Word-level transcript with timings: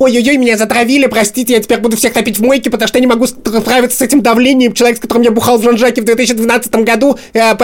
Ой-ой-ой, 0.00 0.38
меня 0.38 0.56
затравили, 0.56 1.04
простите, 1.08 1.52
я 1.52 1.60
теперь 1.60 1.78
буду 1.78 1.94
всех 1.94 2.14
топить 2.14 2.38
в 2.38 2.42
мойке, 2.42 2.70
потому 2.70 2.88
что 2.88 2.96
я 2.96 3.02
не 3.02 3.06
могу 3.06 3.26
справиться 3.26 3.98
с 3.98 4.00
этим 4.00 4.22
давлением. 4.22 4.72
Человек, 4.72 4.96
с 4.96 5.00
которым 5.00 5.22
я 5.24 5.30
бухал 5.30 5.58
в 5.58 5.62
Жан-Жаке 5.62 6.00
в 6.00 6.06
2012 6.06 6.74
году, 6.76 7.18
э, 7.34 7.54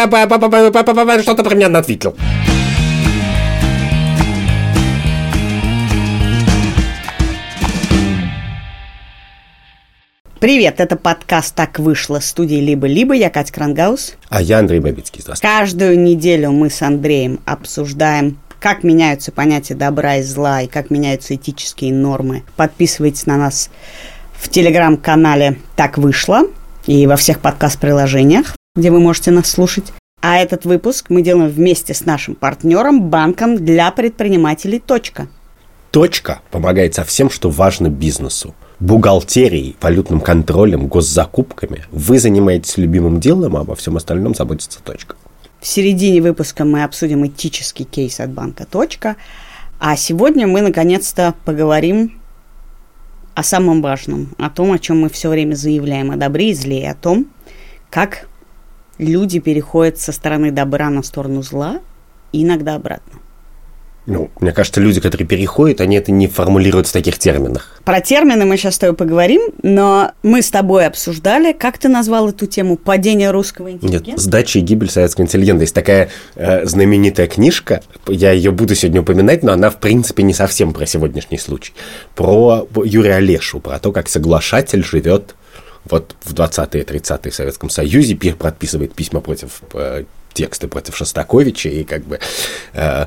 что-то 1.23 1.43
про 1.43 1.55
меня 1.55 1.69
ответил. 1.79 2.15
Привет, 10.39 10.81
это 10.81 10.97
подкаст 10.97 11.55
«Так 11.55 11.79
вышло» 11.79 12.21
студии 12.21 12.61
«Либо-либо». 12.61 13.15
Я 13.15 13.31
Катя 13.31 13.55
Крангаус. 13.55 14.17
А 14.29 14.43
я 14.43 14.59
Андрей 14.59 14.81
Бабицкий. 14.81 15.23
Здравствуйте. 15.23 15.57
Каждую 15.57 15.99
неделю 15.99 16.53
мы 16.53 16.69
с 16.69 16.83
Андреем 16.83 17.41
обсуждаем 17.47 18.39
как 18.61 18.83
меняются 18.83 19.33
понятия 19.33 19.75
добра 19.75 20.17
и 20.17 20.23
зла, 20.23 20.63
и 20.63 20.67
как 20.67 20.91
меняются 20.91 21.35
этические 21.35 21.93
нормы. 21.93 22.43
Подписывайтесь 22.57 23.27
на 23.27 23.37
нас 23.37 23.71
в 24.33 24.49
телеграм-канале 24.49 25.59
«Так 25.77 25.99
вышло» 25.99 26.43
и 26.87 27.07
во 27.07 27.17
всех 27.17 27.41
подкаст-приложениях, 27.41 28.57
где 28.75 28.91
вы 28.91 29.01
можете 29.01 29.31
нас 29.31 29.49
слушать. 29.51 29.93
А 30.23 30.39
этот 30.39 30.65
выпуск 30.65 31.07
мы 31.09 31.23
делаем 31.23 31.49
вместе 31.49 31.95
с 31.95 32.05
нашим 32.05 32.35
партнером, 32.35 33.11
банком 33.11 33.57
для 33.57 33.91
предпринимателей 33.91 34.79
«Точка». 34.79 35.29
«Точка» 35.91 36.41
помогает 36.51 36.95
со 36.95 37.05
всем, 37.05 37.31
что 37.31 37.49
важно 37.49 37.89
бизнесу. 37.89 38.55
Бухгалтерией, 38.81 39.77
валютным 39.81 40.21
контролем, 40.21 40.89
госзакупками. 40.89 41.85
Вы 41.91 42.19
занимаетесь 42.19 42.77
любимым 42.77 43.21
делом, 43.21 43.57
а 43.57 43.61
обо 43.61 43.75
всем 43.75 43.97
остальном 43.97 44.35
заботится 44.35 44.81
«Точка». 44.83 45.17
В 45.61 45.67
середине 45.67 46.21
выпуска 46.21 46.65
мы 46.65 46.85
обсудим 46.85 47.27
этический 47.27 47.85
кейс 47.85 48.21
от 48.21 48.31
банка 48.31 48.67
«Точка». 48.67 49.17
А 49.79 49.97
сегодня 49.97 50.47
мы 50.47 50.63
наконец-то 50.63 51.35
поговорим 51.45 52.21
о 53.35 53.43
самом 53.43 53.83
важном, 53.83 54.29
о 54.39 54.49
том, 54.49 54.73
о 54.73 54.79
чем 54.79 55.01
мы 55.01 55.11
все 55.11 55.29
время 55.29 55.55
заявляем, 55.55 56.11
о 56.11 56.17
добре 56.17 56.51
и 56.51 56.55
зле, 56.55 56.91
о 56.91 56.95
том, 56.95 57.27
как 57.91 58.29
люди 58.99 59.39
переходят 59.39 59.99
со 59.99 60.13
стороны 60.13 60.51
добра 60.51 60.89
на 60.89 61.03
сторону 61.03 61.43
зла 61.43 61.81
и 62.33 62.43
иногда 62.43 62.77
обратно. 62.77 63.21
Ну, 64.07 64.31
мне 64.41 64.53
кажется, 64.53 64.81
люди, 64.81 65.01
которые 65.01 65.27
переходят, 65.27 65.81
они 65.81 65.97
это 65.97 66.13
не 66.13 66.29
формулируют 66.29 66.87
в 66.87 66.93
таких 66.93 67.19
терминах. 67.19 67.81
Про 67.85 68.01
термины 68.01 68.45
мы 68.45 68.57
сейчас 68.57 68.77
с 68.77 68.79
тобой 68.79 68.95
поговорим, 68.95 69.43
но 69.63 70.13
мы 70.23 70.43
с 70.43 70.51
тобой 70.51 70.87
обсуждали, 70.87 71.53
как 71.53 71.79
ты 71.79 71.89
назвал 71.89 72.29
эту 72.29 72.47
тему 72.47 72.77
«Падение 72.77 73.33
русского 73.33 73.73
интеллигента»? 73.73 74.11
Нет, 74.11 74.21
«Сдача 74.21 74.61
и 74.61 74.63
гибель 74.63 74.91
советского 74.91 75.25
интеллигента». 75.25 75.63
Есть 75.63 75.75
такая 75.75 76.11
э, 76.37 76.65
знаменитая 76.67 77.27
книжка, 77.27 77.83
я 78.07 78.31
ее 78.31 78.53
буду 78.53 78.77
сегодня 78.77 79.01
упоминать, 79.01 79.43
но 79.43 79.53
она, 79.53 79.71
в 79.71 79.81
принципе, 79.81 80.23
не 80.23 80.35
совсем 80.35 80.73
про 80.73 80.87
сегодняшний 80.87 81.39
случай. 81.39 81.73
Про 82.15 82.69
Юрия 82.85 83.17
Олешу, 83.17 83.59
про 83.59 83.81
то, 83.81 83.91
как 83.91 84.09
соглашатель 84.09 84.85
живет 84.85 85.35
вот 85.85 86.15
в 86.25 86.33
20-е, 86.33 86.85
30-е 86.85 87.31
в 87.31 87.35
Советском 87.35 87.71
Союзе, 87.71 88.15
Пир 88.15 88.35
подписывает 88.37 88.95
письма 88.95 89.21
против 89.21 89.63
э, 89.75 90.05
тексты 90.37 90.69
против 90.69 90.97
Шостаковича 90.97 91.71
и 91.71 91.85
как 91.85 92.05
бы 92.05 92.21
э, 92.75 93.07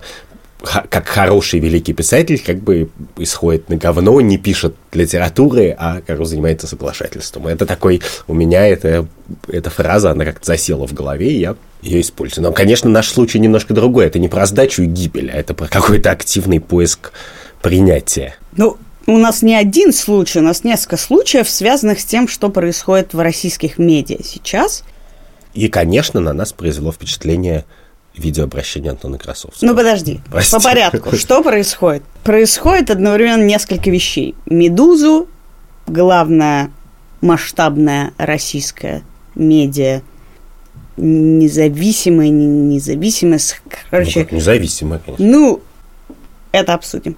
как 0.61 1.07
хороший 1.07 1.59
великий 1.59 1.93
писатель, 1.93 2.41
как 2.45 2.59
бы 2.59 2.89
исходит 3.17 3.69
на 3.69 3.77
говно, 3.77 4.19
не 4.19 4.37
пишет 4.37 4.75
литературы, 4.91 5.75
а 5.77 6.01
как 6.01 6.25
занимается 6.25 6.67
соглашательством. 6.67 7.47
Это 7.47 7.65
такой, 7.65 8.01
у 8.27 8.33
меня 8.33 8.67
это, 8.67 9.07
эта 9.47 9.69
фраза, 9.69 10.11
она 10.11 10.25
как-то 10.25 10.45
засела 10.45 10.85
в 10.85 10.93
голове, 10.93 11.31
и 11.31 11.39
я 11.39 11.55
ее 11.81 12.01
использую. 12.01 12.43
Но, 12.43 12.51
конечно, 12.51 12.89
наш 12.89 13.07
случай 13.07 13.39
немножко 13.39 13.73
другой. 13.73 14.07
Это 14.07 14.19
не 14.19 14.27
про 14.27 14.45
сдачу 14.45 14.83
и 14.83 14.85
гибель, 14.85 15.31
а 15.31 15.35
это 15.37 15.53
про 15.53 15.67
какой-то 15.67 16.11
активный 16.11 16.59
поиск 16.59 17.13
принятия. 17.61 18.35
Ну, 18.57 18.77
у 19.07 19.17
нас 19.17 19.41
не 19.41 19.55
один 19.55 19.93
случай, 19.93 20.39
у 20.39 20.43
нас 20.43 20.65
несколько 20.65 20.97
случаев, 20.97 21.49
связанных 21.49 22.01
с 22.01 22.05
тем, 22.05 22.27
что 22.27 22.49
происходит 22.49 23.13
в 23.13 23.19
российских 23.19 23.77
медиа 23.77 24.19
сейчас. 24.23 24.83
И, 25.53 25.67
конечно, 25.69 26.19
на 26.19 26.33
нас 26.33 26.51
произвело 26.51 26.91
впечатление 26.91 27.65
видеообращение 28.19 28.91
Антона 28.91 29.17
Красовского. 29.17 29.67
Ну, 29.67 29.75
подожди, 29.75 30.19
Прости. 30.29 30.55
по 30.55 30.61
порядку. 30.61 31.15
Что 31.15 31.41
происходит? 31.43 32.03
Происходит 32.23 32.91
одновременно 32.91 33.43
несколько 33.43 33.89
вещей. 33.89 34.35
«Медузу», 34.45 35.27
главная 35.87 36.71
масштабная 37.21 38.13
российская 38.17 39.03
медиа, 39.35 40.01
независимая, 40.97 42.29
не, 42.29 42.45
независимая, 42.45 43.39
короче... 43.89 44.27
Ну, 44.29 44.37
независимая, 44.37 44.99
конечно. 44.99 45.25
Ну, 45.25 45.61
это 46.51 46.73
обсудим. 46.73 47.15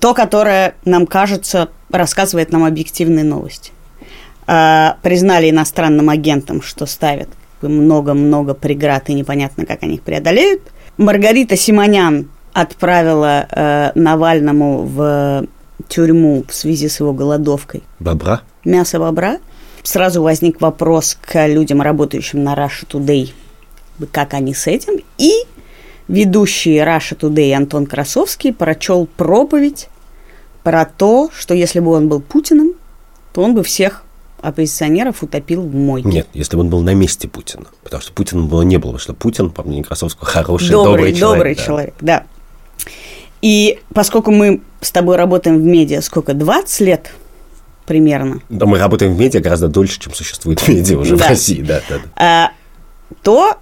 То, 0.00 0.14
которое 0.14 0.74
нам 0.84 1.06
кажется, 1.06 1.70
рассказывает 1.90 2.52
нам 2.52 2.64
объективные 2.64 3.24
новости. 3.24 3.72
А, 4.46 4.98
признали 5.02 5.50
иностранным 5.50 6.10
агентом, 6.10 6.62
что 6.62 6.86
ставят 6.86 7.28
много-много 7.62 8.54
преград, 8.54 9.08
и 9.08 9.14
непонятно, 9.14 9.66
как 9.66 9.82
они 9.82 9.94
их 9.96 10.02
преодолеют. 10.02 10.62
Маргарита 10.96 11.56
Симонян 11.56 12.28
отправила 12.52 13.46
э, 13.50 13.90
Навальному 13.94 14.82
в 14.82 15.46
тюрьму 15.88 16.44
в 16.48 16.54
связи 16.54 16.88
с 16.88 17.00
его 17.00 17.12
голодовкой. 17.12 17.82
Бобра? 18.00 18.42
Мясо 18.64 18.98
бобра. 18.98 19.38
Сразу 19.82 20.22
возник 20.22 20.60
вопрос 20.60 21.16
к 21.20 21.46
людям, 21.46 21.80
работающим 21.82 22.42
на 22.42 22.54
Russia 22.54 22.86
Today, 22.88 23.32
как 24.10 24.34
они 24.34 24.54
с 24.54 24.66
этим. 24.66 24.94
И 25.18 25.32
ведущий 26.08 26.78
Russia 26.78 27.16
Today 27.16 27.52
Антон 27.52 27.86
Красовский 27.86 28.52
прочел 28.52 29.06
проповедь 29.06 29.88
про 30.62 30.84
то, 30.84 31.30
что 31.36 31.54
если 31.54 31.80
бы 31.80 31.92
он 31.92 32.08
был 32.08 32.20
Путиным, 32.20 32.72
то 33.32 33.42
он 33.42 33.54
бы 33.54 33.62
всех 33.62 34.02
оппозиционеров 34.40 35.22
утопил 35.22 35.62
в 35.62 35.74
мойке. 35.74 36.08
Нет, 36.08 36.28
если 36.34 36.56
бы 36.56 36.62
он 36.62 36.68
был 36.68 36.80
на 36.82 36.94
месте 36.94 37.28
Путина. 37.28 37.66
Потому 37.82 38.02
что 38.02 38.12
Путина 38.12 38.42
было 38.42 38.62
не 38.62 38.76
было, 38.76 38.92
потому 38.92 39.00
что 39.00 39.14
Путин, 39.14 39.50
по 39.50 39.62
мнению 39.62 39.84
Красовского, 39.84 40.26
хороший, 40.26 40.70
добрый, 40.70 41.12
добрый 41.12 41.14
человек. 41.14 41.36
Добрый 41.38 41.54
да. 41.54 41.64
человек, 41.64 41.94
да. 42.00 42.26
И 43.42 43.78
поскольку 43.94 44.30
мы 44.30 44.60
с 44.80 44.90
тобой 44.90 45.16
работаем 45.16 45.58
в 45.58 45.62
медиа, 45.62 46.00
сколько, 46.00 46.34
20 46.34 46.80
лет 46.80 47.10
примерно? 47.86 48.40
Да, 48.48 48.66
мы 48.66 48.78
работаем 48.78 49.14
в 49.14 49.18
медиа 49.18 49.40
гораздо 49.40 49.68
дольше, 49.68 49.98
чем 50.00 50.14
существует 50.14 50.66
медиа 50.68 50.98
уже 50.98 51.16
да. 51.16 51.24
в 51.24 51.28
России, 51.28 51.62
да, 51.62 51.80
да, 51.88 51.98
да. 51.98 52.10
А, 52.16 52.52
то 53.22 53.56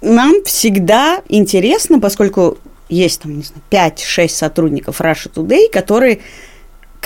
нам 0.00 0.44
всегда 0.44 1.22
интересно, 1.28 2.00
поскольку 2.00 2.58
есть 2.88 3.22
там, 3.22 3.36
не 3.38 3.42
знаю, 3.42 3.92
5-6 3.96 4.28
сотрудников 4.28 5.00
Russia 5.00 5.30
Today, 5.32 5.70
которые 5.70 6.20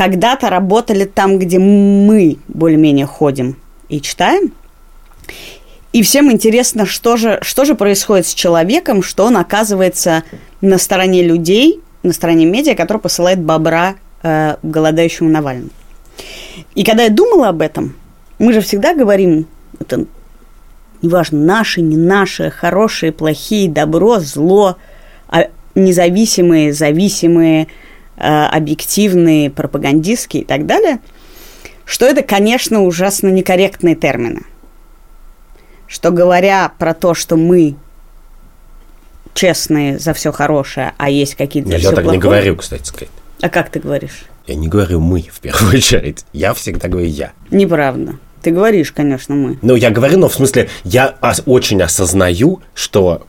когда-то 0.01 0.49
работали 0.49 1.05
там, 1.05 1.39
где 1.39 1.59
мы 1.59 2.39
более-менее 2.49 3.05
ходим 3.05 3.57
и 3.91 4.01
читаем. 4.01 4.55
И 5.93 6.03
всем 6.03 6.33
интересно, 6.33 6.87
что 6.87 7.19
же, 7.19 7.39
что 7.43 7.67
же 7.67 7.75
происходит 7.75 8.27
с 8.27 8.33
человеком, 8.33 9.03
что 9.03 9.27
он 9.27 9.37
оказывается 9.37 10.25
на 10.63 10.79
стороне 10.79 11.23
людей, 11.23 11.83
на 12.03 12.15
стороне 12.15 12.47
медиа, 12.47 12.75
который 12.77 12.97
посылает 12.97 13.43
бобра 13.43 13.97
э, 14.23 14.57
голодающему 14.63 15.29
Навальному. 15.29 15.69
И 16.75 16.83
когда 16.83 17.03
я 17.03 17.11
думала 17.11 17.51
об 17.51 17.61
этом, 17.61 17.95
мы 18.39 18.55
же 18.55 18.63
всегда 18.63 18.95
говорим, 18.95 19.49
это 19.79 20.07
неважно, 21.03 21.41
наши, 21.41 21.83
не 21.83 21.99
наши, 21.99 22.49
хорошие, 22.49 23.13
плохие, 23.13 23.69
добро, 23.69 24.19
зло, 24.19 24.79
а 25.29 25.49
независимые, 25.75 26.73
зависимые, 26.73 27.69
объективные, 28.21 29.51
пропагандистские 29.51 30.43
и 30.43 30.47
так 30.47 30.67
далее, 30.67 31.01
что 31.85 32.07
это, 32.07 32.23
конечно, 32.23 32.83
ужасно 32.83 33.29
некорректные 33.29 33.97
термины. 33.97 34.43
Что 35.87 36.11
говоря 36.11 36.73
про 36.79 36.95
то, 36.95 37.15
что 37.15 37.37
мы 37.37 37.75
честные 39.35 39.99
за 39.99 40.13
все 40.15 40.33
хорошее, 40.33 40.93
а 40.99 41.11
есть 41.11 41.35
какие-то... 41.35 41.71
Я, 41.71 41.79
я 41.79 41.91
так 41.91 42.05
плохое, 42.05 42.13
не 42.13 42.19
говорю, 42.19 42.57
кстати 42.57 42.87
сказать. 42.87 43.11
А 43.41 43.49
как 43.49 43.71
ты 43.71 43.81
говоришь? 43.81 44.25
Я 44.47 44.55
не 44.55 44.69
говорю 44.69 45.01
мы 45.01 45.23
в 45.23 45.41
первую 45.41 45.73
очередь. 45.77 46.25
Я 46.33 46.55
всегда 46.55 46.89
говорю 46.89 47.09
я. 47.09 47.33
Неправда. 47.51 48.17
Ты 48.43 48.53
говоришь, 48.53 48.93
конечно, 48.93 49.35
мы. 49.35 49.59
Ну, 49.61 49.75
я 49.75 49.91
говорю, 49.91 50.19
но 50.19 50.29
в 50.29 50.35
смысле, 50.35 50.71
я 50.85 51.17
очень 51.45 51.83
осознаю, 51.83 52.63
что 52.75 53.27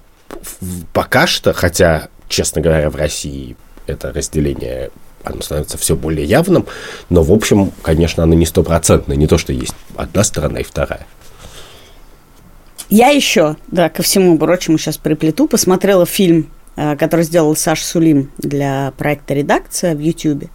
пока 0.94 1.28
что, 1.28 1.54
хотя, 1.54 2.08
честно 2.30 2.62
говоря, 2.62 2.90
в 2.90 2.96
России 2.96 3.58
это 3.92 4.12
разделение 4.12 4.90
оно 5.24 5.42
становится 5.42 5.78
все 5.78 5.96
более 5.96 6.26
явным, 6.26 6.66
но, 7.10 7.24
в 7.24 7.32
общем, 7.32 7.72
конечно, 7.82 8.24
оно 8.24 8.34
не 8.34 8.46
стопроцентное, 8.46 9.16
не 9.16 9.28
то, 9.28 9.38
что 9.38 9.54
есть 9.54 9.76
одна 9.96 10.24
сторона 10.24 10.60
и 10.60 10.64
вторая. 10.64 11.06
Я 12.90 13.10
еще, 13.10 13.56
да, 13.68 13.90
ко 13.90 14.04
всему 14.04 14.38
прочему 14.38 14.78
сейчас 14.78 14.98
приплету, 14.98 15.48
посмотрела 15.48 16.06
фильм, 16.06 16.50
э, 16.76 16.98
который 16.98 17.24
сделал 17.24 17.56
Саш 17.56 17.84
Сулим 17.84 18.32
для 18.38 18.94
проекта 18.98 19.34
«Редакция» 19.34 19.96
в 19.96 20.00
Ютьюбе 20.00 20.50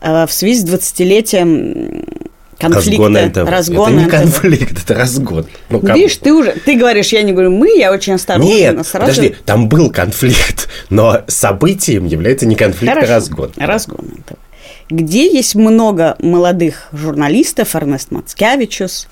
э, 0.00 0.26
в 0.26 0.32
связи 0.32 0.60
с 0.60 0.64
20-летием 0.66 2.30
конфликта, 2.62 3.44
разгон 3.44 3.48
разгон 3.48 3.92
это 3.92 4.02
не 4.02 4.08
конфликт, 4.08 4.82
это 4.84 4.94
разгон. 4.94 5.46
Ну, 5.68 5.80
Видишь, 5.80 6.16
ты 6.16 6.32
уже, 6.32 6.52
ты 6.52 6.76
говоришь, 6.76 7.08
я 7.12 7.22
не 7.22 7.32
говорю 7.32 7.50
мы, 7.50 7.76
я 7.76 7.92
очень 7.92 8.14
осторожно. 8.14 8.48
Нет, 8.48 8.86
сразу... 8.86 9.10
подожди, 9.10 9.36
там 9.44 9.68
был 9.68 9.90
конфликт, 9.90 10.68
но 10.90 11.22
событием 11.26 12.06
является 12.06 12.46
не 12.46 12.54
конфликт, 12.54 12.92
а 12.92 12.94
Хорошо, 12.94 13.12
а 13.12 13.16
разгон. 13.16 13.52
Разгон. 13.56 14.06
Это. 14.18 14.36
где 14.88 15.32
есть 15.32 15.54
много 15.54 16.16
молодых 16.20 16.88
журналистов, 16.92 17.74
Эрнест 17.74 18.10
Мацкевичус, 18.10 19.08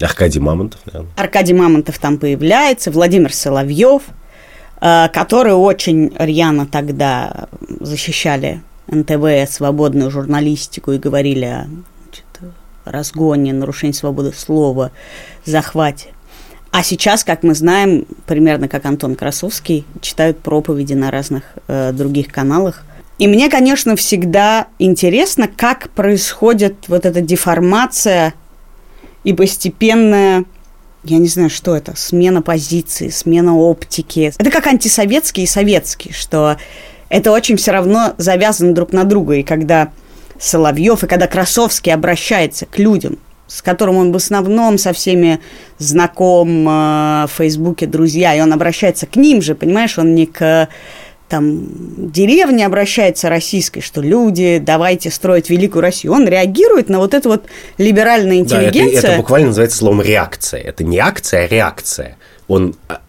Аркадий 0.00 0.40
Мамонтов, 0.40 0.80
наверное. 0.86 1.12
Аркадий 1.16 1.54
Мамонтов 1.54 1.98
там 1.98 2.18
появляется, 2.18 2.90
Владимир 2.90 3.32
Соловьев, 3.32 4.02
э, 4.80 5.08
которые 5.12 5.54
очень 5.54 6.12
рьяно 6.18 6.66
тогда 6.66 7.48
защищали 7.80 8.62
НТВ, 8.88 9.50
свободную 9.50 10.10
журналистику 10.10 10.92
и 10.92 10.98
говорили 10.98 11.44
о 11.44 11.66
разгоне, 12.90 13.52
нарушении 13.52 13.92
свободы 13.92 14.32
слова, 14.32 14.92
захвате. 15.44 16.08
А 16.70 16.82
сейчас, 16.82 17.24
как 17.24 17.42
мы 17.42 17.54
знаем, 17.54 18.06
примерно 18.26 18.68
как 18.68 18.86
Антон 18.86 19.16
Красовский, 19.16 19.84
читают 20.00 20.38
проповеди 20.38 20.94
на 20.94 21.10
разных 21.10 21.42
э, 21.66 21.92
других 21.92 22.28
каналах. 22.28 22.84
И 23.18 23.26
мне, 23.26 23.50
конечно, 23.50 23.96
всегда 23.96 24.68
интересно, 24.78 25.48
как 25.48 25.90
происходит 25.90 26.88
вот 26.88 27.04
эта 27.04 27.20
деформация 27.20 28.34
и 29.24 29.32
постепенная, 29.32 30.44
я 31.04 31.18
не 31.18 31.28
знаю, 31.28 31.50
что 31.50 31.76
это, 31.76 31.96
смена 31.96 32.40
позиции, 32.40 33.08
смена 33.08 33.56
оптики. 33.56 34.32
Это 34.38 34.50
как 34.50 34.66
антисоветский 34.66 35.42
и 35.42 35.46
советский, 35.46 36.12
что 36.12 36.56
это 37.08 37.32
очень 37.32 37.56
все 37.56 37.72
равно 37.72 38.14
завязано 38.16 38.74
друг 38.74 38.92
на 38.92 39.04
друга. 39.04 39.34
И 39.34 39.42
когда 39.42 39.90
Соловьев, 40.40 41.04
и 41.04 41.06
когда 41.06 41.26
Красовский 41.26 41.92
обращается 41.92 42.66
к 42.66 42.78
людям, 42.78 43.18
с 43.46 43.62
которым 43.62 43.96
он 43.96 44.12
в 44.12 44.16
основном 44.16 44.78
со 44.78 44.92
всеми 44.92 45.40
знаком 45.78 46.68
э, 46.68 47.26
в 47.26 47.30
Фейсбуке, 47.36 47.86
друзья, 47.86 48.34
и 48.34 48.40
он 48.40 48.52
обращается 48.52 49.06
к 49.06 49.16
ним 49.16 49.42
же, 49.42 49.54
понимаешь, 49.54 49.98
он 49.98 50.14
не 50.14 50.26
к 50.26 50.68
там 51.28 52.10
деревне 52.10 52.66
обращается 52.66 53.28
российской, 53.28 53.80
что 53.80 54.00
люди, 54.00 54.60
давайте 54.60 55.10
строить 55.10 55.48
великую 55.48 55.82
Россию. 55.82 56.12
Он 56.12 56.26
реагирует 56.26 56.88
на 56.88 56.98
вот 56.98 57.14
эту 57.14 57.28
вот 57.28 57.44
либеральную 57.78 58.38
интеллигенцию. 58.38 58.94
Да, 58.94 58.98
это, 58.98 59.06
это 59.06 59.16
буквально 59.18 59.48
называется 59.48 59.78
словом 59.78 60.02
реакция. 60.02 60.60
Это 60.60 60.82
не 60.82 60.98
акция, 60.98 61.44
а 61.44 61.46
реакция. 61.46 62.16
Он 62.48 62.74
а, 62.88 63.00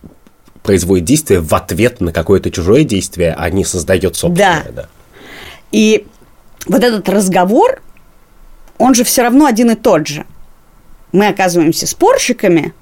производит 0.62 1.06
действие 1.06 1.39
в 1.39 1.51
ответ 1.56 2.00
на 2.00 2.13
какое-то 2.13 2.51
чужое 2.51 2.84
действие, 2.84 3.34
а 3.36 3.50
не 3.50 3.66
создает 3.66 4.16
собственное. 4.16 4.66
Да. 4.66 4.84
да. 4.84 4.88
И 5.72 6.06
вот 6.66 6.84
этот 6.84 7.08
разговор, 7.10 7.81
он 8.78 8.96
же 8.96 9.04
все 9.04 9.24
равно 9.24 9.46
один 9.46 9.72
и 9.72 9.75
тот 9.75 10.08
же. 10.08 10.25
Мы 11.12 11.28
оказываемся 11.28 11.88
спорщиками, 11.88 12.74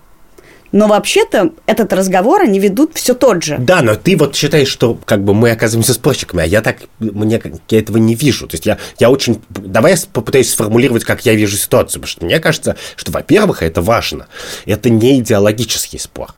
но 0.72 0.88
вообще-то 0.88 1.52
этот 1.66 1.94
разговор 1.94 2.44
они 2.44 2.60
ведут 2.60 2.92
все 2.94 3.16
тот 3.16 3.44
же. 3.44 3.58
Да, 3.58 3.81
но 3.81 3.96
ты 3.96 4.16
вот 4.16 4.36
считаешь, 4.36 4.68
что 4.68 4.98
как 5.06 5.24
бы 5.24 5.34
мы 5.34 5.52
оказываемся 5.52 5.94
спорщиками, 5.94 6.44
а 6.44 6.46
я 6.46 6.62
так, 6.62 6.78
мне, 7.00 7.42
я 7.70 7.80
этого 7.80 7.98
не 7.98 8.14
вижу. 8.14 8.48
То 8.48 8.54
есть 8.56 8.66
я, 8.66 8.78
я 9.00 9.10
очень... 9.10 9.42
Давай 9.50 9.94
я 9.94 9.98
попытаюсь 10.14 10.52
сформулировать, 10.52 11.06
как 11.06 11.26
я 11.26 11.34
вижу 11.34 11.58
ситуацию, 11.58 12.02
потому 12.02 12.08
что 12.08 12.26
мне 12.26 12.40
кажется, 12.40 12.76
что, 12.96 13.12
во-первых, 13.12 13.64
это 13.64 13.81
важно. 13.81 14.28
Это 14.66 14.90
не 14.90 15.20
идеологический 15.20 15.98
спор. 15.98 16.36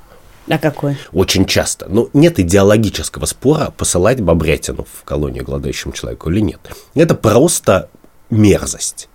А 0.52 0.58
какой? 0.58 0.98
Очень 1.14 1.46
часто. 1.46 1.86
Ну, 1.88 2.10
нет 2.12 2.38
идеологического 2.38 3.26
спора, 3.26 3.74
посылать 3.78 4.20
Бобрятину 4.20 4.86
в 4.92 5.06
колонию 5.06 5.46
голодающему 5.46 5.94
человеку 5.94 6.30
или 6.30 6.42
нет. 6.42 6.60
Это 6.94 7.16
просто 7.16 7.90
мерзость. 8.30 9.08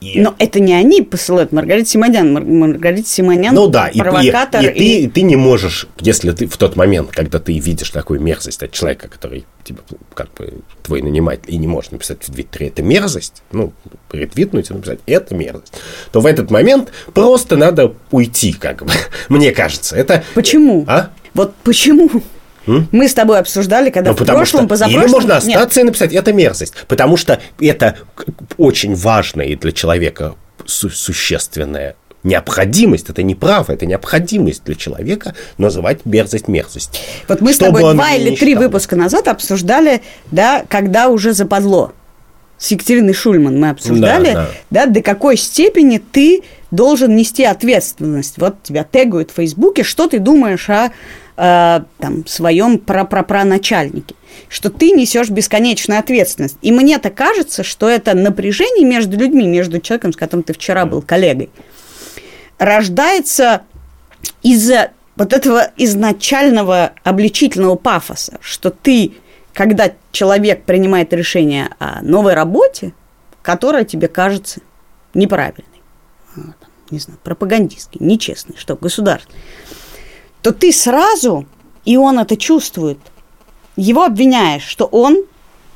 И... 0.00 0.20
Но 0.20 0.34
это 0.38 0.60
не 0.60 0.72
они 0.72 1.02
посылают 1.02 1.52
Маргарита 1.52 1.88
Симонян. 1.88 2.32
Маргарита 2.32 3.08
Симонян 3.08 3.54
ну, 3.54 3.66
да, 3.66 3.90
провокатор. 3.94 4.62
И, 4.62 4.66
и, 4.66 4.70
и, 4.70 5.02
и... 5.02 5.06
Ты, 5.06 5.12
ты 5.12 5.22
не 5.22 5.36
можешь, 5.36 5.86
если 6.00 6.32
ты 6.32 6.46
в 6.46 6.56
тот 6.56 6.76
момент, 6.76 7.10
когда 7.10 7.38
ты 7.38 7.58
видишь 7.58 7.90
такую 7.90 8.20
мерзость 8.20 8.62
от 8.62 8.72
человека, 8.72 9.08
который 9.08 9.44
тебе, 9.62 9.80
как 10.14 10.32
бы, 10.34 10.54
твой 10.82 11.02
наниматель, 11.02 11.44
и 11.48 11.56
не 11.58 11.66
можешь 11.66 11.90
написать 11.90 12.22
в 12.22 12.32
Твиттере 12.32 12.68
«это 12.68 12.82
мерзость», 12.82 13.42
ну, 13.52 13.72
ретвитнуть 14.10 14.70
и 14.70 14.74
написать 14.74 15.00
«это 15.06 15.34
мерзость», 15.34 15.74
то 16.12 16.20
в 16.20 16.26
этот 16.26 16.50
момент 16.50 16.90
просто 17.12 17.56
надо 17.56 17.94
уйти, 18.10 18.52
как 18.52 18.84
бы, 18.84 18.92
мне 19.28 19.52
кажется. 19.52 19.96
Это... 19.96 20.24
Почему? 20.34 20.84
А? 20.88 21.10
Вот 21.34 21.54
почему? 21.62 22.22
Мы 22.66 23.08
с 23.08 23.14
тобой 23.14 23.38
обсуждали, 23.38 23.90
когда 23.90 24.10
ну, 24.10 24.16
в 24.16 24.24
прошлом, 24.24 24.60
что... 24.60 24.68
позапрошлом... 24.68 25.02
Или 25.02 25.10
можно 25.10 25.36
остаться 25.36 25.80
Нет. 25.80 25.84
и 25.84 25.86
написать, 25.86 26.12
это 26.12 26.32
мерзость. 26.32 26.74
Потому 26.88 27.16
что 27.16 27.40
это 27.60 27.96
очень 28.56 28.94
важное 28.94 29.46
и 29.46 29.56
для 29.56 29.72
человека 29.72 30.34
су- 30.66 30.90
существенное 30.90 31.96
необходимость, 32.22 33.08
это 33.08 33.22
не 33.22 33.34
право, 33.34 33.72
это 33.72 33.86
необходимость 33.86 34.64
для 34.64 34.74
человека 34.74 35.34
называть 35.58 36.04
мерзость 36.04 36.48
мерзость. 36.48 37.00
Вот 37.28 37.40
мы 37.40 37.54
с 37.54 37.58
тобой 37.58 37.94
два 37.94 38.12
или 38.12 38.36
три 38.36 38.54
выпуска 38.54 38.96
назад 38.96 39.28
обсуждали, 39.28 40.02
да, 40.30 40.64
когда 40.68 41.08
уже 41.08 41.32
западло. 41.32 41.92
С 42.58 42.70
Екатериной 42.70 43.14
Шульман 43.14 43.58
мы 43.58 43.70
обсуждали, 43.70 44.34
да, 44.34 44.48
да. 44.70 44.84
да, 44.84 44.86
до 44.86 45.00
какой 45.00 45.38
степени 45.38 45.96
ты 45.96 46.42
должен 46.70 47.16
нести 47.16 47.42
ответственность. 47.42 48.34
Вот 48.36 48.62
тебя 48.62 48.84
тегают 48.84 49.30
в 49.30 49.34
Фейсбуке, 49.34 49.82
что 49.82 50.08
ты 50.08 50.18
думаешь 50.18 50.68
о 50.68 50.90
э, 51.40 51.80
там, 51.98 52.26
своем 52.26 52.78
прапраначальнике, 52.78 54.14
что 54.48 54.68
ты 54.68 54.90
несешь 54.90 55.30
бесконечную 55.30 55.98
ответственность. 55.98 56.58
И 56.60 56.70
мне-то 56.70 57.10
кажется, 57.10 57.64
что 57.64 57.88
это 57.88 58.14
напряжение 58.14 58.84
между 58.84 59.16
людьми, 59.16 59.46
между 59.46 59.80
человеком, 59.80 60.12
с 60.12 60.16
которым 60.16 60.42
ты 60.42 60.52
вчера 60.52 60.84
был 60.84 61.00
коллегой, 61.00 61.48
рождается 62.58 63.62
из-за 64.42 64.90
вот 65.16 65.32
этого 65.32 65.70
изначального 65.76 66.92
обличительного 67.04 67.76
пафоса, 67.76 68.38
что 68.42 68.70
ты, 68.70 69.12
когда 69.54 69.92
человек 70.12 70.64
принимает 70.64 71.12
решение 71.14 71.70
о 71.78 72.02
новой 72.02 72.34
работе, 72.34 72.92
которая 73.40 73.84
тебе 73.84 74.08
кажется 74.08 74.60
неправильной, 75.14 75.64
а, 76.36 76.40
не 76.90 76.98
знаю, 76.98 77.18
пропагандистской, 77.24 78.04
нечестной, 78.04 78.56
что 78.58 78.76
государственной, 78.76 79.40
то 80.42 80.52
ты 80.52 80.72
сразу, 80.72 81.46
и 81.84 81.96
он 81.96 82.18
это 82.18 82.36
чувствует, 82.36 82.98
его 83.76 84.04
обвиняешь, 84.04 84.64
что 84.64 84.86
он 84.86 85.24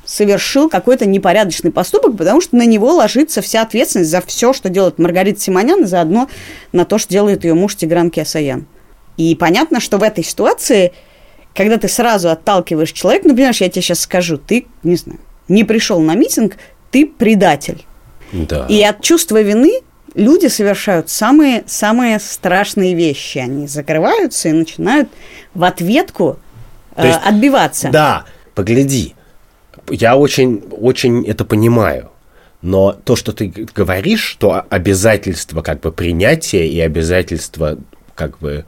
совершил 0.05 0.69
какой-то 0.69 1.06
непорядочный 1.06 1.70
поступок, 1.70 2.16
потому 2.16 2.40
что 2.40 2.56
на 2.56 2.66
него 2.66 2.93
ложится 2.93 3.40
вся 3.40 3.62
ответственность 3.62 4.11
за 4.11 4.20
все, 4.20 4.52
что 4.52 4.69
делает 4.69 4.99
Маргарита 4.99 5.40
Симонян, 5.40 5.82
и 5.82 5.87
заодно 5.87 6.28
на 6.72 6.84
то, 6.84 6.99
что 6.99 7.11
делает 7.11 7.44
ее 7.44 7.55
муж 7.55 7.76
Тигран 7.76 8.11
Киасаян. 8.11 8.66
И 9.16 9.34
понятно, 9.34 9.81
что 9.81 9.99
в 9.99 10.02
этой 10.02 10.25
ситуации, 10.25 10.93
когда 11.55 11.78
ты 11.78 11.88
сразу 11.88 12.31
отталкиваешь 12.31 12.93
человека, 12.93 13.28
ну, 13.28 13.34
понимаешь, 13.34 13.60
я 13.60 13.69
тебе 13.69 13.82
сейчас 13.82 14.00
скажу, 14.00 14.37
ты, 14.37 14.67
не 14.82 14.96
знаю, 14.96 15.20
не 15.49 15.64
пришел 15.64 16.00
на 16.00 16.14
митинг, 16.14 16.56
ты 16.90 17.06
предатель. 17.06 17.84
Да. 18.32 18.67
И 18.69 18.82
от 18.82 19.00
чувства 19.00 19.40
вины 19.40 19.81
люди 20.15 20.47
совершают 20.47 21.11
самые, 21.11 21.65
самые 21.67 22.19
страшные 22.19 22.94
вещи. 22.94 23.39
Они 23.39 23.67
закрываются 23.67 24.49
и 24.49 24.53
начинают 24.53 25.09
в 25.55 25.65
ответку 25.65 26.39
э, 26.97 27.06
есть, 27.06 27.21
отбиваться. 27.25 27.91
Да, 27.91 28.25
погляди. 28.55 29.15
Я 29.91 30.17
очень, 30.17 30.63
очень 30.71 31.27
это 31.27 31.44
понимаю. 31.44 32.11
Но 32.63 32.93
то, 32.93 33.15
что 33.15 33.33
ты 33.33 33.53
говоришь, 33.75 34.23
что 34.23 34.65
обязательство 34.71 35.61
как 35.61 35.81
бы 35.81 35.93
принятия 35.93 36.67
и 36.67 36.81
обязательство 36.81 37.77
как 38.15 38.39
бы 38.39 38.65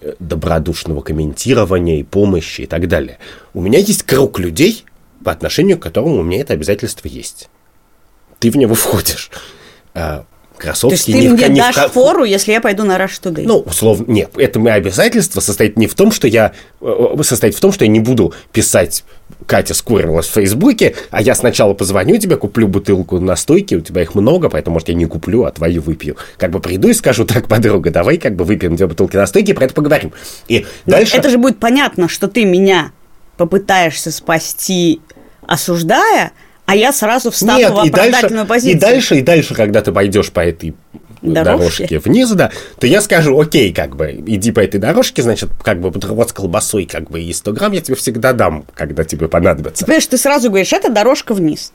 э, 0.00 0.12
добродушного 0.20 1.00
комментирования 1.00 1.98
и 1.98 2.04
помощи 2.04 2.62
и 2.62 2.66
так 2.66 2.86
далее. 2.86 3.18
У 3.52 3.60
меня 3.60 3.80
есть 3.80 4.04
круг 4.04 4.38
людей, 4.38 4.84
по 5.24 5.32
отношению 5.32 5.78
к 5.78 5.82
которому 5.82 6.20
у 6.20 6.22
меня 6.22 6.40
это 6.40 6.52
обязательство 6.52 7.08
есть. 7.08 7.48
Ты 8.38 8.50
в 8.50 8.56
него 8.56 8.74
входишь. 8.74 9.30
А, 9.94 10.24
Красовский... 10.62 11.12
То 11.12 11.18
есть 11.18 11.36
ты 11.38 11.48
мне 11.48 11.60
дашь 11.60 11.76
в... 11.76 11.88
фору, 11.92 12.24
если 12.24 12.52
я 12.52 12.60
пойду 12.60 12.84
на 12.84 12.96
Rush 12.96 13.20
Today? 13.22 13.44
Ну, 13.44 13.58
условно, 13.58 14.04
нет. 14.06 14.30
Это 14.36 14.60
мое 14.60 14.74
обязательство 14.74 15.40
состоит 15.40 15.76
не 15.76 15.86
в 15.86 15.94
том, 15.94 16.12
что 16.12 16.28
я... 16.28 16.52
Э, 16.80 17.16
состоит 17.22 17.54
в 17.54 17.60
том, 17.60 17.72
что 17.72 17.84
я 17.84 17.90
не 17.90 18.00
буду 18.00 18.32
писать 18.52 19.04
Катя 19.46 19.74
скурилась 19.74 20.26
в 20.26 20.32
Фейсбуке, 20.32 20.94
а 21.10 21.20
я 21.20 21.34
сначала 21.34 21.74
позвоню 21.74 22.16
тебе, 22.18 22.36
куплю 22.36 22.68
бутылку 22.68 23.18
настойки, 23.18 23.74
у 23.74 23.80
тебя 23.80 24.02
их 24.02 24.14
много, 24.14 24.48
поэтому, 24.48 24.74
может, 24.74 24.88
я 24.88 24.94
не 24.94 25.06
куплю, 25.06 25.44
а 25.44 25.50
твою 25.50 25.82
выпью. 25.82 26.16
Как 26.38 26.50
бы 26.50 26.60
приду 26.60 26.88
и 26.88 26.94
скажу, 26.94 27.24
так, 27.24 27.48
подруга, 27.48 27.90
давай 27.90 28.18
как 28.18 28.36
бы 28.36 28.44
выпьем 28.44 28.76
две 28.76 28.86
бутылки 28.86 29.16
настойки, 29.16 29.52
про 29.52 29.64
это 29.64 29.74
поговорим. 29.74 30.12
И 30.48 30.66
Но 30.86 30.92
дальше... 30.92 31.16
Это 31.16 31.28
же 31.28 31.38
будет 31.38 31.58
понятно, 31.58 32.08
что 32.08 32.28
ты 32.28 32.44
меня 32.44 32.92
попытаешься 33.36 34.10
спасти, 34.10 35.00
осуждая, 35.46 36.32
а 36.66 36.76
я 36.76 36.92
сразу 36.92 37.30
встану 37.30 37.58
Нет, 37.58 37.70
в 37.72 37.78
оправдательную 37.78 38.44
и 38.44 38.48
дальше, 38.48 38.48
позицию. 38.48 38.76
И 38.76 38.80
дальше, 38.80 39.18
и 39.18 39.22
дальше, 39.22 39.54
когда 39.54 39.82
ты 39.82 39.92
пойдешь 39.92 40.30
по 40.30 40.40
этой 40.40 40.74
дорожке. 41.22 41.86
дорожке 41.86 41.98
вниз, 41.98 42.30
да, 42.30 42.50
то 42.78 42.86
я 42.86 43.00
скажу, 43.00 43.38
окей, 43.38 43.72
как 43.72 43.96
бы, 43.96 44.12
иди 44.26 44.52
по 44.52 44.60
этой 44.60 44.78
дорожке, 44.78 45.22
значит, 45.22 45.50
как 45.62 45.80
бы 45.80 45.90
бутерброд 45.90 46.30
с 46.30 46.32
колбасой, 46.32 46.86
как 46.86 47.10
бы, 47.10 47.20
и 47.20 47.32
100 47.32 47.52
грамм 47.52 47.72
я 47.72 47.80
тебе 47.80 47.96
всегда 47.96 48.32
дам, 48.32 48.64
когда 48.74 49.04
тебе 49.04 49.28
понадобится. 49.28 49.80
Ты 49.80 49.86
понимаешь, 49.86 50.06
ты 50.06 50.16
сразу 50.16 50.48
говоришь, 50.48 50.72
это 50.72 50.90
дорожка 50.90 51.34
вниз. 51.34 51.72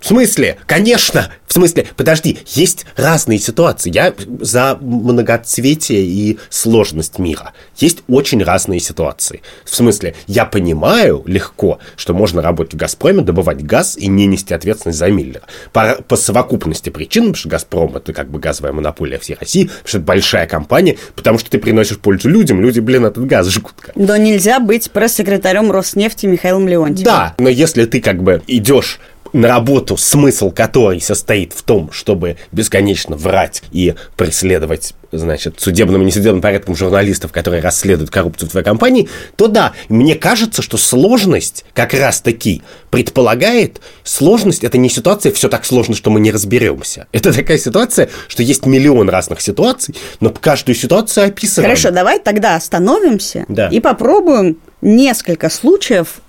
В 0.00 0.06
смысле? 0.06 0.56
Конечно! 0.66 1.30
В 1.46 1.52
смысле? 1.52 1.86
Подожди, 1.96 2.38
есть 2.46 2.86
разные 2.96 3.38
ситуации. 3.38 3.90
Я 3.92 4.14
за 4.40 4.78
многоцветие 4.80 6.02
и 6.02 6.38
сложность 6.48 7.18
мира. 7.18 7.52
Есть 7.76 7.98
очень 8.08 8.42
разные 8.42 8.78
ситуации. 8.78 9.42
В 9.64 9.74
смысле, 9.74 10.14
я 10.26 10.44
понимаю 10.46 11.22
легко, 11.26 11.80
что 11.96 12.14
можно 12.14 12.40
работать 12.40 12.74
в 12.74 12.76
«Газпроме», 12.76 13.22
добывать 13.22 13.64
газ 13.64 13.96
и 13.98 14.06
не 14.06 14.26
нести 14.26 14.54
ответственность 14.54 14.98
за 14.98 15.10
Миллера. 15.10 15.42
По, 15.72 15.98
по 16.06 16.16
совокупности 16.16 16.88
причин, 16.88 17.24
потому 17.24 17.34
что 17.34 17.48
«Газпром»— 17.48 17.96
это 17.96 18.12
как 18.12 18.30
бы 18.30 18.38
газовая 18.38 18.72
монополия 18.72 19.18
всей 19.18 19.34
России, 19.34 19.64
потому 19.64 19.88
что 19.88 19.98
это 19.98 20.06
большая 20.06 20.46
компания, 20.46 20.96
потому 21.16 21.38
что 21.38 21.50
ты 21.50 21.58
приносишь 21.58 21.98
пользу 21.98 22.28
людям, 22.28 22.60
люди, 22.60 22.80
блин, 22.80 23.06
этот 23.06 23.26
газ 23.26 23.48
жгут. 23.48 23.74
Но 23.96 24.16
нельзя 24.16 24.60
быть 24.60 24.90
пресс-секретарем 24.92 25.72
Роснефти 25.72 26.26
Михаилом 26.26 26.68
Леонтьевым. 26.68 27.04
Да, 27.04 27.34
но 27.38 27.48
если 27.48 27.84
ты 27.86 28.00
как 28.00 28.22
бы 28.22 28.40
идешь 28.46 29.00
на 29.32 29.48
работу, 29.48 29.96
смысл 29.96 30.50
которой 30.50 31.00
состоит 31.00 31.52
в 31.52 31.62
том, 31.62 31.90
чтобы 31.92 32.36
бесконечно 32.52 33.16
врать 33.16 33.62
и 33.72 33.94
преследовать, 34.16 34.94
значит, 35.12 35.60
судебным 35.60 36.02
и 36.02 36.04
несудебным 36.04 36.40
порядком 36.40 36.76
журналистов, 36.76 37.32
которые 37.32 37.62
расследуют 37.62 38.10
коррупцию 38.10 38.48
в 38.48 38.52
твоей 38.52 38.64
компании, 38.64 39.08
то 39.36 39.48
да, 39.48 39.72
мне 39.88 40.14
кажется, 40.14 40.62
что 40.62 40.76
сложность 40.76 41.64
как 41.74 41.94
раз-таки 41.94 42.62
предполагает, 42.90 43.80
сложность 44.04 44.64
это 44.64 44.78
не 44.78 44.88
ситуация, 44.88 45.32
все 45.32 45.48
так 45.48 45.64
сложно, 45.64 45.94
что 45.94 46.10
мы 46.10 46.20
не 46.20 46.30
разберемся. 46.30 47.06
Это 47.12 47.32
такая 47.32 47.58
ситуация, 47.58 48.08
что 48.28 48.42
есть 48.42 48.66
миллион 48.66 49.08
разных 49.08 49.40
ситуаций, 49.40 49.94
но 50.20 50.30
каждую 50.30 50.76
ситуацию 50.76 51.26
описываем. 51.26 51.70
Хорошо, 51.70 51.90
давай 51.90 52.18
тогда 52.20 52.56
остановимся 52.56 53.44
Да. 53.48 53.68
и 53.68 53.80
попробуем 53.80 54.58
несколько 54.80 55.50
случаев 55.50 56.20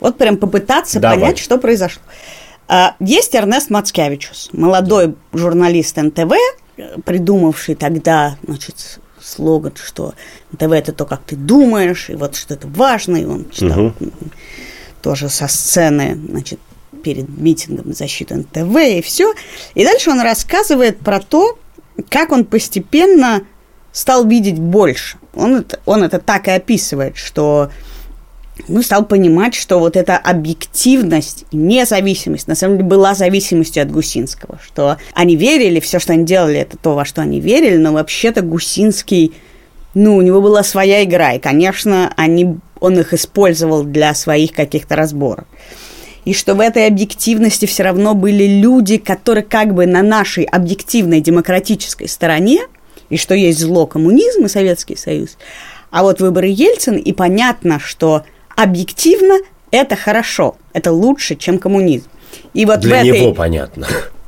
вот 0.00 0.16
прям 0.16 0.36
попытаться 0.36 1.00
Давай. 1.00 1.18
понять, 1.18 1.38
что 1.38 1.58
произошло. 1.58 2.02
А, 2.68 2.96
Есть 3.00 3.34
Эрнест 3.34 3.70
Мацкевичус, 3.70 4.50
молодой 4.52 5.14
журналист 5.32 5.96
НТВ, 5.96 6.34
придумавший 7.04 7.74
тогда, 7.74 8.36
значит, 8.46 9.00
слоган, 9.20 9.72
что 9.82 10.14
НТВ 10.52 10.70
это 10.72 10.92
то, 10.92 11.06
как 11.06 11.22
ты 11.22 11.34
думаешь, 11.34 12.10
и 12.10 12.14
вот 12.14 12.36
что 12.36 12.54
это 12.54 12.68
важно, 12.68 13.16
и 13.16 13.24
он 13.24 13.48
читал 13.50 13.78
м, 13.78 13.94
тоже 15.02 15.30
со 15.30 15.48
сцены, 15.48 16.18
значит, 16.28 16.60
перед 17.02 17.28
митингом 17.28 17.94
защиты 17.94 18.34
НТВ 18.36 18.76
и 18.76 19.00
все. 19.00 19.32
И 19.74 19.84
дальше 19.84 20.10
он 20.10 20.20
рассказывает 20.20 20.98
про 20.98 21.20
то, 21.20 21.58
как 22.10 22.32
он 22.32 22.44
постепенно 22.44 23.42
стал 23.92 24.26
видеть 24.26 24.58
больше. 24.58 25.16
Он 25.34 25.56
это, 25.56 25.80
он 25.86 26.02
это 26.02 26.18
так 26.18 26.48
и 26.48 26.50
описывает, 26.50 27.16
что 27.16 27.70
ну, 28.66 28.82
стал 28.82 29.04
понимать, 29.04 29.54
что 29.54 29.78
вот 29.78 29.96
эта 29.96 30.16
объективность 30.16 31.44
независимость, 31.52 32.48
на 32.48 32.54
самом 32.54 32.78
деле, 32.78 32.88
была 32.88 33.14
зависимостью 33.14 33.82
от 33.82 33.90
Гусинского, 33.90 34.58
что 34.64 34.96
они 35.14 35.36
верили, 35.36 35.80
все, 35.80 35.98
что 35.98 36.12
они 36.12 36.24
делали, 36.24 36.58
это 36.58 36.76
то, 36.76 36.94
во 36.94 37.04
что 37.04 37.22
они 37.22 37.40
верили, 37.40 37.76
но 37.76 37.92
вообще-то 37.92 38.42
Гусинский, 38.42 39.32
ну, 39.94 40.16
у 40.16 40.22
него 40.22 40.40
была 40.40 40.62
своя 40.62 41.04
игра, 41.04 41.34
и, 41.34 41.38
конечно, 41.38 42.12
они, 42.16 42.56
он 42.80 42.98
их 42.98 43.14
использовал 43.14 43.84
для 43.84 44.14
своих 44.14 44.52
каких-то 44.52 44.96
разборов. 44.96 45.46
И 46.24 46.34
что 46.34 46.54
в 46.54 46.60
этой 46.60 46.86
объективности 46.86 47.64
все 47.64 47.84
равно 47.84 48.14
были 48.14 48.44
люди, 48.44 48.98
которые 48.98 49.44
как 49.44 49.72
бы 49.72 49.86
на 49.86 50.02
нашей 50.02 50.44
объективной 50.44 51.20
демократической 51.20 52.06
стороне, 52.06 52.60
и 53.08 53.16
что 53.16 53.34
есть 53.34 53.60
зло 53.60 53.86
коммунизм 53.86 54.44
и 54.44 54.48
Советский 54.48 54.96
Союз. 54.96 55.38
А 55.90 56.02
вот 56.02 56.20
выборы 56.20 56.48
Ельцин, 56.48 56.96
и 56.96 57.12
понятно, 57.12 57.80
что 57.80 58.24
объективно 58.58 59.38
это 59.70 59.94
хорошо, 59.94 60.56
это 60.72 60.90
лучше, 60.92 61.36
чем 61.36 61.58
коммунизм. 61.58 62.08
И 62.54 62.66
вот 62.66 62.80
Для 62.80 63.04
в 63.04 63.06
этой, 63.06 63.20
него 63.20 63.32
понятно. 63.32 63.86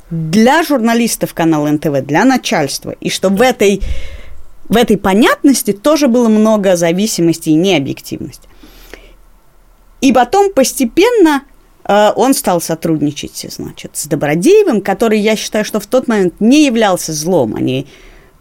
для 0.09 0.63
журналистов 0.63 1.33
канала 1.33 1.67
НТВ, 1.69 2.01
для 2.05 2.23
начальства, 2.23 2.91
и 2.91 3.09
что 3.09 3.29
в 3.29 3.41
этой, 3.41 3.81
в 4.69 4.77
этой 4.77 4.97
понятности 4.97 5.73
тоже 5.73 6.07
было 6.07 6.29
много 6.29 6.77
зависимости 6.77 7.49
и 7.49 7.55
необъективности. 7.55 8.47
И 9.99 10.13
потом 10.13 10.53
постепенно 10.53 11.43
э, 11.83 12.11
он 12.15 12.33
стал 12.33 12.61
сотрудничать, 12.61 13.45
значит, 13.49 13.91
с 13.95 14.07
Добродеевым, 14.07 14.81
который, 14.81 15.19
я 15.19 15.35
считаю, 15.35 15.65
что 15.65 15.81
в 15.81 15.87
тот 15.87 16.07
момент 16.07 16.35
не 16.39 16.65
являлся 16.65 17.11
злом. 17.11 17.55
Они, 17.55 17.85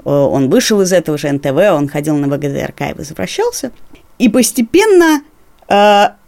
э, 0.04 0.08
он 0.08 0.50
вышел 0.50 0.80
из 0.82 0.92
этого 0.92 1.18
же 1.18 1.32
НТВ, 1.32 1.56
он 1.72 1.88
ходил 1.88 2.16
на 2.16 2.28
ВГДРК 2.28 2.92
и 2.92 2.94
возвращался. 2.94 3.72
И 4.18 4.28
постепенно 4.28 5.22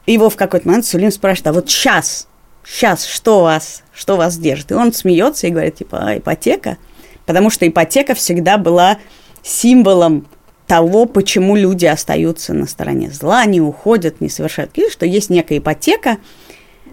его 0.06 0.30
в 0.30 0.36
какой-то 0.36 0.68
момент 0.68 0.86
Сулим 0.86 1.10
спрашивает, 1.10 1.46
а 1.48 1.52
вот 1.52 1.70
сейчас, 1.70 2.28
сейчас 2.64 3.04
что 3.04 3.42
вас, 3.42 3.82
что 3.92 4.16
вас 4.16 4.36
держит? 4.38 4.70
И 4.70 4.74
он 4.74 4.92
смеется 4.92 5.46
и 5.46 5.50
говорит, 5.50 5.76
типа, 5.76 5.98
а, 6.00 6.18
ипотека? 6.18 6.78
Потому 7.26 7.50
что 7.50 7.66
ипотека 7.66 8.14
всегда 8.14 8.58
была 8.58 8.98
символом 9.42 10.26
того, 10.66 11.06
почему 11.06 11.56
люди 11.56 11.86
остаются 11.86 12.54
на 12.54 12.66
стороне 12.66 13.10
зла, 13.10 13.44
не 13.44 13.60
уходят, 13.60 14.20
не 14.20 14.28
совершают 14.28 14.70
какие 14.70 14.90
что 14.90 15.04
есть 15.04 15.28
некая 15.28 15.58
ипотека, 15.58 16.18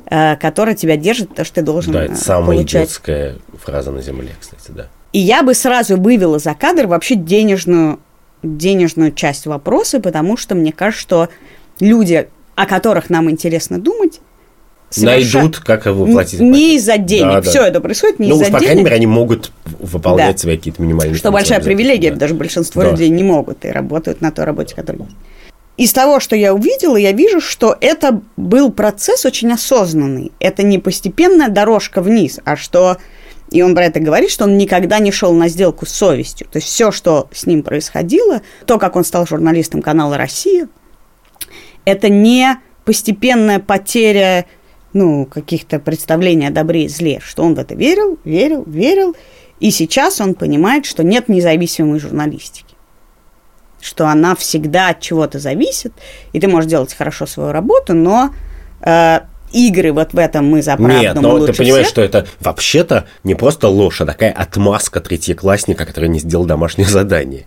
э, 0.06 0.36
которая 0.38 0.75
тебя 0.75 0.98
держит, 0.98 1.29
потому 1.29 1.46
что 1.46 1.56
ты 1.56 1.62
должен 1.62 1.94
Да, 1.94 2.03
э, 2.03 2.06
это 2.08 2.15
самая 2.15 2.58
получать. 2.58 2.84
идиотская 2.84 3.36
фраза 3.63 3.91
на 3.91 4.01
земле, 4.01 4.36
кстати, 4.39 4.72
да. 4.72 4.88
И 5.13 5.20
я 5.20 5.44
бы 5.44 5.53
сразу 5.53 5.98
вывела 5.98 6.39
за 6.39 6.53
кадр 6.53 6.88
вообще 6.88 7.15
денежную, 7.15 8.00
денежную 8.44 9.12
часть 9.12 9.46
вопроса, 9.46 10.00
потому 10.00 10.36
что 10.38 10.56
мне 10.56 10.72
кажется, 10.72 11.01
что 11.01 11.29
люди, 11.79 12.27
о 12.59 12.65
которых 12.65 13.09
нам 13.09 13.29
интересно 13.31 13.79
думать, 13.79 14.19
Найдут, 14.97 15.59
как 15.59 15.85
его 15.85 16.07
платить. 16.07 16.39
Не 16.39 16.75
из-за 16.75 16.97
денег. 16.97 17.25
Да, 17.27 17.41
да. 17.41 17.49
Все 17.49 17.61
это 17.61 17.79
происходит 17.79 18.17
не 18.17 18.27
Ну, 18.29 18.37
уж, 18.37 18.41
из-за 18.41 18.51
по 18.51 18.57
крайней 18.57 18.77
денег. 18.77 18.85
мере, 18.85 18.95
они 18.95 19.05
могут 19.05 19.51
выполнять 19.79 20.35
Да. 20.37 20.41
свои 20.41 20.57
какие-то 20.57 20.81
минимальные 20.81 21.15
Что 21.15 21.31
большая 21.31 21.59
привилегия, 21.61 22.07
обязательно, 22.07 22.19
даже 22.19 22.33
большинство 22.33 22.81
Да. 22.81 22.91
людей 22.91 23.09
не 23.09 23.21
могут 23.23 23.65
и 23.65 23.69
работают 23.69 24.21
на 24.21 24.31
той 24.31 24.45
работе, 24.45 24.73
которая 24.75 25.03
есть. 25.03 25.15
Из 25.77 25.93
того, 25.93 26.19
что 26.19 26.35
я 26.35 26.55
увидела, 26.55 26.97
я 26.97 27.11
вижу, 27.11 27.39
что 27.39 27.77
это 27.79 28.19
был 28.35 28.71
процесс 28.71 29.25
очень 29.25 29.53
осознанный. 29.53 30.31
Это 30.39 30.63
не 30.63 30.79
постепенная 30.79 31.49
дорожка 31.49 32.01
вниз, 32.01 32.39
а 32.43 32.57
что... 32.57 32.97
И 33.51 33.61
он 33.61 33.75
про 33.75 33.85
это 33.85 33.99
говорит, 33.99 34.31
что 34.31 34.45
он 34.45 34.57
никогда 34.57 34.97
не 34.97 35.11
шел 35.11 35.33
на 35.33 35.49
сделку 35.49 35.85
с 35.85 35.89
совестью. 35.89 36.47
То 36.51 36.57
есть 36.57 36.67
все, 36.67 36.91
что 36.91 37.29
с 37.31 37.45
ним 37.45 37.61
происходило, 37.61 38.41
то, 38.65 38.79
как 38.79 38.95
он 38.95 39.03
стал 39.03 39.27
журналистом 39.27 39.83
канала 39.83 40.17
«Россия», 40.17 40.67
это 41.89 42.10
не 42.10 42.58
постепенная 42.86 43.60
потеря 43.60 44.46
ну, 44.93 45.25
каких-то 45.25 45.79
представлений 45.79 46.48
о 46.48 46.51
добре 46.51 46.86
и 46.86 46.88
зле, 46.88 47.19
что 47.24 47.43
он 47.43 47.55
в 47.55 47.60
это 47.60 47.75
верил, 47.75 48.17
верил, 48.24 48.63
верил, 48.65 49.15
и 49.60 49.72
сейчас 49.72 50.19
он 50.22 50.34
понимает, 50.34 50.86
что 50.86 51.03
нет 51.03 51.29
независимой 51.29 52.00
журналистики, 52.00 52.75
что 53.81 54.08
она 54.08 54.36
всегда 54.36 54.89
от 54.89 55.01
чего-то 55.01 55.38
зависит, 55.39 55.93
и 56.34 56.39
ты 56.39 56.48
можешь 56.48 56.69
делать 56.69 56.93
хорошо 56.93 57.25
свою 57.25 57.51
работу, 57.51 57.93
но 57.93 58.34
э, 58.81 59.19
игры 59.51 59.91
вот 59.91 60.13
в 60.13 60.17
этом 60.17 60.48
мы 60.48 60.62
за 60.62 60.75
правду, 60.75 61.01
Нет, 61.01 61.15
но 61.15 61.46
ты 61.46 61.53
понимаешь, 61.53 61.86
всех. 61.86 61.91
что 61.91 62.01
это 62.01 62.27
вообще-то 62.39 63.05
не 63.24 63.36
просто 63.36 63.67
ложь, 63.67 64.01
а 64.01 64.05
такая 64.05 64.31
отмазка 64.31 65.01
третьеклассника, 65.01 65.86
который 65.86 66.10
не 66.10 66.19
сделал 66.19 66.46
домашнее 66.46 66.88
задание. 66.88 67.46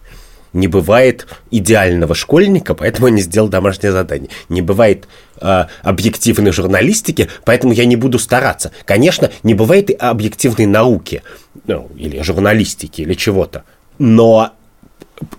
Не 0.53 0.69
бывает 0.69 1.27
идеального 1.51 2.15
школьника, 2.15 2.75
поэтому 2.75 3.09
я 3.09 3.15
не 3.15 3.23
сделал 3.23 3.49
домашнее 3.49 3.93
задание. 3.93 4.31
Не 4.49 4.61
бывает 4.61 5.09
э, 5.41 5.65
объективной 5.83 6.53
журналистики, 6.53 7.29
поэтому 7.45 7.73
я 7.73 7.85
не 7.87 7.97
буду 7.97 8.19
стараться. 8.19 8.73
Конечно, 8.85 9.31
не 9.43 9.55
бывает 9.55 9.91
и 9.91 9.95
объективной 9.95 10.67
науки, 10.67 11.23
ну, 11.67 11.91
или 11.97 12.21
журналистики, 12.23 13.03
или 13.03 13.15
чего-то. 13.15 13.65
Но 13.99 14.53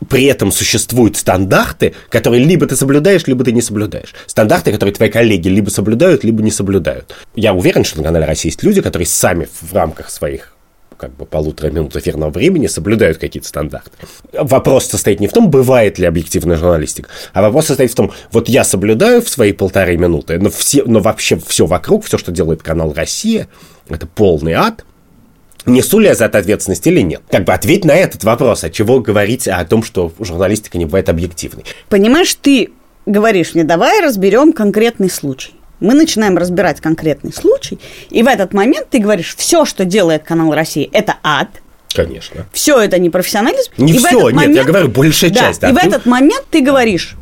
при 0.10 0.26
этом 0.26 0.52
существуют 0.52 1.18
стандарты, 1.18 1.94
которые 2.10 2.44
либо 2.44 2.66
ты 2.66 2.76
соблюдаешь, 2.76 3.28
либо 3.28 3.44
ты 3.44 3.52
не 3.52 3.62
соблюдаешь. 3.62 4.14
Стандарты, 4.26 4.72
которые 4.72 4.96
твои 4.96 5.10
коллеги 5.10 5.48
либо 5.48 5.70
соблюдают, 5.70 6.24
либо 6.24 6.42
не 6.42 6.52
соблюдают. 6.52 7.14
Я 7.36 7.54
уверен, 7.54 7.84
что 7.84 8.00
на 8.00 8.06
канале 8.06 8.26
России 8.26 8.50
есть 8.50 8.64
люди, 8.64 8.82
которые 8.82 9.08
сами 9.08 9.48
в 9.62 9.74
рамках 9.74 10.10
своих 10.10 10.54
как 11.04 11.18
бы 11.18 11.26
полутора 11.26 11.70
минут 11.70 11.98
эфирного 11.98 12.30
времени 12.30 12.68
соблюдают 12.68 13.18
какие-то 13.18 13.46
стандарты. 13.46 13.92
Вопрос 14.32 14.86
состоит 14.86 15.20
не 15.20 15.28
в 15.28 15.34
том, 15.34 15.50
бывает 15.50 16.00
ли 16.00 16.06
объективная 16.06 16.56
журналистика, 16.56 17.10
а 17.34 17.42
вопрос 17.42 17.66
состоит 17.66 17.92
в 17.92 17.96
том, 17.96 18.14
вот 18.32 18.48
я 18.48 18.64
соблюдаю 18.64 19.22
в 19.22 19.28
свои 19.28 19.52
полторы 19.52 19.98
минуты, 19.98 20.40
но, 20.40 20.50
все, 20.50 20.86
но 20.86 21.02
вообще 21.02 21.38
все 21.46 21.66
вокруг, 21.66 22.06
все, 22.06 22.18
что 22.18 22.32
делает 22.32 22.64
канал 22.64 22.94
Россия, 22.94 23.50
это 23.90 24.08
полный 24.08 24.54
ад, 24.54 24.86
Несу 25.66 26.00
ли 26.00 26.08
я 26.08 26.16
за 26.16 26.26
это 26.26 26.40
ответственность 26.40 26.86
или 26.88 27.00
нет? 27.00 27.22
Как 27.32 27.46
бы 27.46 27.54
ответь 27.54 27.86
на 27.86 27.96
этот 27.96 28.26
вопрос, 28.26 28.66
от 28.66 28.74
чего 28.74 29.00
говорить 29.00 29.48
о 29.48 29.64
том, 29.64 29.82
что 29.82 30.12
журналистика 30.20 30.78
не 30.78 30.84
бывает 30.84 31.08
объективной. 31.08 31.64
Понимаешь, 31.88 32.34
ты 32.34 32.72
говоришь 33.06 33.54
мне, 33.54 33.64
давай 33.64 34.02
разберем 34.02 34.52
конкретный 34.52 35.10
случай. 35.10 35.54
Мы 35.84 35.96
начинаем 35.96 36.38
разбирать 36.38 36.80
конкретный 36.80 37.34
случай, 37.34 37.78
и 38.10 38.24
в 38.24 38.28
этот 38.28 38.54
момент 38.54 38.88
ты 38.90 39.00
говоришь, 39.00 39.36
все, 39.36 39.66
что 39.66 39.84
делает 39.84 40.24
канал 40.24 40.54
России, 40.54 40.90
это 40.94 41.18
ад, 41.24 41.50
Конечно. 41.94 42.46
все 42.54 42.80
это 42.80 42.98
непрофессионализм. 43.00 43.72
Не 43.78 43.92
И 43.94 43.98
все, 43.98 44.30
нет, 44.30 44.34
момент- 44.34 44.56
я 44.56 44.64
говорю, 44.64 44.88
большая 44.88 45.30
Да, 45.30 45.40
часть. 45.42 45.60
да. 45.60 45.70
и 45.70 45.74
в 45.74 45.78
этот 45.78 46.06
момент 46.06 46.46
ты 46.50 46.62
говоришь, 46.62 47.18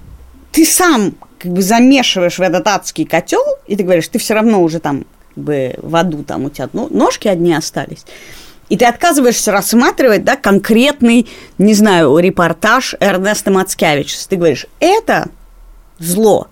ты 0.52 0.64
сам 0.66 1.16
как 1.40 1.52
бы 1.52 1.64
замешиваешь 1.64 2.38
в 2.38 2.42
этот 2.42 2.68
адский 2.68 3.06
котел, 3.06 3.44
и 3.66 3.76
ты 3.76 3.84
говоришь, 3.84 4.08
ты 4.10 4.20
все 4.20 4.36
равно 4.36 4.62
уже 4.62 4.80
там 4.80 5.06
бы 5.36 5.74
в 5.82 5.96
аду 5.96 6.24
там 6.24 6.46
у 6.46 6.50
тебя 6.52 6.70
ну, 6.74 6.88
ножки 6.92 7.28
одни 7.28 7.54
остались. 7.56 8.06
И 8.70 8.78
ты 8.78 8.86
отказываешься 8.86 9.52
рассматривать, 9.52 10.24
да, 10.24 10.36
конкретный, 10.38 11.28
не 11.58 11.74
знаю, 11.74 12.16
репортаж 12.20 12.96
Эрнеста 13.00 13.50
Мацкевича. 13.50 14.16
Ты 14.30 14.36
говоришь, 14.36 14.68
это 14.80 15.30
зло. 16.00 16.48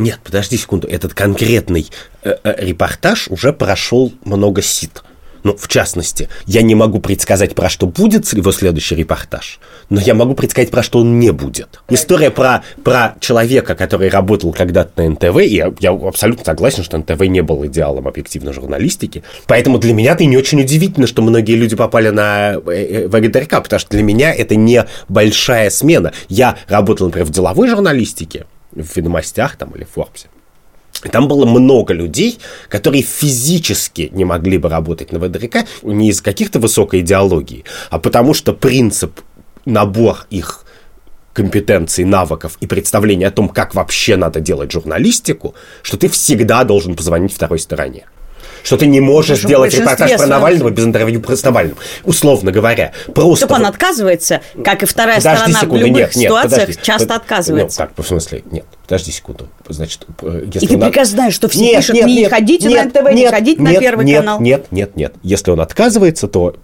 Нет, 0.00 0.18
подожди 0.24 0.56
секунду. 0.56 0.88
Этот 0.88 1.12
конкретный 1.12 1.90
э, 2.22 2.34
э, 2.42 2.64
репортаж 2.64 3.28
уже 3.28 3.52
прошел 3.52 4.10
много 4.24 4.62
сит. 4.62 5.02
Ну, 5.42 5.54
в 5.56 5.68
частности, 5.68 6.28
я 6.46 6.62
не 6.62 6.74
могу 6.74 7.00
предсказать, 7.00 7.54
про 7.54 7.68
что 7.68 7.86
будет 7.86 8.30
его 8.32 8.50
следующий 8.52 8.94
репортаж, 8.94 9.58
но 9.90 10.00
я 10.00 10.14
могу 10.14 10.34
предсказать, 10.34 10.70
про 10.70 10.82
что 10.82 11.00
он 11.00 11.18
не 11.18 11.32
будет. 11.32 11.80
История 11.88 12.30
про, 12.30 12.62
про 12.82 13.16
человека, 13.20 13.74
который 13.74 14.08
работал 14.08 14.52
когда-то 14.52 15.02
на 15.02 15.10
НТВ, 15.10 15.36
и 15.38 15.48
я, 15.48 15.72
я 15.80 15.90
абсолютно 15.90 16.44
согласен, 16.44 16.82
что 16.82 16.98
НТВ 16.98 17.20
не 17.20 17.42
был 17.42 17.64
идеалом 17.66 18.08
объективной 18.08 18.52
журналистики, 18.52 19.22
поэтому 19.46 19.78
для 19.78 19.92
меня 19.94 20.12
это 20.12 20.24
не 20.24 20.36
очень 20.36 20.60
удивительно, 20.60 21.06
что 21.06 21.22
многие 21.22 21.56
люди 21.56 21.76
попали 21.76 22.08
на 22.08 22.54
э, 22.54 23.06
ВГТРК, 23.08 23.62
потому 23.62 23.80
что 23.80 23.90
для 23.90 24.02
меня 24.02 24.34
это 24.34 24.56
не 24.56 24.84
большая 25.08 25.70
смена. 25.70 26.12
Я 26.28 26.56
работал, 26.68 27.06
например, 27.06 27.26
в 27.26 27.30
деловой 27.30 27.68
журналистике, 27.68 28.44
в 28.72 28.96
«Ведомостях» 28.96 29.56
там 29.56 29.70
или 29.70 29.84
в 29.84 29.90
«Форбсе», 29.90 30.28
там 31.10 31.28
было 31.28 31.46
много 31.46 31.94
людей, 31.94 32.38
которые 32.68 33.02
физически 33.02 34.10
не 34.12 34.24
могли 34.24 34.58
бы 34.58 34.68
работать 34.68 35.12
на 35.12 35.18
ВДРК 35.18 35.64
не 35.82 36.10
из 36.10 36.20
каких-то 36.20 36.58
высокой 36.58 37.00
идеологии, 37.00 37.64
а 37.88 37.98
потому 37.98 38.34
что 38.34 38.52
принцип, 38.52 39.20
набор 39.64 40.26
их 40.30 40.64
компетенций, 41.32 42.04
навыков 42.04 42.58
и 42.60 42.66
представления 42.66 43.28
о 43.28 43.30
том, 43.30 43.48
как 43.48 43.74
вообще 43.74 44.16
надо 44.16 44.40
делать 44.40 44.72
журналистику, 44.72 45.54
что 45.82 45.96
ты 45.96 46.08
всегда 46.08 46.64
должен 46.64 46.96
позвонить 46.96 47.32
второй 47.32 47.58
стороне 47.58 48.06
что 48.62 48.76
ты 48.76 48.86
не 48.86 49.00
можешь 49.00 49.42
Потому 49.42 49.68
сделать 49.68 49.74
репортаж 49.74 50.12
про 50.16 50.26
Навального 50.26 50.70
без 50.70 50.84
интервью 50.84 51.20
про 51.20 51.36
Навального. 51.42 51.78
Условно 52.04 52.52
говоря. 52.52 52.92
Просто... 53.14 53.46
Так 53.46 53.58
он 53.58 53.66
отказывается, 53.66 54.40
как 54.64 54.82
и 54.82 54.86
вторая 54.86 55.18
подожди 55.18 55.36
сторона 55.36 55.60
секунду, 55.60 55.84
в 55.84 55.88
любых 55.88 56.00
нет, 56.00 56.16
нет, 56.16 56.24
ситуациях 56.24 56.60
подожди, 56.60 56.82
часто 56.82 57.08
под... 57.08 57.16
отказывается. 57.16 57.80
Ну, 57.82 57.88
как, 57.88 58.04
в 58.04 58.08
смысле, 58.08 58.42
нет, 58.50 58.64
подожди 58.86 59.12
секунду. 59.12 59.48
Значит, 59.68 60.06
э, 60.22 60.44
если 60.52 60.66
И 60.66 60.68
ты 60.68 60.74
он... 60.76 60.82
прекрасно 60.82 61.16
знаешь, 61.16 61.34
что 61.34 61.48
все 61.48 61.60
нет, 61.60 61.76
пишут, 61.76 61.94
нет, 61.94 62.06
не 62.06 62.16
нет, 62.16 62.30
ходите 62.30 62.68
нет, 62.68 62.94
на 62.94 63.00
НТВ, 63.00 63.08
нет, 63.08 63.14
не 63.14 63.28
ходите 63.28 63.62
нет, 63.62 63.74
на 63.74 63.80
Первый 63.80 64.06
нет, 64.06 64.20
канал. 64.20 64.40
Нет, 64.40 64.66
нет, 64.72 64.96
нет. 64.96 65.14
Если 65.22 65.50
он 65.50 65.60
отказывается, 65.60 66.28
то, 66.28 66.56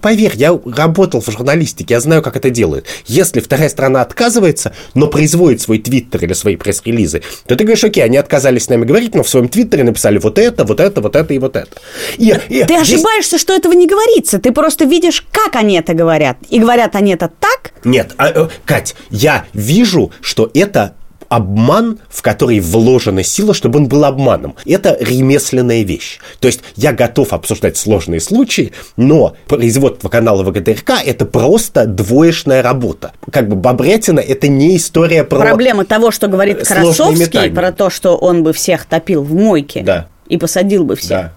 поверь, 0.00 0.32
я 0.34 0.58
работал 0.64 1.20
в 1.20 1.30
журналистике, 1.30 1.94
я 1.94 2.00
знаю, 2.00 2.22
как 2.22 2.36
это 2.36 2.50
делают. 2.50 2.86
Если 3.06 3.40
вторая 3.40 3.68
сторона 3.68 4.02
отказывается, 4.02 4.72
но 4.94 5.08
производит 5.08 5.60
свой 5.60 5.78
твиттер 5.78 6.24
или 6.24 6.32
свои 6.32 6.56
пресс-релизы, 6.56 7.22
то 7.46 7.56
ты 7.56 7.64
говоришь, 7.64 7.84
окей, 7.84 8.04
они 8.04 8.16
отказались 8.16 8.64
с 8.64 8.68
нами 8.68 8.84
говорить, 8.84 9.14
но 9.14 9.22
в 9.22 9.28
своем 9.28 9.48
твиттере 9.48 9.84
написали 9.84 10.18
вот 10.18 10.38
это, 10.38 10.64
вот 10.64 10.80
это, 10.80 11.00
вот 11.00 11.16
это 11.16 11.34
и 11.34 11.38
вот 11.44 11.56
это. 11.56 11.76
И, 12.16 12.34
и 12.48 12.64
ты 12.64 12.74
здесь... 12.74 12.94
ошибаешься, 12.94 13.38
что 13.38 13.52
этого 13.52 13.72
не 13.72 13.86
говорится. 13.86 14.38
Ты 14.38 14.52
просто 14.52 14.84
видишь, 14.84 15.24
как 15.30 15.56
они 15.56 15.78
это 15.78 15.94
говорят. 15.94 16.38
И 16.48 16.58
говорят 16.58 16.96
они 16.96 17.12
это 17.12 17.30
так? 17.40 17.72
Нет, 17.84 18.12
а, 18.16 18.28
э, 18.28 18.48
Кать, 18.64 18.94
я 19.10 19.44
вижу, 19.52 20.10
что 20.20 20.50
это 20.54 20.94
обман, 21.28 21.98
в 22.08 22.22
который 22.22 22.60
вложена 22.60 23.22
сила, 23.22 23.54
чтобы 23.54 23.78
он 23.80 23.88
был 23.88 24.04
обманом. 24.04 24.54
Это 24.64 24.96
ремесленная 25.00 25.82
вещь. 25.82 26.20
То 26.40 26.46
есть 26.46 26.60
я 26.76 26.92
готов 26.92 27.32
обсуждать 27.32 27.76
сложные 27.76 28.20
случаи, 28.20 28.72
но 28.96 29.36
производство 29.46 30.08
канала 30.08 30.42
ВГТРК– 30.44 30.92
это 31.04 31.24
просто 31.24 31.86
двоечная 31.86 32.62
работа. 32.62 33.12
Как 33.30 33.48
бы 33.48 33.56
Бобрятина– 33.56 34.20
это 34.20 34.48
не 34.48 34.76
история 34.76 35.24
про... 35.24 35.40
Проблема 35.40 35.84
того, 35.84 36.10
что 36.10 36.28
говорит 36.28 36.66
Красовский, 36.66 37.50
про 37.50 37.72
то, 37.72 37.90
что 37.90 38.16
он 38.16 38.42
бы 38.42 38.52
всех 38.52 38.84
топил 38.84 39.22
в 39.22 39.34
мойке 39.34 39.82
да. 39.82 40.08
И 40.28 40.36
посадил 40.36 40.84
бы 40.84 40.96
всех. 40.96 41.08
Да 41.10 41.32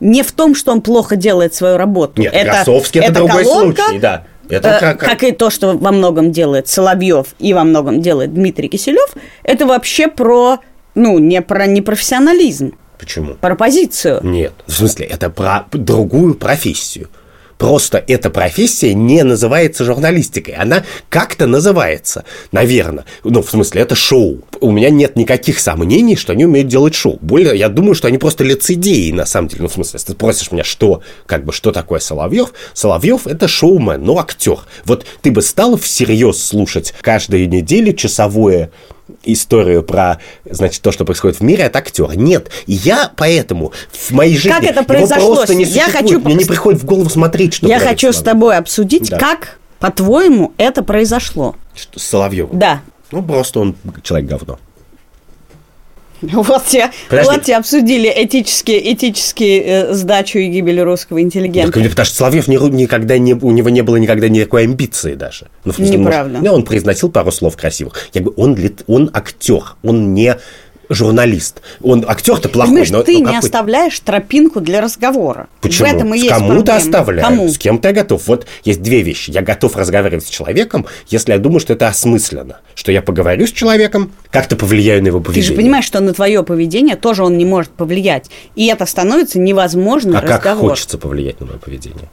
не 0.00 0.22
в 0.22 0.32
том, 0.32 0.54
что 0.54 0.72
он 0.72 0.80
плохо 0.80 1.16
делает 1.16 1.54
свою 1.54 1.76
работу. 1.76 2.20
Нет, 2.20 2.32
это, 2.34 2.50
Красовский 2.50 3.00
это, 3.00 3.10
это 3.10 3.18
другой 3.20 3.44
колонка, 3.44 3.82
случай, 3.82 3.98
да. 4.00 4.24
Это 4.48 4.68
э, 4.68 4.80
как... 4.80 4.98
как 4.98 5.22
и 5.22 5.32
то, 5.32 5.50
что 5.50 5.76
во 5.76 5.92
многом 5.92 6.32
делает 6.32 6.66
Соловьев 6.66 7.28
и 7.38 7.54
во 7.54 7.62
многом 7.64 8.00
делает 8.00 8.34
Дмитрий 8.34 8.68
Киселев, 8.68 9.14
это 9.44 9.66
вообще 9.66 10.08
про, 10.08 10.58
ну, 10.94 11.18
не 11.18 11.40
про 11.40 11.66
непрофессионализм. 11.66 12.76
Почему? 12.98 13.34
Про 13.34 13.54
позицию. 13.54 14.20
Нет, 14.22 14.52
в 14.66 14.72
смысле, 14.72 15.06
это 15.06 15.30
про 15.30 15.66
другую 15.72 16.34
профессию. 16.34 17.08
Просто 17.60 18.02
эта 18.08 18.30
профессия 18.30 18.94
не 18.94 19.22
называется 19.22 19.84
журналистикой. 19.84 20.54
Она 20.54 20.82
как-то 21.10 21.46
называется, 21.46 22.24
наверное. 22.52 23.04
Ну, 23.22 23.42
в 23.42 23.50
смысле, 23.50 23.82
это 23.82 23.94
шоу. 23.94 24.40
У 24.60 24.70
меня 24.70 24.88
нет 24.88 25.14
никаких 25.14 25.60
сомнений, 25.60 26.16
что 26.16 26.32
они 26.32 26.46
умеют 26.46 26.68
делать 26.68 26.94
шоу. 26.94 27.18
Более, 27.20 27.54
я 27.58 27.68
думаю, 27.68 27.94
что 27.94 28.08
они 28.08 28.16
просто 28.16 28.44
лицедеи, 28.44 29.10
на 29.10 29.26
самом 29.26 29.48
деле. 29.48 29.64
Ну, 29.64 29.68
в 29.68 29.74
смысле, 29.74 29.98
если 29.98 30.12
ты 30.12 30.14
просишь 30.14 30.52
меня, 30.52 30.64
что, 30.64 31.02
как 31.26 31.44
бы, 31.44 31.52
что 31.52 31.70
такое 31.70 32.00
Соловьев? 32.00 32.54
Соловьев– 32.72 33.20
это 33.26 33.46
шоумен, 33.46 34.02
ну, 34.02 34.18
актер. 34.18 34.60
Вот 34.86 35.04
ты 35.20 35.30
бы 35.30 35.42
стал 35.42 35.76
всерьез 35.76 36.42
слушать 36.42 36.94
каждую 37.02 37.46
неделю 37.46 37.92
часовое 37.92 38.70
историю 39.24 39.82
про, 39.82 40.18
значит, 40.44 40.82
то, 40.82 40.92
что 40.92 41.04
происходит 41.04 41.38
в 41.38 41.42
мире 41.42 41.66
от 41.66 41.76
актера. 41.76 42.12
Нет. 42.12 42.50
И 42.66 42.72
я 42.72 43.10
поэтому 43.16 43.72
в 43.92 44.10
моей 44.10 44.36
жизни 44.36 44.50
как 44.50 44.64
это 44.64 44.82
произошло? 44.82 45.36
просто 45.36 45.54
не 45.54 45.64
я 45.64 45.88
хочу... 45.88 46.20
Мне 46.20 46.34
не 46.34 46.44
приходит 46.44 46.82
в 46.82 46.84
голову 46.84 47.08
смотреть, 47.08 47.54
что 47.54 47.66
Я 47.66 47.78
хочу 47.78 48.12
с 48.12 48.22
тобой 48.22 48.56
обсудить, 48.56 49.10
да. 49.10 49.18
как, 49.18 49.58
по-твоему, 49.78 50.52
это 50.56 50.82
произошло. 50.82 51.56
Что, 51.74 51.98
с 51.98 52.02
Соловьевым? 52.02 52.58
Да. 52.58 52.80
Ну, 53.10 53.22
просто 53.22 53.60
он 53.60 53.76
человек 54.02 54.28
говно. 54.30 54.58
Вот 56.50 56.66
тебе, 56.66 56.90
вот 57.10 57.42
тебе 57.42 57.56
обсудили 57.56 58.12
этические, 58.14 58.92
этические 58.92 59.62
э, 59.62 59.94
сдачу 59.94 60.38
и 60.38 60.48
гибель 60.48 60.80
русского 60.80 61.20
интеллигента. 61.20 61.80
Так, 61.80 61.90
потому 61.90 62.06
что 62.06 62.14
Соловьев 62.14 62.48
не, 62.48 62.56
никогда 62.56 63.18
не, 63.18 63.34
у 63.34 63.50
него 63.50 63.70
не 63.70 63.82
было 63.82 63.96
никогда 63.96 64.28
никакой 64.28 64.64
амбиции 64.64 65.14
даже. 65.14 65.48
Ну, 65.64 65.72
смысле, 65.72 65.98
Неправда. 65.98 66.38
Может, 66.38 66.48
ну, 66.48 66.54
он 66.54 66.64
произносил 66.64 67.10
пару 67.10 67.32
слов 67.32 67.56
красивых. 67.56 68.08
Я 68.12 68.22
говорю, 68.22 68.40
он, 68.40 68.56
он 68.86 69.10
актер, 69.12 69.76
он 69.82 70.14
не 70.14 70.36
журналист. 70.90 71.62
Он 71.80 72.04
актер-то 72.06 72.48
плохой, 72.48 72.70
Понимаешь, 72.70 72.90
но 72.90 73.02
ты 73.02 73.18
но 73.18 73.30
не 73.30 73.36
оставляешь 73.36 73.98
тропинку 74.00 74.60
для 74.60 74.80
разговора. 74.80 75.48
Почему? 75.60 75.88
В 75.88 75.94
этом 75.94 76.14
и 76.14 76.18
есть 76.18 76.30
Кому-то 76.30 76.76
оставляю, 76.76 77.26
Кому? 77.26 77.48
с 77.48 77.56
кем-то 77.56 77.88
я 77.88 77.94
готов. 77.94 78.26
Вот 78.26 78.46
есть 78.64 78.82
две 78.82 79.02
вещи. 79.02 79.30
Я 79.30 79.42
готов 79.42 79.76
разговаривать 79.76 80.26
с 80.26 80.28
человеком, 80.28 80.86
если 81.08 81.32
я 81.32 81.38
думаю, 81.38 81.60
что 81.60 81.72
это 81.72 81.88
осмысленно. 81.88 82.58
Что 82.74 82.92
я 82.92 83.02
поговорю 83.02 83.46
с 83.46 83.52
человеком, 83.52 84.12
как-то 84.30 84.56
повлияю 84.56 85.02
на 85.02 85.06
его 85.08 85.20
поведение. 85.20 85.48
Ты 85.48 85.54
же 85.54 85.60
понимаешь, 85.60 85.84
что 85.84 86.00
на 86.00 86.12
твое 86.12 86.42
поведение 86.42 86.96
тоже 86.96 87.24
он 87.24 87.38
не 87.38 87.44
может 87.44 87.70
повлиять. 87.70 88.30
И 88.56 88.66
это 88.66 88.84
становится 88.84 89.38
невозможным 89.38 90.16
а 90.16 90.20
разговор. 90.20 90.42
как 90.42 90.58
хочется 90.58 90.98
повлиять 90.98 91.40
на 91.40 91.46
мое 91.46 91.58
поведение? 91.58 92.08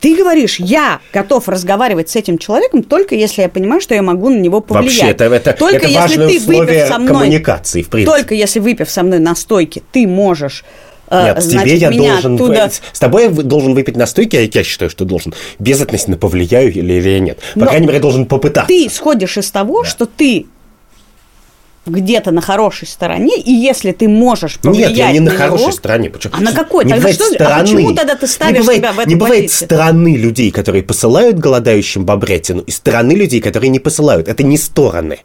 Ты 0.00 0.16
говоришь, 0.16 0.60
я 0.60 1.00
готов 1.12 1.48
разговаривать 1.48 2.08
с 2.08 2.16
этим 2.16 2.38
человеком 2.38 2.82
только 2.82 3.14
если 3.14 3.42
я 3.42 3.48
понимаю, 3.48 3.80
что 3.80 3.94
я 3.94 4.02
могу 4.02 4.28
на 4.30 4.38
него 4.38 4.60
повлиять. 4.60 4.98
Вообще, 4.98 5.10
это, 5.10 5.24
это, 5.24 5.52
только 5.52 5.76
это 5.76 5.88
если 5.88 6.26
ты, 6.26 6.40
выпив 6.40 6.88
со 6.88 6.98
мной, 6.98 7.08
коммуникации, 7.12 7.82
в 7.82 7.88
принципе. 7.88 8.16
Только 8.16 8.34
если 8.34 8.60
выпив 8.60 8.88
со 8.90 9.02
мной 9.02 9.18
настойки, 9.18 9.82
ты 9.90 10.06
можешь 10.06 10.64
э, 11.08 11.24
нет, 11.24 11.42
значит, 11.42 11.64
тебе 11.64 11.76
я 11.78 11.90
должен... 11.90 12.34
Оттуда... 12.36 12.70
С 12.92 12.98
тобой 12.98 13.24
я 13.24 13.30
должен 13.30 13.74
выпить 13.74 13.96
настойки, 13.96 14.36
а 14.36 14.40
я 14.40 14.64
считаю, 14.64 14.90
что 14.90 15.04
должен. 15.04 15.34
Безотносительно, 15.58 16.16
повлияю 16.16 16.72
или, 16.72 16.94
или 16.94 17.18
нет. 17.18 17.38
По 17.54 17.60
Но 17.60 17.66
крайней 17.66 17.86
мере, 17.86 17.98
должен 17.98 18.26
попытаться. 18.26 18.68
Ты 18.68 18.88
сходишь 18.90 19.36
из 19.36 19.50
того, 19.50 19.82
да. 19.82 19.88
что 19.88 20.06
ты 20.06 20.46
где-то 21.90 22.30
на 22.30 22.40
хорошей 22.40 22.88
стороне, 22.88 23.38
и 23.38 23.52
если 23.52 23.92
ты 23.92 24.08
можешь 24.08 24.58
повлиять 24.58 24.90
Нет, 24.90 24.98
я 24.98 25.12
не 25.12 25.20
на, 25.20 25.32
на 25.32 25.36
хорошей 25.38 25.62
него, 25.62 25.72
стороне. 25.72 26.10
Почему? 26.10 26.34
А 26.36 26.40
на 26.40 26.52
какой? 26.52 26.84
Не 26.84 26.92
Тогда 26.92 27.12
что, 27.12 27.24
стороны. 27.24 27.54
А 27.54 27.60
почему 27.60 27.94
тогда 27.94 28.14
ты 28.14 28.26
ставишь 28.26 28.54
не 28.54 28.60
бывает, 28.60 28.78
себя 28.78 28.92
в 28.92 28.98
эту 28.98 29.08
Не 29.08 29.14
бывает 29.14 29.44
позицию? 29.44 29.66
стороны 29.66 30.16
людей, 30.16 30.50
которые 30.50 30.82
посылают 30.82 31.38
голодающим 31.38 32.04
бобретину, 32.04 32.62
и 32.62 32.70
стороны 32.70 33.12
людей, 33.12 33.40
которые 33.40 33.70
не 33.70 33.78
посылают. 33.78 34.28
Это 34.28 34.42
не 34.42 34.56
стороны. 34.56 35.20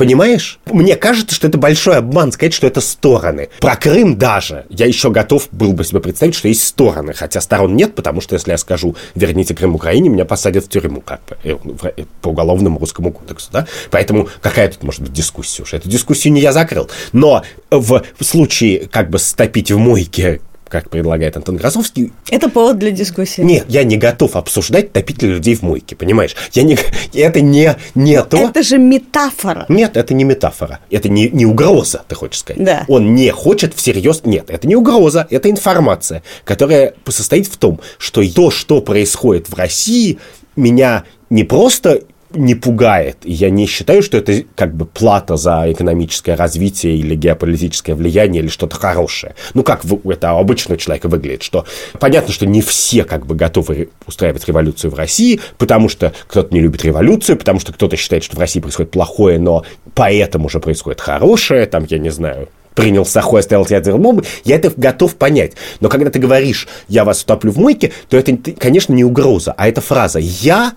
Понимаешь? 0.00 0.58
Мне 0.64 0.96
кажется, 0.96 1.34
что 1.34 1.46
это 1.46 1.58
большой 1.58 1.98
обман 1.98 2.32
сказать, 2.32 2.54
что 2.54 2.66
это 2.66 2.80
стороны. 2.80 3.50
Про 3.60 3.76
Крым 3.76 4.16
даже. 4.16 4.64
Я 4.70 4.86
еще 4.86 5.10
готов 5.10 5.48
был 5.52 5.74
бы 5.74 5.84
себе 5.84 6.00
представить, 6.00 6.34
что 6.34 6.48
есть 6.48 6.66
стороны. 6.66 7.12
Хотя 7.12 7.42
сторон 7.42 7.76
нет, 7.76 7.94
потому 7.94 8.22
что 8.22 8.34
если 8.34 8.50
я 8.50 8.56
скажу 8.56 8.96
«верните 9.14 9.54
Крым 9.54 9.74
Украине», 9.74 10.08
меня 10.08 10.24
посадят 10.24 10.64
в 10.64 10.68
тюрьму 10.70 11.02
как 11.02 11.20
бы, 11.28 11.36
э, 11.44 11.54
э, 11.98 12.04
по 12.22 12.28
уголовному 12.28 12.78
русскому 12.78 13.12
кодексу. 13.12 13.50
Да? 13.52 13.66
Поэтому 13.90 14.30
какая 14.40 14.68
тут 14.68 14.82
может 14.84 15.02
быть 15.02 15.12
дискуссия 15.12 15.64
уже? 15.64 15.76
Эту 15.76 15.90
дискуссию 15.90 16.32
не 16.32 16.40
я 16.40 16.54
закрыл. 16.54 16.88
Но 17.12 17.42
в 17.70 18.02
случае 18.22 18.88
как 18.90 19.10
бы 19.10 19.18
стопить 19.18 19.70
в 19.70 19.76
мойке 19.76 20.40
как 20.70 20.88
предлагает 20.88 21.36
Антон 21.36 21.58
Красовский. 21.58 22.12
Это 22.30 22.48
повод 22.48 22.78
для 22.78 22.92
дискуссии. 22.92 23.42
Нет, 23.42 23.66
я 23.68 23.82
не 23.84 23.96
готов 23.96 24.36
обсуждать 24.36 24.92
топить 24.92 25.20
людей 25.22 25.56
в 25.56 25.62
мойке, 25.62 25.96
понимаешь? 25.96 26.36
Я 26.52 26.62
не, 26.62 26.78
это 27.12 27.40
не, 27.40 27.76
не 27.94 28.22
то... 28.22 28.38
Это 28.38 28.62
же 28.62 28.78
метафора. 28.78 29.66
Нет, 29.68 29.96
это 29.96 30.14
не 30.14 30.24
метафора. 30.24 30.78
Это 30.90 31.08
не, 31.08 31.28
не 31.28 31.44
угроза, 31.44 32.04
ты 32.08 32.14
хочешь 32.14 32.40
сказать. 32.40 32.64
Да. 32.64 32.84
Он 32.88 33.14
не 33.14 33.30
хочет 33.30 33.74
всерьез... 33.74 34.22
Нет, 34.24 34.48
это 34.48 34.66
не 34.68 34.76
угроза, 34.76 35.26
это 35.28 35.50
информация, 35.50 36.22
которая 36.44 36.94
состоит 37.08 37.48
в 37.48 37.56
том, 37.56 37.80
что 37.98 38.22
то, 38.30 38.50
что 38.50 38.80
происходит 38.80 39.48
в 39.48 39.54
России, 39.54 40.18
меня 40.54 41.04
не 41.30 41.42
просто 41.44 42.02
не 42.32 42.54
пугает. 42.54 43.18
Я 43.24 43.50
не 43.50 43.66
считаю, 43.66 44.02
что 44.02 44.16
это 44.18 44.44
как 44.54 44.74
бы 44.74 44.86
плата 44.86 45.36
за 45.36 45.64
экономическое 45.68 46.34
развитие 46.34 46.96
или 46.96 47.14
геополитическое 47.14 47.94
влияние 47.94 48.42
или 48.42 48.48
что-то 48.48 48.76
хорошее. 48.76 49.34
Ну, 49.54 49.62
как 49.62 49.84
это 49.84 50.32
у 50.32 50.38
обычного 50.38 50.78
человека 50.78 51.08
выглядит, 51.08 51.42
что 51.42 51.66
понятно, 51.98 52.32
что 52.32 52.46
не 52.46 52.62
все 52.62 53.04
как 53.04 53.26
бы 53.26 53.34
готовы 53.34 53.90
устраивать 54.06 54.46
революцию 54.46 54.90
в 54.90 54.94
России, 54.94 55.40
потому 55.58 55.88
что 55.88 56.12
кто-то 56.28 56.54
не 56.54 56.60
любит 56.60 56.84
революцию, 56.84 57.36
потому 57.36 57.60
что 57.60 57.72
кто-то 57.72 57.96
считает, 57.96 58.24
что 58.24 58.36
в 58.36 58.40
России 58.40 58.60
происходит 58.60 58.90
плохое, 58.90 59.38
но 59.38 59.64
поэтому 59.94 60.48
же 60.48 60.60
происходит 60.60 61.00
хорошее, 61.00 61.66
там, 61.66 61.86
я 61.88 61.98
не 61.98 62.10
знаю, 62.10 62.48
принял 62.74 63.04
сахой, 63.04 63.40
оставил 63.40 63.66
ядерную 63.68 64.02
бомбу, 64.02 64.24
я 64.44 64.56
это 64.56 64.72
готов 64.76 65.16
понять. 65.16 65.52
Но 65.80 65.88
когда 65.88 66.10
ты 66.10 66.18
говоришь 66.18 66.68
«я 66.88 67.04
вас 67.04 67.22
утоплю 67.22 67.52
в 67.52 67.58
мойке», 67.58 67.92
то 68.08 68.16
это, 68.16 68.36
конечно, 68.58 68.92
не 68.92 69.04
угроза, 69.04 69.52
а 69.56 69.68
это 69.68 69.80
фраза 69.80 70.18
«я...» 70.18 70.72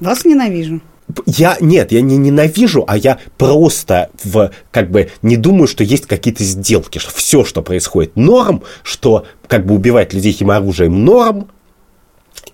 Вас 0.00 0.24
ненавижу. 0.24 0.80
Я, 1.26 1.56
нет, 1.60 1.92
я 1.92 2.00
не 2.00 2.16
ненавижу, 2.16 2.84
а 2.86 2.96
я 2.96 3.18
просто 3.38 4.10
в, 4.24 4.50
как 4.72 4.90
бы, 4.90 5.10
не 5.22 5.36
думаю, 5.36 5.68
что 5.68 5.84
есть 5.84 6.06
какие-то 6.06 6.42
сделки, 6.42 6.98
что 6.98 7.12
все, 7.14 7.44
что 7.44 7.62
происходит, 7.62 8.16
норм, 8.16 8.64
что, 8.82 9.24
как 9.46 9.66
бы, 9.66 9.74
убивать 9.76 10.12
людей 10.12 10.32
химоружием 10.32 11.04
норм, 11.04 11.48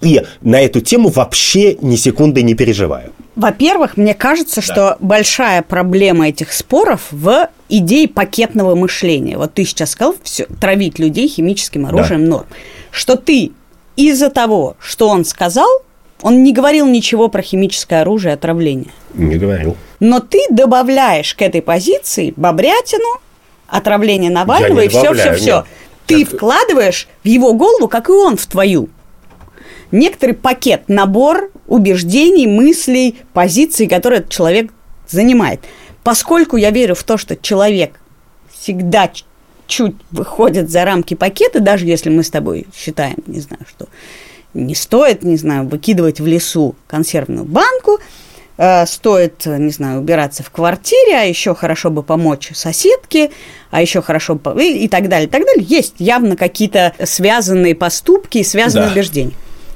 и 0.02 0.22
на 0.42 0.60
эту 0.60 0.80
тему 0.80 1.08
вообще 1.08 1.76
ни 1.80 1.96
секунды 1.96 2.42
не 2.42 2.54
переживаю. 2.54 3.12
Во-первых, 3.36 3.96
мне 3.96 4.14
кажется, 4.14 4.56
да. 4.56 4.62
что 4.62 4.96
большая 5.00 5.62
проблема 5.62 6.28
этих 6.28 6.52
споров 6.52 7.06
в 7.10 7.48
идее 7.68 8.08
пакетного 8.08 8.74
мышления. 8.74 9.38
Вот 9.38 9.54
ты 9.54 9.64
сейчас 9.64 9.90
сказал, 9.90 10.16
все, 10.22 10.46
травить 10.60 10.98
людей 10.98 11.28
химическим 11.28 11.86
оружием 11.86 12.24
да. 12.24 12.30
норм. 12.30 12.46
Что 12.90 13.16
ты 13.16 13.52
из-за 13.96 14.28
того, 14.28 14.76
что 14.80 15.08
он 15.08 15.24
сказал, 15.24 15.68
он 16.22 16.42
не 16.42 16.52
говорил 16.52 16.86
ничего 16.86 17.28
про 17.28 17.42
химическое 17.42 18.00
оружие 18.00 18.34
отравление. 18.34 18.90
Не 19.14 19.36
говорил. 19.36 19.76
Но 20.00 20.20
ты 20.20 20.38
добавляешь 20.50 21.34
к 21.34 21.42
этой 21.42 21.62
позиции 21.62 22.32
бобрятину, 22.36 23.20
отравление 23.66 24.30
Навального 24.30 24.80
и 24.80 24.88
все-все-все. 24.88 25.64
Ты 26.06 26.22
это... 26.22 26.36
вкладываешь 26.36 27.08
в 27.22 27.28
его 27.28 27.52
голову, 27.52 27.88
как 27.88 28.08
и 28.08 28.12
он 28.12 28.36
в 28.36 28.46
твою 28.46 28.88
некоторый 29.92 30.32
пакет, 30.32 30.84
набор 30.88 31.52
убеждений, 31.68 32.46
мыслей, 32.48 33.18
позиций, 33.32 33.86
которые 33.86 34.20
этот 34.20 34.32
человек 34.32 34.72
занимает. 35.06 35.60
Поскольку 36.02 36.56
я 36.56 36.70
верю 36.70 36.96
в 36.96 37.04
то, 37.04 37.16
что 37.16 37.36
человек 37.36 38.00
всегда 38.50 39.10
чуть 39.68 39.94
выходит 40.10 40.70
за 40.70 40.84
рамки 40.84 41.14
пакета, 41.14 41.60
даже 41.60 41.86
если 41.86 42.10
мы 42.10 42.24
с 42.24 42.30
тобой 42.30 42.66
считаем, 42.74 43.16
не 43.26 43.40
знаю, 43.40 43.64
что 43.68 43.86
не 44.54 44.74
стоит, 44.74 45.22
не 45.22 45.36
знаю, 45.36 45.68
выкидывать 45.68 46.20
в 46.20 46.26
лесу 46.26 46.74
консервную 46.86 47.44
банку, 47.44 47.98
э, 48.58 48.86
стоит, 48.86 49.46
не 49.46 49.70
знаю, 49.70 50.00
убираться 50.00 50.42
в 50.42 50.50
квартире, 50.50 51.16
а 51.16 51.22
еще 51.22 51.54
хорошо 51.54 51.90
бы 51.90 52.02
помочь 52.02 52.50
соседке, 52.54 53.30
а 53.70 53.80
еще 53.80 54.02
хорошо 54.02 54.34
бы... 54.34 54.64
и 54.64 54.88
так 54.88 55.08
далее, 55.08 55.26
и 55.26 55.30
так 55.30 55.44
далее. 55.44 55.64
Есть 55.64 55.94
явно 55.98 56.36
какие-то 56.36 56.92
связанные 57.04 57.74
поступки 57.74 58.38
и 58.38 58.44
связанные 58.44 58.86
да. 58.86 58.92
убеждения. 58.92 59.32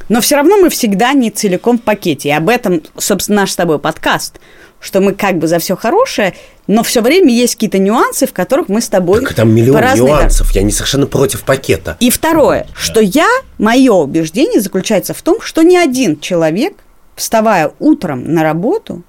Но 0.09 0.21
все 0.21 0.37
равно 0.37 0.57
мы 0.57 0.71
всегда 0.71 1.13
не 1.13 1.31
целиком 1.31 1.79
в 1.79 1.83
пакете. 1.83 2.29
И 2.29 2.33
об 2.33 2.49
этом, 2.49 2.83
собственно, 2.97 3.43
наш 3.43 3.53
с 3.53 3.57
тобой 3.57 3.79
подкаст, 3.79 4.39
что 4.87 5.01
мы 5.01 5.15
как 5.15 5.39
бы 5.39 5.49
за 5.49 5.59
все 5.59 5.75
хорошее, 5.75 6.33
но 6.69 6.85
все 6.85 7.03
время 7.03 7.35
есть 7.35 7.57
какие-то 7.57 7.79
нюансы, 7.79 8.25
в 8.29 8.33
которых 8.33 8.69
мы 8.69 8.81
с 8.81 8.89
тобой 8.89 9.21
так 9.21 9.35
там 9.35 9.53
миллион 9.53 9.83
нюансов, 9.97 10.53
я 10.53 10.63
не 10.63 10.71
совершенно 10.71 11.09
против 11.09 11.43
пакета. 11.43 11.97
И 11.99 12.09
второе, 12.09 12.69
да. 12.69 12.75
что 12.77 13.01
я, 13.01 13.27
мое 13.59 13.93
убеждение 13.93 14.61
заключается 14.61 15.13
в 15.13 15.23
том, 15.23 15.41
что 15.41 15.63
ни 15.63 15.75
один 15.75 16.21
человек, 16.21 16.75
вставая 17.17 17.73
утром 17.81 18.33
на 18.33 18.45
работу, 18.45 19.03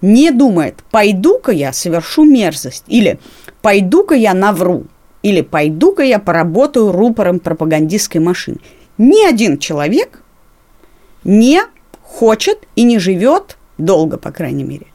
не 0.00 0.30
думает, 0.30 0.82
пойду-ка 0.90 1.52
я 1.52 1.74
совершу 1.74 2.24
мерзость, 2.24 2.84
или 2.86 3.18
пойду-ка 3.60 4.14
я 4.14 4.32
навру, 4.32 4.86
или 5.22 5.42
пойду-ка 5.42 6.02
я 6.02 6.18
поработаю 6.18 6.92
рупором 6.92 7.40
пропагандистской 7.40 8.22
машины. 8.22 8.56
Ни 8.96 9.22
один 9.22 9.58
человек 9.58 10.22
не 11.24 11.60
хочет 12.00 12.60
и 12.74 12.84
не 12.84 12.98
живет 12.98 13.58
долго, 13.78 14.18
по 14.18 14.30
крайней 14.30 14.64
мере, 14.64 14.86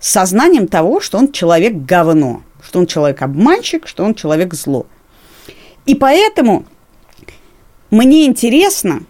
с 0.00 0.10
сознанием 0.10 0.68
того, 0.68 1.00
что 1.00 1.18
он 1.18 1.32
человек 1.32 1.74
говно, 1.74 2.42
что 2.62 2.78
он 2.78 2.86
человек 2.86 3.22
обманщик, 3.22 3.86
что 3.86 4.04
он 4.04 4.14
человек 4.14 4.54
зло. 4.54 4.86
И 5.86 5.94
поэтому 5.94 6.64
мне 7.90 8.26
интересно, 8.26 9.02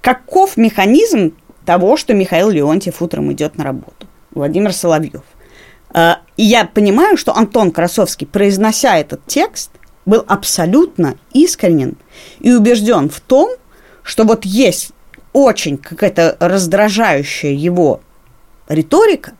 каков 0.00 0.56
механизм 0.56 1.34
того, 1.64 1.96
что 1.96 2.12
Михаил 2.14 2.50
Леонтьев 2.50 3.00
утром 3.00 3.32
идет 3.32 3.56
на 3.56 3.64
работу, 3.64 4.06
Владимир 4.32 4.72
Соловьев. 4.72 5.22
А, 5.90 6.20
и 6.36 6.42
я 6.42 6.64
понимаю, 6.66 7.16
что 7.16 7.34
Антон 7.34 7.70
Красовский, 7.70 8.26
произнося 8.26 8.98
этот 8.98 9.24
текст, 9.26 9.70
был 10.04 10.24
абсолютно 10.26 11.16
искренен 11.32 11.96
и 12.40 12.52
убежден 12.52 13.08
в 13.08 13.20
том, 13.20 13.50
что 14.02 14.24
вот 14.24 14.44
есть 14.44 14.90
очень 15.32 15.78
какая-то 15.78 16.36
раздражающая 16.40 17.52
его 17.52 18.00
риторика, 18.68 19.32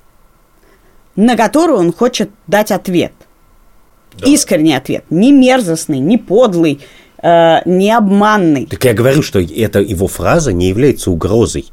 на 1.17 1.37
которую 1.37 1.79
он 1.79 1.93
хочет 1.93 2.31
дать 2.47 2.71
ответ. 2.71 3.13
Да. 4.19 4.31
Искренний 4.31 4.75
ответ. 4.75 5.05
Не 5.11 5.33
мерзостный, 5.33 5.99
не 5.99 6.19
подлый, 6.19 6.81
э, 7.23 7.57
не 7.65 7.91
обманный. 7.91 8.67
Так 8.67 8.85
я 8.85 8.95
говорю, 8.95 9.23
что 9.23 9.41
эта 9.41 9.81
его 9.81 10.07
фраза 10.07 10.53
не 10.53 10.69
является 10.69 11.11
угрозой 11.11 11.67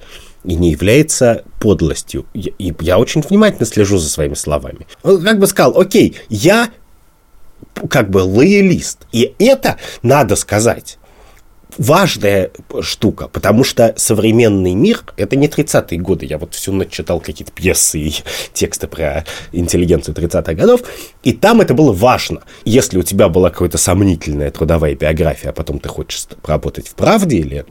и 0.44 0.56
не 0.56 0.72
является 0.72 1.44
подлостью. 1.60 2.26
И 2.34 2.74
я 2.80 2.98
очень 2.98 3.22
внимательно 3.22 3.66
слежу 3.66 3.98
за 3.98 4.10
своими 4.10 4.34
словами. 4.34 4.88
Он 5.04 5.24
как 5.24 5.40
бы 5.40 5.46
сказал, 5.46 5.80
окей, 5.80 6.18
я 6.30 6.70
как 7.90 8.10
бы 8.10 8.20
лоялист. 8.20 9.06
И 9.12 9.36
это 9.38 9.78
надо 10.02 10.36
сказать 10.36 10.98
важная 11.78 12.52
штука, 12.82 13.28
потому 13.28 13.64
что 13.64 13.94
современный 13.98 14.74
мир– 14.74 15.04
это 15.18 15.36
не 15.36 15.48
30-е 15.48 16.00
годы. 16.00 16.26
Я 16.26 16.38
вот 16.38 16.54
всю 16.54 16.72
ночь 16.74 16.90
читал 16.90 17.20
какие-то 17.20 17.52
пьесы 17.52 18.00
и 18.00 18.14
тексты 18.54 18.88
про 18.88 19.26
интеллигенцию 19.52 20.16
30-х 20.16 20.54
годов, 20.54 20.82
и 21.24 21.34
там 21.34 21.62
это 21.62 21.74
было 21.74 21.92
важно. 21.92 22.44
Если 22.66 22.98
у 22.98 23.04
тебя 23.04 23.30
была 23.30 23.50
какая-то 23.50 23.78
сомнительная 23.78 24.52
трудовая 24.52 24.96
биография, 24.96 25.50
а 25.50 25.54
потом 25.54 25.80
ты 25.80 25.90
хочешь 25.90 26.26
поработать 26.42 26.88
в 26.88 26.96
«Правде» 26.96 27.38
или 27.38 27.66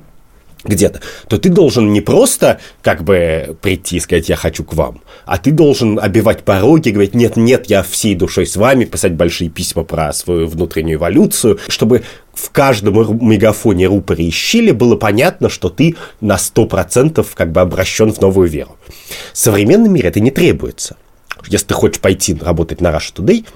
где-то, 0.64 1.00
то 1.28 1.38
ты 1.38 1.48
должен 1.48 1.92
не 1.92 2.00
просто 2.00 2.60
как 2.82 3.02
бы 3.02 3.56
прийти 3.62 3.96
и 3.96 4.00
сказать 4.00 4.28
«я 4.28 4.36
хочу 4.36 4.64
к 4.64 4.74
вам», 4.74 5.00
а 5.24 5.38
ты 5.38 5.52
должен 5.52 5.98
обивать 5.98 6.42
пороги, 6.42 6.90
говорить 6.90 7.14
«нет, 7.14 7.36
нет, 7.36 7.68
я 7.68 7.82
всей 7.82 8.14
душой 8.14 8.46
с 8.46 8.56
вами», 8.56 8.84
писать 8.84 9.14
большие 9.14 9.48
письма 9.48 9.84
про 9.84 10.12
свою 10.12 10.46
внутреннюю 10.46 10.98
эволюцию, 10.98 11.58
чтобы 11.68 12.02
в 12.34 12.50
каждом 12.50 12.94
мегафоне, 13.26 13.86
рупоре 13.86 14.26
и 14.26 14.30
щели 14.30 14.70
было 14.70 14.96
понятно, 14.96 15.48
что 15.48 15.68
ты 15.68 15.96
на 16.20 16.36
100% 16.36 17.26
как 17.34 17.52
бы 17.52 17.60
обращен 17.60 18.12
в 18.12 18.20
новую 18.20 18.48
веру. 18.48 18.76
В 19.32 19.38
современном 19.38 19.92
мире 19.92 20.08
это 20.08 20.20
не 20.20 20.30
требуется. 20.30 20.96
Если 21.48 21.68
ты 21.68 21.74
хочешь 21.74 22.00
пойти 22.00 22.34
работать 22.34 22.80
на 22.80 22.88
Russia 22.88 23.14
Today, 23.14 23.46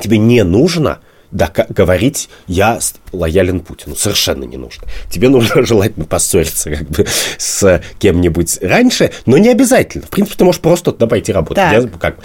тебе 0.00 0.18
не 0.18 0.44
нужно– 0.44 1.00
говорить, 1.30 2.28
я 2.46 2.78
лоялен 3.12 3.60
Путину. 3.60 3.96
Совершенно 3.96 4.44
не 4.44 4.56
нужно. 4.56 4.86
Тебе 5.10 5.28
нужно 5.28 5.62
желательно 5.66 6.04
поссориться 6.04 6.70
как 6.70 6.88
бы 6.88 7.06
с 7.38 7.82
кем-нибудь 7.98 8.58
раньше, 8.62 9.12
но 9.26 9.38
не 9.38 9.48
обязательно. 9.48 10.06
В 10.06 10.10
принципе, 10.10 10.38
ты 10.38 10.44
можешь 10.44 10.60
просто 10.60 10.92
туда 10.92 11.06
пойти 11.06 11.32
работать. 11.32 11.64
Я, 11.72 11.88
как, 11.98 12.16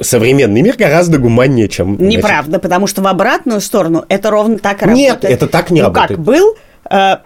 современный 0.00 0.62
мир 0.62 0.76
гораздо 0.76 1.18
гуманнее, 1.18 1.68
чем... 1.68 1.96
Неправда, 1.98 2.50
значит... 2.50 2.62
потому 2.62 2.86
что 2.86 3.02
в 3.02 3.06
обратную 3.06 3.60
сторону 3.60 4.04
это 4.08 4.30
ровно 4.30 4.58
так 4.58 4.82
и 4.82 4.86
работает. 4.86 5.22
Нет, 5.22 5.24
это 5.24 5.46
так 5.46 5.70
не 5.70 5.80
ну, 5.80 5.88
работает. 5.88 6.16
как 6.16 6.20
был 6.20 6.56
э, 6.90 7.16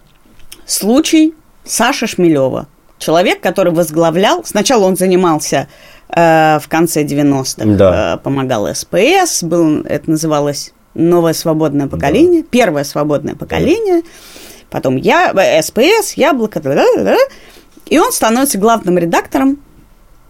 случай 0.66 1.35
Саши 1.64 2.07
Шмелева. 2.07 2.68
Человек, 2.99 3.40
который 3.40 3.72
возглавлял... 3.72 4.42
Сначала 4.44 4.85
он 4.85 4.96
занимался 4.96 5.68
в 6.09 6.64
конце 6.69 7.03
90-х, 7.03 7.64
да. 7.77 8.14
э, 8.14 8.19
помогал 8.23 8.73
СПС, 8.73 9.42
был, 9.42 9.81
это 9.83 10.11
называлось 10.11 10.73
новое 10.95 11.33
свободное 11.33 11.88
поколение, 11.88 12.42
да. 12.42 12.49
первое 12.51 12.85
свободное 12.85 13.35
поколение, 13.35 14.03
да. 14.03 14.09
потом 14.71 14.97
я, 14.97 15.33
СПС, 15.62 16.12
Яблоко, 16.14 16.61
да, 16.61 16.75
да, 16.75 16.87
да, 16.97 17.16
и 17.87 17.99
он 17.99 18.12
становится 18.12 18.59
главным 18.59 18.99
редактором 18.99 19.59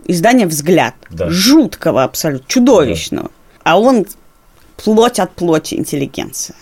издания 0.07 0.47
«Взгляд». 0.47 0.95
Да. 1.11 1.29
Жуткого 1.31 2.05
абсолютно, 2.05 2.47
чудовищного. 2.47 3.29
Да. 3.29 3.73
А 3.73 3.81
он 3.81 4.07
плоть 4.77 5.19
от 5.19 5.33
плоти 5.33 5.75
интеллигенция. 5.75 6.57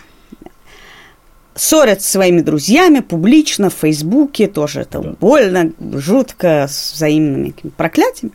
Ссорят 1.55 2.03
с 2.03 2.09
своими 2.09 2.41
друзьями 2.41 3.01
публично, 3.01 3.71
в 3.71 3.75
Фейсбуке, 3.75 4.49
тоже 4.49 4.81
это 4.81 5.01
да. 5.01 5.15
больно, 5.21 5.73
жутко, 5.95 6.67
с 6.69 6.93
взаимными 6.95 7.55
проклятиями. 7.77 8.33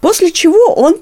После 0.00 0.30
чего 0.30 0.74
он 0.74 0.96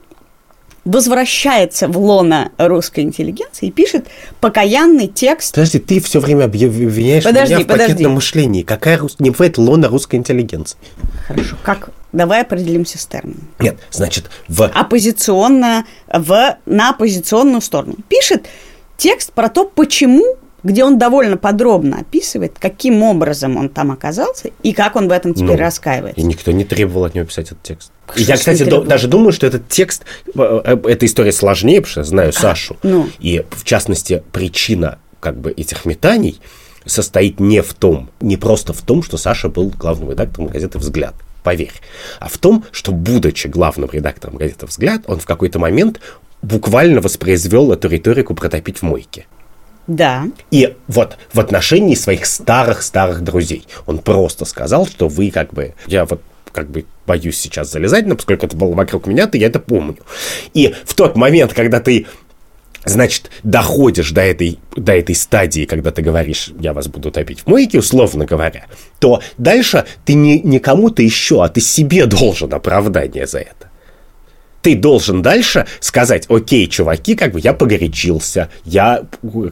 возвращается 0.85 1.89
в 1.89 1.97
лона 1.97 2.53
русской 2.59 3.01
интеллигенции 3.01 3.69
и 3.69 3.71
пишет 3.71 4.07
покаянный 4.41 5.09
текст. 5.09 5.55
Подожди, 5.55 5.79
ты 5.79 6.01
все 6.01 6.21
время 6.21 6.45
обвиняешь 6.45 7.25
подожди, 7.25 7.55
меня 7.55 7.65
в 7.65 7.67
подожди. 7.67 7.93
пакетном 7.93 8.13
мышлении. 8.13 8.63
Какая 8.63 8.99
рус... 8.99 9.17
не 9.19 9.31
бывает 9.31 9.57
лона 9.57 9.89
русской 9.89 10.17
интеллигенции? 10.17 10.77
Хорошо. 11.27 11.57
Как 11.63 11.91
давай 12.13 12.43
определимся 12.43 12.99
с 12.99 13.07
термином. 13.07 13.49
Нет, 13.61 13.79
значит, 13.91 14.31
в... 14.49 14.65
Оппозиционно, 14.65 15.87
в, 16.07 16.59
на 16.67 16.91
оппозиционную 16.91 17.63
сторону. 17.63 17.97
Пишет 18.09 18.47
текст 18.97 19.33
про 19.33 19.49
то, 19.49 19.65
почему 19.65 20.37
где 20.65 20.83
он 20.83 20.99
довольно 20.99 21.37
подробно 21.37 21.99
описывает, 22.01 22.55
каким 22.59 23.03
образом 23.03 23.57
он 23.57 23.69
там 23.69 23.93
оказался 23.93 24.51
и 24.63 24.73
как 24.73 24.97
он 24.97 25.09
в 25.09 25.13
этом 25.13 25.35
теперь 25.35 25.51
Ну, 25.53 25.57
раскаивается. 25.59 26.21
И 26.21 26.25
никто 26.25 26.51
не 26.51 26.65
требовал 26.65 27.05
от 27.05 27.15
него 27.15 27.27
писать 27.27 27.47
этот 27.49 27.63
текст. 27.63 27.93
Что 28.15 28.21
я, 28.23 28.37
кстати, 28.37 28.65
до- 28.65 28.83
даже 28.83 29.07
думаю, 29.07 29.33
что 29.33 29.47
этот 29.47 29.69
текст, 29.69 30.05
э, 30.35 30.61
э, 30.65 30.77
эта 30.89 31.07
история 31.07 31.33
сложнее, 31.33 31.81
потому 31.81 31.91
что 31.91 32.01
я 32.01 32.05
знаю 32.05 32.33
Сашу. 32.33 32.77
Ну. 32.83 33.09
И, 33.21 33.45
в 33.51 33.65
частности, 33.65 34.23
причина 34.33 34.99
как 35.21 35.37
бы 35.39 35.53
этих 35.53 35.85
метаний 35.85 36.41
состоит 36.87 37.41
не 37.41 37.63
в 37.63 37.73
том, 37.75 38.11
не 38.21 38.37
просто 38.37 38.73
в 38.73 38.81
том, 38.83 39.03
что 39.03 39.17
Саша 39.17 39.49
был 39.49 39.69
главным 39.71 40.11
редактором 40.11 40.49
газеты 40.49 40.79
«Взгляд», 40.79 41.15
поверь, 41.43 41.73
а 42.21 42.29
в 42.29 42.37
том, 42.39 42.65
что, 42.73 42.93
будучи 42.93 43.47
главным 43.49 43.89
редактором 43.91 44.37
газеты 44.37 44.67
«Взгляд», 44.67 45.03
он 45.07 45.19
в 45.21 45.25
какой-то 45.27 45.59
момент 45.59 46.01
буквально 46.43 47.01
воспроизвел 47.01 47.73
эту 47.73 47.89
риторику 47.89 48.35
«протопить 48.35 48.79
в 48.79 48.83
мойке». 48.83 49.27
Да. 49.87 50.27
И 50.51 50.77
вот 50.89 51.17
в 51.33 51.41
отношении 51.41 51.95
своих 51.95 52.27
старых-старых 52.27 53.23
друзей 53.23 53.67
он 53.87 53.99
просто 53.99 54.45
сказал, 54.45 54.87
что 54.87 55.09
вы 55.09 55.31
как 55.31 55.53
бы... 55.53 55.75
Я 55.87 56.05
вот 56.05 56.23
как 56.53 56.71
бы 56.71 56.87
боюсь 57.07 57.37
сейчас 57.37 57.71
залезать, 57.71 58.07
но 58.07 58.15
поскольку 58.15 58.47
это 58.47 58.57
было 58.57 58.75
вокруг 58.75 59.07
меня, 59.07 59.27
то 59.27 59.37
я 59.37 59.49
это 59.49 59.59
помню. 59.59 59.99
И 60.55 60.75
в 60.85 60.95
тот 60.95 61.17
момент, 61.17 61.53
когда 61.53 61.81
ты 61.81 62.07
Значит, 62.87 63.31
доходишь 63.43 64.11
до 64.11 64.21
этой, 64.21 64.59
до 64.77 64.93
этой 64.93 65.15
стадии, 65.15 65.65
когда 65.65 65.91
ты 65.91 66.03
говоришь, 66.03 66.51
я 66.61 66.75
вас 66.75 66.87
буду 66.87 67.11
топить 67.11 67.41
в 67.41 67.47
мойке, 67.47 67.79
условно 67.79 68.27
говоря, 68.27 68.67
то 68.99 69.23
дальше 69.39 69.87
ты 70.05 70.13
не, 70.13 70.41
не 70.41 70.59
кому-то 70.59 71.01
еще, 71.03 71.43
а 71.43 71.49
ты 71.49 71.63
себе 71.63 72.05
должен 72.07 72.53
оправдание 72.53 73.27
за 73.27 73.39
это 73.39 73.64
ты 74.65 74.75
должен 74.75 75.21
дальше 75.21 75.67
сказать, 75.79 76.25
окей, 76.31 76.67
чуваки, 76.67 77.15
как 77.15 77.33
бы 77.33 77.41
я 77.41 77.53
погорячился, 77.53 78.49
я 78.65 79.03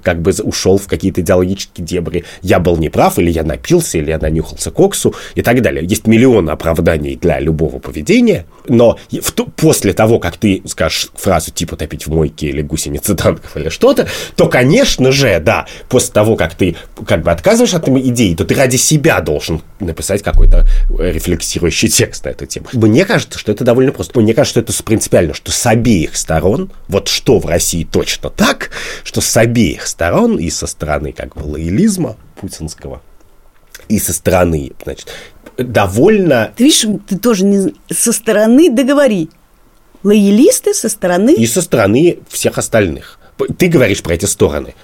как 0.02 0.22
бы 0.22 0.32
ушел 0.42 0.78
в 0.78 0.88
какие-то 0.88 1.20
идеологические 1.20 1.86
дебри, 1.86 2.24
я 2.40 2.58
был 2.58 2.78
неправ, 2.78 3.18
или 3.18 3.30
я 3.30 3.42
напился, 3.42 3.98
или 3.98 4.08
я 4.08 4.18
нанюхался 4.18 4.70
коксу 4.70 5.14
и 5.34 5.42
так 5.42 5.60
далее. 5.60 5.84
Есть 5.84 6.06
миллион 6.06 6.48
оправданий 6.48 7.16
для 7.16 7.38
любого 7.40 7.78
поведения, 7.78 8.46
но 8.66 8.98
в 9.10 9.32
после 9.56 9.92
того, 9.92 10.18
как 10.18 10.38
ты 10.38 10.62
скажешь 10.64 11.10
фразу 11.14 11.50
типа 11.50 11.76
«топить 11.76 12.06
в 12.06 12.10
мойке» 12.10 12.46
или 12.48 12.62
«гусеницы 12.62 13.14
танков» 13.14 13.54
или 13.56 13.68
что-то, 13.68 14.08
то, 14.36 14.48
конечно 14.48 15.12
же, 15.12 15.40
да, 15.40 15.66
после 15.90 16.14
того, 16.14 16.36
как 16.36 16.54
ты 16.54 16.76
как 17.06 17.22
бы 17.22 17.30
отказываешь 17.30 17.74
от 17.74 17.86
идеи, 17.86 18.34
то 18.34 18.46
ты 18.46 18.54
ради 18.54 18.76
себя 18.76 19.20
должен 19.20 19.60
написать 19.78 20.22
какой-то 20.22 20.66
рефлексирующий 20.88 21.88
текст 21.88 22.24
на 22.24 22.30
эту 22.30 22.46
тему. 22.46 22.66
Мне 22.72 23.04
кажется, 23.04 23.38
что 23.38 23.52
это 23.52 23.62
довольно 23.62 23.92
просто. 23.92 24.18
Мне 24.18 24.32
кажется, 24.32 24.52
что 24.52 24.60
это 24.60 24.72
принципиально, 25.02 25.34
что 25.34 25.50
с 25.50 25.66
обеих 25.66 26.16
сторон, 26.16 26.70
вот 26.86 27.08
что 27.08 27.40
в 27.40 27.46
России 27.46 27.82
точно 27.82 28.30
так, 28.30 28.70
что 29.02 29.20
с 29.20 29.36
обеих 29.36 29.88
сторон, 29.88 30.36
и 30.36 30.48
со 30.48 30.68
стороны 30.68 31.12
как 31.12 31.34
бы 31.34 31.42
лоялизма 31.42 32.16
путинского, 32.36 33.02
и 33.88 33.98
со 33.98 34.12
стороны, 34.12 34.72
значит, 34.84 35.08
довольно 35.58 36.52
Ты 36.56 36.64
видишь, 36.64 36.86
ты 37.08 37.18
тоже 37.18 37.44
не... 37.44 37.74
со 37.92 38.12
стороны 38.12 38.70
договори. 38.70 39.28
Лоялисты 40.04 40.72
со 40.72 40.88
стороны... 40.88 41.34
и 41.34 41.46
со 41.46 41.62
стороны 41.62 42.18
всех 42.28 42.58
остальных. 42.58 43.18
Ты 43.58 43.66
говоришь 43.66 44.02
про 44.02 44.14
эти 44.14 44.26
стороны. 44.26 44.74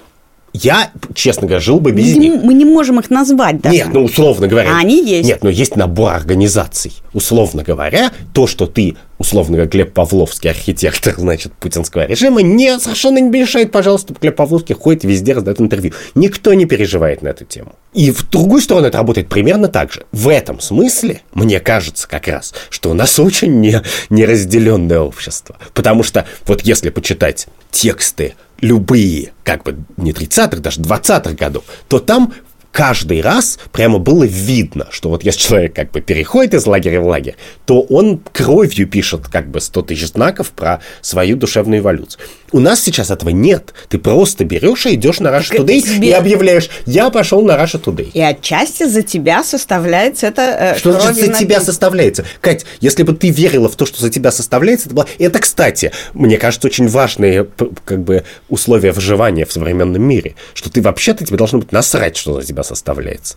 Я, 0.52 0.90
честно 1.14 1.46
говоря, 1.46 1.60
жил 1.60 1.78
бы 1.78 1.92
без 1.92 2.16
мы, 2.16 2.20
них. 2.20 2.42
мы 2.42 2.54
не 2.54 2.64
можем 2.64 2.98
их 2.98 3.10
назвать 3.10 3.60
даже. 3.60 3.76
Нет, 3.76 3.88
ну 3.92 4.04
условно 4.04 4.48
говоря. 4.48 4.70
А 4.74 4.78
они 4.78 5.04
есть. 5.04 5.28
Нет, 5.28 5.44
но 5.44 5.50
есть 5.50 5.76
набор 5.76 6.14
организаций. 6.14 6.94
Условно 7.12 7.62
говоря, 7.62 8.12
то, 8.32 8.46
что 8.46 8.66
ты, 8.66 8.96
условно 9.18 9.56
говоря, 9.56 9.70
Глеб 9.70 9.92
Павловский, 9.92 10.50
архитектор, 10.50 11.14
значит, 11.18 11.52
путинского 11.52 12.06
режима, 12.06 12.42
не, 12.42 12.78
совершенно 12.78 13.18
не 13.18 13.28
мешает, 13.28 13.72
пожалуйста, 13.72 14.14
Глеб 14.20 14.36
Павловский 14.36 14.74
ходит 14.74 15.04
везде, 15.04 15.34
раздает 15.34 15.60
интервью. 15.60 15.92
Никто 16.14 16.54
не 16.54 16.64
переживает 16.64 17.22
на 17.22 17.28
эту 17.28 17.44
тему. 17.44 17.74
И 17.92 18.10
в 18.10 18.28
другую 18.28 18.62
сторону 18.62 18.86
это 18.86 18.98
работает 18.98 19.28
примерно 19.28 19.68
так 19.68 19.92
же. 19.92 20.04
В 20.12 20.28
этом 20.28 20.60
смысле, 20.60 21.22
мне 21.34 21.60
кажется 21.60 22.08
как 22.08 22.26
раз, 22.26 22.54
что 22.70 22.90
у 22.90 22.94
нас 22.94 23.18
очень 23.18 23.60
не, 23.60 23.82
неразделенное 24.08 25.00
общество. 25.00 25.56
Потому 25.74 26.02
что 26.02 26.26
вот 26.46 26.62
если 26.62 26.90
почитать 26.90 27.48
тексты 27.70 28.34
любые, 28.60 29.32
как 29.44 29.64
бы 29.64 29.76
не 29.96 30.12
30-х, 30.12 30.58
даже 30.58 30.80
20-х 30.80 31.32
годов, 31.34 31.64
то 31.88 31.98
там 31.98 32.32
каждый 32.78 33.22
раз 33.22 33.58
прямо 33.72 33.98
было 33.98 34.22
видно, 34.22 34.86
что 34.92 35.08
вот 35.08 35.24
если 35.24 35.40
человек 35.40 35.74
как 35.74 35.90
бы 35.90 36.00
переходит 36.00 36.54
из 36.54 36.64
лагеря 36.64 37.00
в 37.00 37.08
лагерь, 37.08 37.34
то 37.64 37.80
он 37.80 38.18
кровью 38.32 38.86
пишет 38.86 39.26
как 39.26 39.50
бы 39.50 39.60
100 39.60 39.82
тысяч 39.82 40.06
знаков 40.06 40.52
про 40.52 40.80
свою 41.00 41.34
душевную 41.34 41.80
эволюцию. 41.80 42.22
У 42.52 42.60
нас 42.60 42.80
сейчас 42.80 43.10
этого 43.10 43.30
нет. 43.30 43.74
Ты 43.88 43.98
просто 43.98 44.44
берешь 44.44 44.86
и 44.86 44.94
идешь 44.94 45.18
на 45.18 45.28
Russia 45.28 45.56
Так 45.56 45.60
Today 45.60 45.80
тебе- 45.82 46.08
и 46.10 46.12
объявляешь, 46.12 46.70
я 46.86 47.10
пошел 47.10 47.42
на 47.42 47.52
Russia 47.60 47.82
Today. 47.82 48.10
И 48.14 48.20
отчасти 48.20 48.84
за 48.86 49.02
тебя 49.02 49.42
составляется 49.42 50.28
это... 50.28 50.42
э, 50.76 50.78
Что 50.78 50.92
значит 50.92 51.16
за 51.16 51.22
тебя 51.26 51.32
написано. 51.56 51.64
составляется? 51.64 52.24
Кать, 52.40 52.64
если 52.80 53.02
бы 53.02 53.12
ты 53.12 53.30
верила 53.30 53.68
в 53.68 53.74
то, 53.74 53.86
что 53.86 54.00
за 54.00 54.08
тебя 54.08 54.30
составляется, 54.30 54.86
это, 54.86 54.94
было... 54.94 55.06
это 55.18 55.40
кстати, 55.40 55.90
мне 56.14 56.38
кажется, 56.38 56.68
очень 56.68 56.86
важные 56.86 57.44
как 57.84 58.02
бы, 58.04 58.22
условия 58.48 58.92
выживания 58.92 59.44
в 59.44 59.52
современном 59.52 60.00
мире. 60.02 60.36
Что 60.54 60.70
ты 60.70 60.80
вообще-то, 60.80 61.24
тебе 61.26 61.36
должно 61.38 61.58
быть 61.58 61.72
насрать, 61.72 62.16
что 62.16 62.40
за 62.40 62.46
тебя 62.46 62.62
составляется. 62.68 63.36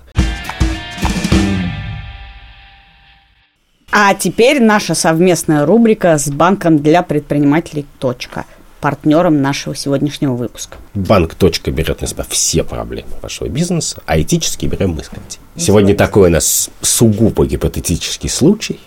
А 3.93 4.13
теперь 4.13 4.61
наша 4.61 4.95
совместная 4.95 5.65
рубрика 5.65 6.17
с 6.17 6.29
банком 6.29 6.79
для 6.79 7.03
предпринимателей 7.03 7.85
«Точка», 7.99 8.45
партнером 8.79 9.41
нашего 9.41 9.75
сегодняшнего 9.75 10.33
выпуска. 10.33 10.77
Банк 10.93 11.35
«Точка» 11.35 11.71
берет 11.71 12.01
на 12.01 12.07
себя 12.07 12.25
все 12.27 12.63
проблемы 12.63 13.09
вашего 13.21 13.47
бизнеса, 13.49 14.01
а 14.05 14.19
этические 14.19 14.71
берем 14.71 14.91
мы 14.91 15.03
с. 15.03 15.11
Сегодня 15.57 15.93
такой 15.93 16.29
у 16.29 16.31
нас 16.31 16.69
сугубо 16.81 17.45
гипотетический 17.45 18.29
случай. 18.29 18.79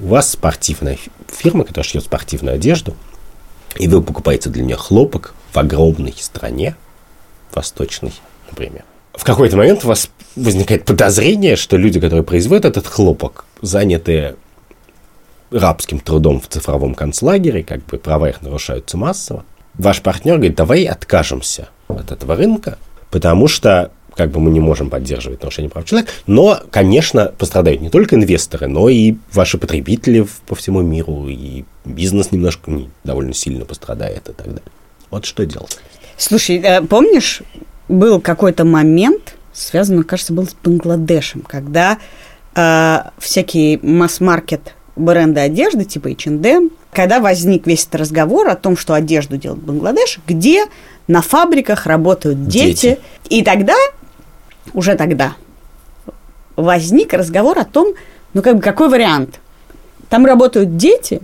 У 0.00 0.08
вас 0.08 0.30
спортивная 0.30 0.96
фи- 0.96 1.10
фирма, 1.28 1.64
которая 1.64 1.88
шьет 1.88 2.04
спортивную 2.04 2.54
одежду, 2.54 2.96
и 3.76 3.88
вы 3.88 4.02
покупаете 4.02 4.48
для 4.48 4.64
нее 4.64 4.76
хлопок 4.76 5.34
в 5.52 5.58
огромной 5.58 6.14
стране, 6.18 6.76
восточной, 7.54 8.12
например. 8.50 8.84
В 9.16 9.24
какой-то 9.24 9.56
момент 9.56 9.84
у 9.84 9.88
вас 9.88 10.10
возникает 10.36 10.84
подозрение, 10.84 11.56
что 11.56 11.76
люди, 11.76 11.98
которые 11.98 12.22
производят 12.22 12.66
этот 12.66 12.86
хлопок, 12.86 13.46
заняты 13.62 14.36
рабским 15.50 16.00
трудом 16.00 16.40
в 16.40 16.48
цифровом 16.48 16.94
концлагере, 16.94 17.62
как 17.62 17.84
бы 17.86 17.98
права 17.98 18.28
их 18.28 18.42
нарушаются 18.42 18.96
массово. 18.96 19.44
Ваш 19.74 20.02
партнер 20.02 20.34
говорит, 20.36 20.56
давай 20.56 20.84
откажемся 20.84 21.68
от 21.88 22.12
этого 22.12 22.36
рынка, 22.36 22.78
потому 23.10 23.48
что 23.48 23.90
как 24.14 24.30
бы 24.30 24.40
мы 24.40 24.50
не 24.50 24.60
можем 24.60 24.88
поддерживать 24.88 25.42
нарушение 25.42 25.70
прав 25.70 25.84
человека, 25.84 26.10
но, 26.26 26.60
конечно, 26.70 27.32
пострадают 27.36 27.82
не 27.82 27.90
только 27.90 28.16
инвесторы, 28.16 28.66
но 28.66 28.88
и 28.88 29.16
ваши 29.32 29.58
потребители 29.58 30.26
по 30.46 30.54
всему 30.54 30.80
миру, 30.80 31.28
и 31.28 31.64
бизнес 31.84 32.32
немножко 32.32 32.70
не- 32.70 32.90
довольно 33.04 33.34
сильно 33.34 33.66
пострадает 33.66 34.28
и 34.28 34.32
так 34.32 34.46
далее. 34.46 34.62
Вот 35.10 35.26
что 35.26 35.44
делать? 35.44 35.78
Слушай, 36.16 36.56
э, 36.64 36.80
помнишь, 36.80 37.42
был 37.88 38.20
какой-то 38.20 38.64
момент, 38.64 39.34
связанный, 39.52 40.04
кажется, 40.04 40.32
был 40.32 40.46
с 40.46 40.54
Бангладешем, 40.54 41.42
когда 41.42 41.98
э, 42.54 42.98
всякие 43.18 43.78
масс-маркет 43.82 44.74
бренды 44.96 45.40
одежды, 45.40 45.84
типа 45.84 46.08
H&M, 46.08 46.70
когда 46.92 47.20
возник 47.20 47.66
весь 47.66 47.82
этот 47.82 48.00
разговор 48.00 48.48
о 48.48 48.56
том, 48.56 48.76
что 48.76 48.94
одежду 48.94 49.36
делают 49.36 49.62
в 49.62 49.66
Бангладеш, 49.66 50.20
где 50.26 50.66
на 51.08 51.22
фабриках 51.22 51.86
работают 51.86 52.48
дети. 52.48 52.66
Дети. 52.66 52.98
И 53.28 53.42
тогда, 53.42 53.74
уже 54.72 54.94
тогда, 54.94 55.34
возник 56.56 57.12
разговор 57.12 57.58
о 57.58 57.64
том, 57.64 57.94
ну 58.32 58.42
как 58.42 58.56
бы 58.56 58.62
какой 58.62 58.88
вариант? 58.88 59.40
Там 60.08 60.24
работают 60.24 60.76
дети, 60.76 61.20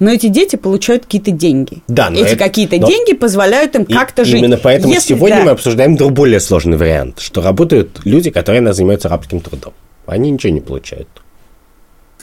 но 0.00 0.10
эти 0.10 0.26
дети 0.26 0.56
получают 0.56 1.04
какие-то 1.04 1.30
деньги. 1.30 1.82
Да, 1.86 2.10
но 2.10 2.18
эти 2.18 2.28
это- 2.32 2.36
какие-то 2.36 2.76
но- 2.78 2.86
деньги 2.88 3.12
позволяют 3.12 3.74
им 3.76 3.84
как-то 3.84 4.24
жить. 4.24 4.40
Именно 4.40 4.56
поэтому 4.56 4.92
Если- 4.92 5.14
сегодня 5.14 5.36
да. 5.38 5.44
мы 5.44 5.50
обсуждаем 5.52 5.94
друг- 5.96 6.12
более 6.12 6.40
сложный 6.40 6.76
вариант, 6.76 7.20
что 7.20 7.40
работают 7.42 8.00
люди, 8.04 8.30
которые 8.30 8.72
занимаются 8.72 9.08
рабским 9.08 9.40
трудом. 9.40 9.72
Они 10.06 10.30
ничего 10.30 10.52
не 10.52 10.60
получают. 10.60 11.08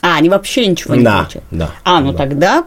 А, 0.01 0.17
они 0.17 0.27
вообще 0.29 0.65
ничего 0.67 0.95
не 0.95 1.03
Да, 1.03 1.19
получают. 1.19 1.45
да, 1.51 1.71
А, 1.83 2.01
ну 2.01 2.11
да. 2.11 2.17
тогда 2.17 2.65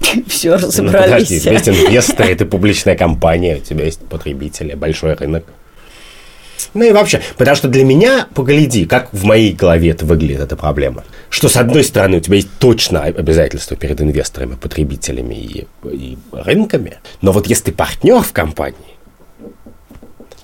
все 0.28 0.50
Ну, 0.50 0.56
подожди, 0.56 0.66
разобрались. 0.80 1.30
у 1.32 1.40
тебя 1.40 1.52
есть 1.52 1.68
инвесторы, 1.68 2.34
ты 2.34 2.44
публичная 2.46 2.96
компания, 2.96 3.56
у 3.56 3.60
тебя 3.60 3.84
есть 3.84 4.00
потребители, 4.00 4.74
большой 4.74 5.14
рынок. 5.14 5.44
Ну 6.74 6.84
и 6.84 6.92
вообще, 6.92 7.20
потому 7.36 7.56
что 7.56 7.68
для 7.68 7.84
меня, 7.84 8.26
погляди, 8.34 8.84
как 8.84 9.12
в 9.12 9.24
моей 9.24 9.52
голове 9.52 9.90
это 9.90 10.04
выглядит, 10.04 10.40
эта 10.40 10.56
проблема. 10.56 11.04
Что, 11.30 11.48
с 11.48 11.56
одной 11.56 11.84
стороны, 11.84 12.18
у 12.18 12.20
тебя 12.20 12.36
есть 12.36 12.50
точно 12.58 13.02
обязательства 13.02 13.76
перед 13.76 14.00
инвесторами, 14.00 14.54
потребителями 14.54 15.34
и, 15.34 15.66
и 15.84 16.18
рынками, 16.32 16.98
но 17.20 17.32
вот 17.32 17.46
если 17.46 17.64
ты 17.64 17.72
партнер 17.72 18.20
в 18.20 18.32
компании, 18.32 18.98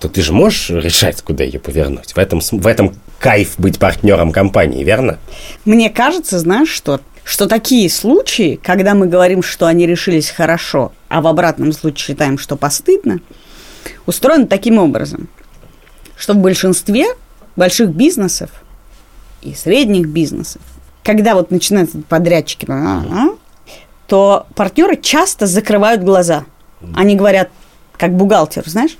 то 0.00 0.08
ты 0.08 0.20
же 0.20 0.32
можешь 0.32 0.70
решать, 0.70 1.22
куда 1.22 1.44
ее 1.44 1.58
повернуть. 1.58 2.12
В 2.12 2.18
этом, 2.18 2.40
в 2.40 2.66
этом 2.66 2.94
кайф 3.18 3.54
быть 3.56 3.78
партнером 3.78 4.32
компании, 4.32 4.84
верно? 4.84 5.18
Мне 5.64 5.88
кажется, 5.88 6.38
знаешь 6.38 6.68
что? 6.68 7.00
Что 7.24 7.46
такие 7.46 7.88
случаи, 7.88 8.60
когда 8.62 8.94
мы 8.94 9.06
говорим, 9.06 9.42
что 9.42 9.64
они 9.64 9.86
решились 9.86 10.28
хорошо, 10.28 10.92
а 11.08 11.22
в 11.22 11.26
обратном 11.26 11.72
случае 11.72 12.08
считаем, 12.08 12.36
что 12.36 12.56
постыдно, 12.56 13.20
устроены 14.04 14.46
таким 14.46 14.78
образом, 14.78 15.28
что 16.16 16.34
в 16.34 16.38
большинстве 16.38 17.06
больших 17.56 17.90
бизнесов 17.90 18.50
и 19.42 19.54
средних 19.54 20.08
бизнесов, 20.08 20.62
когда 21.02 21.34
вот 21.34 21.50
начинаются 21.50 21.98
подрядчики, 22.08 22.66
то 24.06 24.46
партнеры 24.54 24.96
часто 24.96 25.46
закрывают 25.46 26.02
глаза. 26.02 26.44
Они 26.94 27.16
говорят, 27.16 27.50
как 27.96 28.12
бухгалтер, 28.14 28.68
знаешь, 28.68 28.96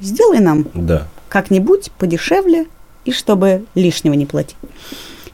сделай 0.00 0.40
нам 0.40 0.66
Да. 0.74 1.06
как-нибудь 1.28 1.90
подешевле, 1.98 2.66
и 3.04 3.12
чтобы 3.12 3.64
лишнего 3.74 4.14
не 4.14 4.26
платить. 4.26 4.56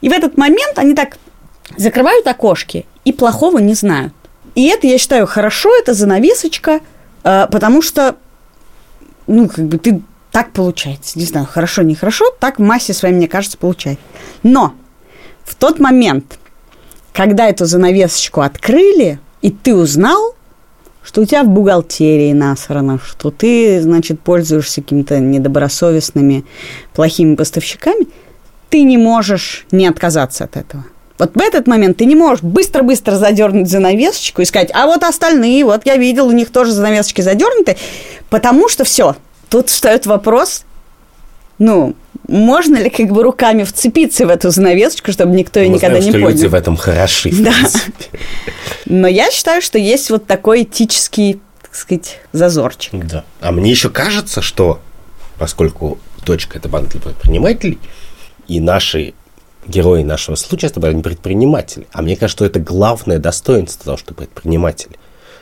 И 0.01 0.09
в 0.09 0.11
этот 0.11 0.37
момент 0.37 0.77
они 0.77 0.93
так 0.93 1.17
закрывают 1.77 2.27
окошки 2.27 2.85
и 3.03 3.11
плохого 3.11 3.57
не 3.57 3.73
знают. 3.73 4.13
И 4.53 4.67
это, 4.67 4.87
я 4.87 4.97
считаю, 4.97 5.27
хорошо, 5.27 5.75
это 5.75 5.93
занавесочка, 5.93 6.79
э, 7.23 7.47
потому 7.51 7.81
что, 7.81 8.15
ну, 9.27 9.49
как 9.49 9.65
бы 9.65 9.77
ты 9.77 10.01
так 10.35 10.51
получается. 10.51 11.17
Не 11.17 11.23
знаю, 11.23 11.47
хорошо, 11.49 11.81
нехорошо, 11.81 12.25
так 12.41 12.59
в 12.59 12.61
массе 12.61 12.93
своей, 12.93 13.15
мне 13.15 13.29
кажется, 13.29 13.57
получается. 13.57 14.03
Но 14.43 14.73
в 15.45 15.55
тот 15.55 15.79
момент, 15.79 16.39
когда 17.13 17.47
эту 17.47 17.63
занавесочку 17.63 18.41
открыли, 18.41 19.17
и 19.41 19.49
ты 19.49 19.73
узнал, 19.73 20.35
что 21.03 21.21
у 21.21 21.25
тебя 21.25 21.43
в 21.43 21.47
бухгалтерии 21.47 22.33
насрано, 22.33 22.99
что 22.99 23.31
ты, 23.31 23.81
значит, 23.81 24.19
пользуешься 24.19 24.81
какими-то 24.81 25.19
недобросовестными, 25.19 26.43
плохими 26.93 27.35
поставщиками, 27.35 28.05
ты 28.69 28.83
не 28.83 28.97
можешь 28.97 29.65
не 29.71 29.87
отказаться 29.87 30.43
от 30.43 30.57
этого. 30.57 30.83
Вот 31.17 31.33
в 31.33 31.39
этот 31.39 31.65
момент 31.65 31.95
ты 31.95 32.05
не 32.05 32.15
можешь 32.15 32.43
быстро-быстро 32.43 33.15
задернуть 33.15 33.69
занавесочку 33.69 34.41
и 34.41 34.45
сказать, 34.45 34.69
а 34.73 34.85
вот 34.85 35.01
остальные, 35.03 35.63
вот 35.63 35.85
я 35.85 35.95
видел, 35.95 36.27
у 36.27 36.33
них 36.33 36.51
тоже 36.51 36.73
занавесочки 36.73 37.21
задернуты, 37.21 37.77
потому 38.29 38.67
что 38.67 38.83
все, 38.83 39.15
тут 39.49 39.69
встает 39.69 40.05
вопрос, 40.05 40.63
ну, 41.57 41.95
можно 42.27 42.77
ли 42.77 42.89
как 42.89 43.07
бы 43.11 43.23
руками 43.23 43.63
вцепиться 43.63 44.25
в 44.25 44.29
эту 44.29 44.49
занавесочку, 44.49 45.11
чтобы 45.11 45.35
никто 45.35 45.59
ее 45.59 45.69
Мы 45.69 45.75
никогда 45.75 45.97
знаем, 45.97 46.05
не 46.05 46.11
что 46.11 46.19
понял. 46.19 46.29
люди 46.35 46.45
в 46.47 46.53
этом 46.55 46.75
хороши. 46.75 47.29
в 47.29 47.41
Да. 47.43 47.51
принципе. 47.51 48.05
Но 48.85 49.07
я 49.07 49.29
считаю, 49.31 49.61
что 49.61 49.77
есть 49.77 50.09
вот 50.09 50.25
такой 50.25 50.63
этический, 50.63 51.39
так 51.61 51.75
сказать, 51.75 52.19
зазорчик. 52.33 52.93
Да. 53.05 53.23
А 53.41 53.51
мне 53.51 53.69
еще 53.71 53.89
кажется, 53.89 54.41
что 54.41 54.79
поскольку 55.37 55.99
точка 56.23 56.57
это 56.57 56.67
банк 56.67 56.89
для 56.89 56.99
предпринимателей, 57.01 57.77
и 58.47 58.59
наши 58.59 59.13
герои 59.67 60.03
нашего 60.03 60.35
случая, 60.35 60.67
это 60.67 60.79
предприниматели. 60.79 61.87
А 61.91 62.01
мне 62.01 62.15
кажется, 62.15 62.37
что 62.37 62.45
это 62.45 62.59
главное 62.59 63.17
достоинство 63.19 63.85
того, 63.85 63.97
что 63.97 64.13
ты 64.13 64.25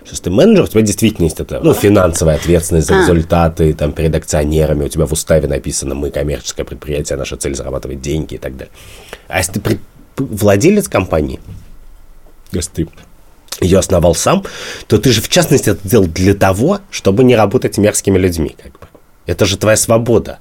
Что 0.04 0.12
если 0.12 0.24
ты 0.26 0.30
менеджер, 0.32 0.63
у 0.63 0.68
тебя 0.68 0.82
действительно 0.82 1.26
есть 1.26 1.39
это, 1.39 1.60
ну, 1.62 1.74
финансовая 1.74 2.36
ответственность 2.36 2.88
за 2.88 2.96
А. 2.96 3.02
результаты, 3.02 3.74
там, 3.74 3.94
перед 3.94 4.13
акционерами, 4.16 4.86
у 4.86 4.89
тебя 4.89 5.06
в 5.06 5.12
уставе 5.13 5.48
написано, 5.48 5.96
мы 5.96 6.10
коммерческое 6.12 6.66
предприятие, 6.66 7.18
наша 7.18 7.38
цель 7.38 7.56
зарабатывать 7.56 8.02
деньги 8.02 8.36
и 8.36 8.38
так 8.38 8.58
далее. 8.58 8.72
А 9.28 9.38
если 9.38 9.54
ты 9.54 9.60
пред- 9.62 9.80
владелец 10.18 10.88
компании, 10.89 11.39
если 12.52 12.72
ты 12.72 12.88
ее 13.62 13.80
основал 13.80 14.13
сам, 14.16 14.44
то 14.88 14.98
ты 14.98 15.12
же, 15.12 15.22
в 15.22 15.30
частности, 15.30 15.70
это 15.70 15.88
делал 15.88 16.06
для 16.08 16.34
того, 16.34 16.80
чтобы 16.92 17.24
не 17.24 17.36
работать 17.36 17.78
мерзкими 17.78 18.18
людьми. 18.18 18.56
Как 18.62 18.74
бы. 18.74 18.88
Это 19.26 19.46
же 19.46 19.58
твоя 19.58 19.78
свобода. 19.78 20.39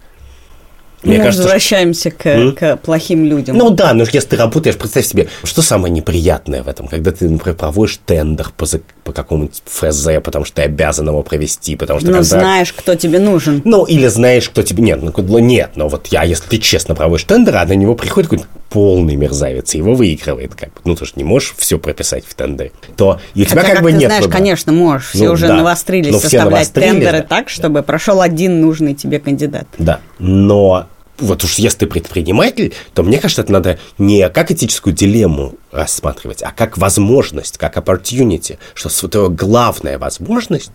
Мы 1.04 1.16
что- 1.16 1.24
возвращаемся 1.42 2.12
к, 2.12 2.26
М? 2.26 2.54
к 2.54 2.76
плохим 2.76 3.24
людям. 3.24 3.56
ну 3.58 3.70
да, 3.70 3.92
но 3.92 4.04
если 4.04 4.20
ты 4.20 4.36
работаешь, 4.36 4.76
представь 4.76 5.04
себе, 5.04 5.28
что 5.42 5.60
самое 5.60 5.92
неприятное 5.92 6.62
в 6.62 6.68
этом, 6.68 6.86
когда 6.86 7.10
ты, 7.10 7.28
например, 7.28 7.56
проводишь 7.56 7.98
тендер 8.06 8.50
по, 8.56 8.66
по 9.12 9.22
какому-нибудь 9.22 9.62
ФЗ, 9.66 10.08
потому 10.24 10.44
что 10.44 10.56
ты 10.56 10.62
обязан 10.62 11.08
его 11.08 11.22
провести, 11.22 11.76
потому 11.76 12.00
что 12.00 12.08
Но 12.10 12.18
контракт- 12.18 12.28
знаешь, 12.42 12.72
кто 12.72 12.94
тебе 12.94 13.18
нужен. 13.18 13.60
Ну, 13.64 13.84
или 13.84 14.06
знаешь, 14.06 14.48
кто 14.48 14.62
тебе... 14.62 14.82
Нет, 14.82 15.02
ну, 15.02 15.12
ну, 15.16 15.38
нет, 15.38 15.72
но 15.76 15.88
вот 15.88 16.06
я, 16.08 16.22
если 16.24 16.48
ты 16.48 16.58
честно 16.58 16.94
проводишь 16.94 17.24
тендер, 17.24 17.56
а 17.56 17.64
на 17.66 17.74
него 17.74 17.94
приходит 17.94 18.30
какой-то 18.30 18.48
полный 18.70 19.16
мерзавец, 19.16 19.74
и 19.74 19.78
его 19.78 19.94
выигрывает, 19.94 20.54
как 20.54 20.70
бы. 20.70 20.80
Ну, 20.84 20.94
ты 20.94 21.04
же 21.04 21.12
не 21.16 21.24
можешь 21.24 21.54
все 21.58 21.78
прописать 21.78 22.24
в 22.26 22.34
тендере. 22.34 22.72
То 22.96 23.20
и 23.34 23.42
у 23.42 23.44
тебя 23.44 23.60
Хотя, 23.60 23.74
как, 23.74 23.82
бы 23.82 23.90
ты 23.90 23.96
нет 23.98 24.08
знаешь, 24.08 24.24
выбора. 24.24 24.38
конечно, 24.38 24.72
можешь. 24.72 25.10
Все 25.10 25.26
Ну, 25.26 25.32
уже 25.32 25.48
да. 25.48 25.56
навострились 25.56 26.12
Ну, 26.12 26.18
все 26.18 26.28
составлять 26.30 26.52
навострились, 26.52 26.90
тендеры 26.90 27.18
да. 27.18 27.26
так, 27.26 27.50
чтобы 27.50 27.82
прошел 27.82 28.22
один 28.22 28.60
нужный 28.62 28.94
тебе 28.94 29.18
кандидат. 29.20 29.66
Да, 29.78 30.00
но 30.18 30.86
вот 31.22 31.44
уж 31.44 31.54
если 31.54 31.80
ты 31.80 31.86
предприниматель, 31.86 32.72
то 32.94 33.02
мне 33.02 33.18
кажется, 33.18 33.42
это 33.42 33.52
надо 33.52 33.78
не 33.98 34.28
как 34.28 34.50
этическую 34.50 34.94
дилемму 34.94 35.54
рассматривать, 35.70 36.42
а 36.42 36.52
как 36.52 36.76
возможность, 36.78 37.58
как 37.58 37.76
opportunity, 37.76 38.58
что 38.74 39.08
твоя 39.08 39.28
главная 39.28 39.98
возможность 39.98 40.72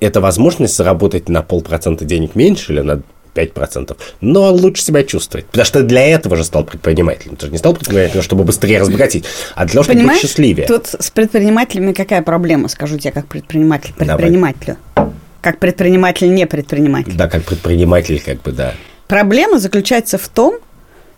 это 0.00 0.20
возможность 0.20 0.76
заработать 0.76 1.28
на 1.28 1.42
полпроцента 1.42 2.04
денег 2.04 2.34
меньше 2.34 2.72
или 2.72 2.80
на 2.80 3.02
5%, 3.34 3.96
но 4.20 4.52
лучше 4.52 4.82
себя 4.82 5.04
чувствовать. 5.04 5.46
Потому 5.46 5.64
что 5.64 5.82
для 5.82 6.06
этого 6.06 6.36
же 6.36 6.44
стал 6.44 6.64
предпринимателем. 6.64 7.36
Ты 7.36 7.46
же 7.46 7.52
не 7.52 7.58
стал 7.58 7.74
предпринимателем, 7.74 8.22
чтобы 8.22 8.44
быстрее 8.44 8.78
разбогатеть, 8.80 9.24
а 9.54 9.64
для 9.64 9.72
того, 9.72 9.84
чтобы 9.84 9.98
Понимаешь, 9.98 10.20
быть 10.20 10.30
счастливее. 10.30 10.66
тут 10.66 10.88
с 10.98 11.10
предпринимателями 11.10 11.92
какая 11.92 12.22
проблема, 12.22 12.68
скажу 12.68 12.98
тебе, 12.98 13.12
как 13.12 13.26
предприниматель, 13.26 13.94
Давай. 13.98 14.16
предпринимателю. 14.16 14.76
Как 15.40 15.58
предприниматель, 15.58 16.32
не 16.32 16.46
предприниматель. 16.46 17.14
Да, 17.14 17.28
как 17.28 17.44
предприниматель, 17.44 18.20
как 18.24 18.42
бы, 18.42 18.52
да. 18.52 18.74
Проблема 19.12 19.58
заключается 19.58 20.16
в 20.16 20.26
том, 20.26 20.54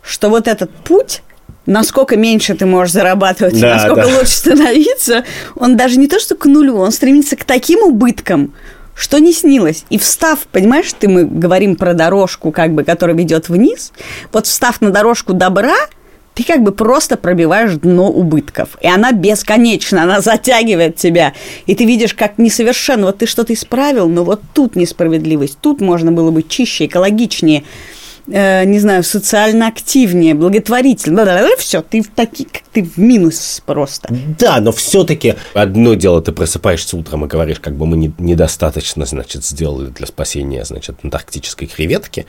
что 0.03 0.29
вот 0.29 0.49
этот 0.49 0.69
путь, 0.73 1.23
насколько 1.65 2.17
меньше 2.17 2.57
ты 2.57 2.67
можешь 2.67 2.93
зарабатывать, 2.93 3.61
Да, 3.61 3.75
насколько 3.75 4.09
да. 4.09 4.19
лучше 4.19 4.33
становиться, 4.33 5.25
он 5.55 5.77
даже 5.77 6.01
не 6.01 6.09
то 6.09 6.19
что 6.19 6.35
к 6.35 6.45
нулю, 6.47 6.77
он 6.79 6.91
стремится 6.91 7.37
к 7.37 7.45
таким 7.45 7.85
убыткам, 7.85 8.53
что 8.97 9.21
не 9.21 9.33
снилось. 9.33 9.85
И 9.91 9.99
встав, 9.99 10.41
понимаешь, 10.51 10.93
ты 10.99 11.07
мы 11.07 11.25
говорим 11.25 11.77
про 11.77 11.95
дорожку, 11.95 12.51
как 12.51 12.73
бы, 12.73 12.83
которая 12.83 13.17
ведет 13.17 13.49
вниз, 13.49 13.93
вот 14.33 14.49
встав 14.49 14.81
на 14.81 14.91
дорожку 14.91 15.33
добра, 15.33 15.77
ты 16.35 16.42
как 16.42 16.62
бы 16.62 16.73
просто 16.73 17.16
пробиваешь 17.16 17.75
дно 17.75 18.11
убытков. 18.11 18.77
И 18.81 18.88
она 18.88 19.12
бесконечна, 19.12 20.03
она 20.03 20.20
затягивает 20.20 20.97
тебя. 20.97 21.33
И 21.66 21.75
ты 21.75 21.85
видишь, 21.85 22.14
как 22.14 22.38
несовершенно. 22.38 23.07
Вот 23.07 23.18
ты 23.18 23.27
что-то 23.27 23.53
исправил, 23.53 24.09
но 24.09 24.25
вот 24.25 24.40
тут 24.53 24.77
несправедливость. 24.77 25.59
Тут 25.61 25.81
можно 25.81 26.11
было 26.11 26.31
быть 26.31 26.49
чище, 26.49 26.87
экологичнее, 26.87 27.62
э, 28.27 28.64
не 28.64 28.81
знаю, 28.81 29.05
социально 29.05 29.68
активнее, 29.68 30.35
благотворительно. 30.35 31.25
Все, 31.59 31.83
ты 31.83 32.03
в 32.03 32.09
таки, 32.09 32.49
ты 32.73 32.83
в 32.83 32.99
минус 32.99 33.62
просто. 33.64 34.09
Да, 34.38 34.61
но 34.61 34.73
все-таки 34.73 35.37
одно 35.55 35.94
дело, 35.94 36.20
ты 36.20 36.33
просыпаешься 36.33 36.97
утром 36.97 37.25
и 37.25 37.29
говоришь, 37.29 37.61
как 37.61 37.77
бы 37.77 37.87
мы 37.87 37.97
не- 37.97 38.12
недостаточно, 38.18 39.07
значит, 39.07 39.44
сделали 39.44 39.90
для 39.90 40.07
спасения, 40.07 40.64
значит, 40.64 40.97
антарктической 41.05 41.68
креветки. 41.68 42.27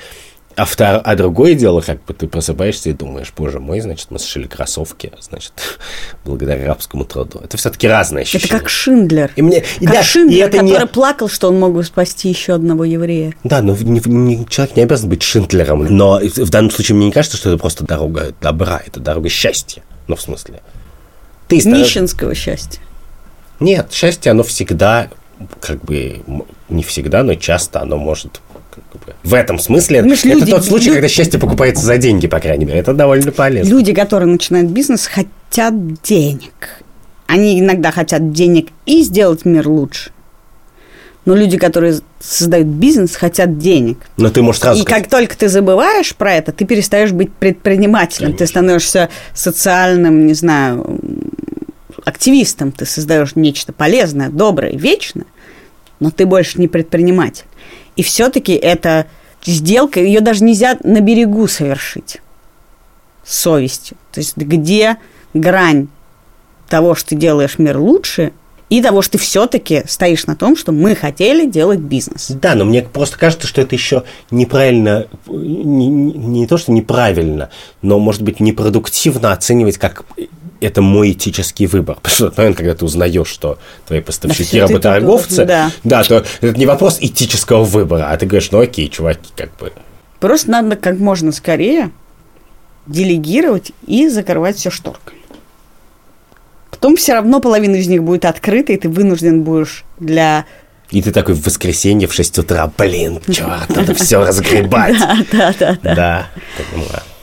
А, 0.57 0.63
втор- 0.63 1.01
а 1.03 1.15
другое 1.15 1.53
дело, 1.53 1.81
как 1.81 2.03
бы 2.05 2.13
ты 2.13 2.27
просыпаешься 2.27 2.89
и 2.89 2.93
думаешь, 2.93 3.33
боже 3.35 3.59
мой, 3.59 3.81
значит, 3.81 4.07
мы 4.09 4.19
сшили 4.19 4.47
кроссовки, 4.47 5.11
значит, 5.19 5.51
благодаря 6.25 6.65
рабскому 6.67 7.03
труду. 7.03 7.41
Это 7.43 7.57
все-таки 7.57 7.87
разные 7.87 8.23
Это 8.23 8.37
ощущения. 8.37 8.59
как 8.59 8.69
Шиндлер. 8.69 9.31
И 9.35 9.41
мне, 9.41 9.63
и 9.79 9.85
Как 9.85 9.95
да, 9.95 9.99
и 9.99 10.03
Шиндлер, 10.03 10.47
это 10.47 10.59
не- 10.63 10.71
который 10.71 10.87
плакал, 10.87 11.27
что 11.29 11.49
он 11.49 11.59
мог 11.59 11.73
бы 11.73 11.83
спасти 11.83 12.29
еще 12.29 12.53
одного 12.53 12.85
еврея. 12.85 13.33
Да, 13.43 13.61
но 13.61 13.75
не- 13.75 14.01
не- 14.05 14.45
человек 14.47 14.77
не 14.77 14.83
обязан 14.83 15.09
быть 15.09 15.23
Шиндлером. 15.23 15.85
Но 15.85 16.19
в 16.19 16.49
данном 16.49 16.71
случае 16.71 16.95
мне 16.95 17.07
не 17.07 17.11
кажется, 17.11 17.37
что 17.37 17.49
это 17.49 17.57
просто 17.59 17.83
дорога 17.85 18.33
добра, 18.41 18.81
это 18.85 18.99
дорога 19.01 19.27
счастья. 19.29 19.83
Ну, 20.07 20.15
в 20.15 20.21
смысле. 20.21 20.61
Ты 21.49 21.59
стараешься- 21.59 21.69
Нищенского 21.99 22.33
счастья. 22.33 22.81
Нет, 23.59 23.91
счастье, 23.91 24.31
оно 24.31 24.43
всегда, 24.43 25.09
как 25.59 25.83
бы, 25.83 26.21
не 26.69 26.83
всегда, 26.83 27.23
но 27.23 27.35
часто 27.35 27.81
оно 27.81 27.97
может 27.97 28.39
в 29.23 29.33
этом 29.33 29.59
смысле, 29.59 29.99
Понимаешь, 30.01 30.25
это 30.25 30.29
люди- 30.39 30.51
тот 30.51 30.65
случай, 30.65 30.87
лю- 30.89 30.93
когда 30.95 31.07
счастье 31.07 31.39
покупается 31.39 31.85
за 31.85 31.97
деньги, 31.97 32.27
по 32.27 32.39
крайней 32.39 32.65
мере. 32.65 32.79
Это 32.79 32.93
довольно 32.93 33.31
полезно. 33.31 33.69
Люди, 33.69 33.93
которые 33.93 34.27
начинают 34.27 34.69
бизнес, 34.69 35.07
хотят 35.07 35.73
денег. 36.01 36.83
Они 37.27 37.59
иногда 37.59 37.91
хотят 37.91 38.31
денег 38.31 38.69
и 38.85 39.01
сделать 39.03 39.45
мир 39.45 39.67
лучше. 39.67 40.11
Но 41.25 41.33
люди, 41.35 41.57
которые 41.57 41.99
создают 42.19 42.67
бизнес, 42.67 43.15
хотят 43.15 43.57
денег. 43.57 43.97
Но 44.17 44.29
ты 44.29 44.43
можешь 44.43 44.61
сразу 44.61 44.79
и 44.79 44.83
сказать, 44.83 45.03
как 45.03 45.09
только 45.11 45.35
ты 45.35 45.49
забываешь 45.49 46.15
про 46.15 46.33
это, 46.35 46.51
ты 46.51 46.65
перестаешь 46.65 47.11
быть 47.11 47.33
предпринимателем. 47.33 48.31
Ты 48.33 48.37
Конечно. 48.39 48.47
становишься 48.47 49.09
социальным, 49.33 50.27
не 50.27 50.35
знаю, 50.35 50.99
активистом. 52.03 52.71
Ты 52.71 52.85
создаешь 52.85 53.35
нечто 53.35 53.73
полезное, 53.73 54.29
доброе, 54.29 54.73
вечное, 54.77 55.25
но 55.99 56.11
ты 56.11 56.27
больше 56.27 56.59
не 56.59 56.67
предприниматель. 56.67 57.45
И 57.95 58.03
все-таки 58.03 58.53
эта 58.53 59.07
сделка, 59.45 59.99
ее 59.99 60.21
даже 60.21 60.43
нельзя 60.43 60.77
на 60.83 60.99
берегу 61.01 61.47
совершить 61.47 62.21
совестью. 63.23 63.97
То 64.11 64.19
есть 64.19 64.37
где 64.37 64.97
грань 65.33 65.87
того, 66.67 66.95
что 66.95 67.09
ты 67.09 67.15
делаешь 67.15 67.57
мир 67.57 67.77
лучше, 67.77 68.33
и 68.69 68.81
того, 68.81 69.01
что 69.01 69.13
ты 69.13 69.17
все-таки 69.19 69.83
стоишь 69.87 70.25
на 70.25 70.35
том, 70.35 70.57
что 70.57 70.71
мы 70.71 70.95
хотели 70.95 71.45
делать 71.45 71.79
бизнес. 71.79 72.31
Да, 72.31 72.55
но 72.55 72.65
мне 72.65 72.81
просто 72.81 73.17
кажется, 73.17 73.47
что 73.47 73.61
это 73.61 73.75
еще 73.75 74.03
неправильно, 74.31 75.07
не, 75.27 75.87
не, 75.87 76.47
то, 76.47 76.57
что 76.57 76.71
неправильно, 76.71 77.49
но, 77.81 77.99
может 77.99 78.23
быть, 78.23 78.39
непродуктивно 78.39 79.31
оценивать 79.33 79.77
как 79.77 80.05
это 80.61 80.81
мой 80.81 81.11
этический 81.11 81.67
выбор. 81.67 81.95
Потому 82.01 82.15
что, 82.15 82.33
наверное, 82.37 82.57
когда 82.57 82.75
ты 82.75 82.85
узнаешь, 82.85 83.27
что 83.27 83.59
твои 83.85 84.01
поставщики 84.01 84.59
да, 84.59 84.67
работорговцы, 84.67 85.45
да. 85.45 85.71
да, 85.83 86.03
то 86.03 86.25
это 86.41 86.57
не 86.57 86.65
вопрос 86.65 86.97
этического 86.99 87.63
выбора, 87.63 88.09
а 88.09 88.17
ты 88.17 88.25
говоришь, 88.25 88.51
ну 88.51 88.59
окей, 88.59 88.89
чуваки, 88.89 89.31
как 89.35 89.55
бы. 89.57 89.71
Просто 90.19 90.49
надо 90.49 90.75
как 90.75 90.97
можно 90.97 91.31
скорее 91.31 91.91
делегировать 92.87 93.71
и 93.85 94.09
закрывать 94.09 94.57
все 94.57 94.69
шторками. 94.69 95.19
Потом 96.75 96.95
все 96.95 97.13
равно 97.13 97.39
половина 97.39 97.75
из 97.75 97.87
них 97.87 98.03
будет 98.03 98.25
открыта, 98.25 98.73
и 98.73 98.77
ты 98.77 98.89
вынужден 98.89 99.43
будешь 99.43 99.83
для 99.99 100.45
и 100.91 101.01
ты 101.01 101.11
такой 101.11 101.33
в 101.33 101.43
воскресенье 101.45 102.07
в 102.07 102.13
6 102.13 102.39
утра, 102.39 102.71
блин, 102.77 103.19
черт, 103.27 103.75
надо 103.75 103.93
все 103.95 104.23
разгребать. 104.23 104.95
Да, 105.31 105.53
да, 105.59 105.77
да. 105.81 105.95
Да. 105.95 106.27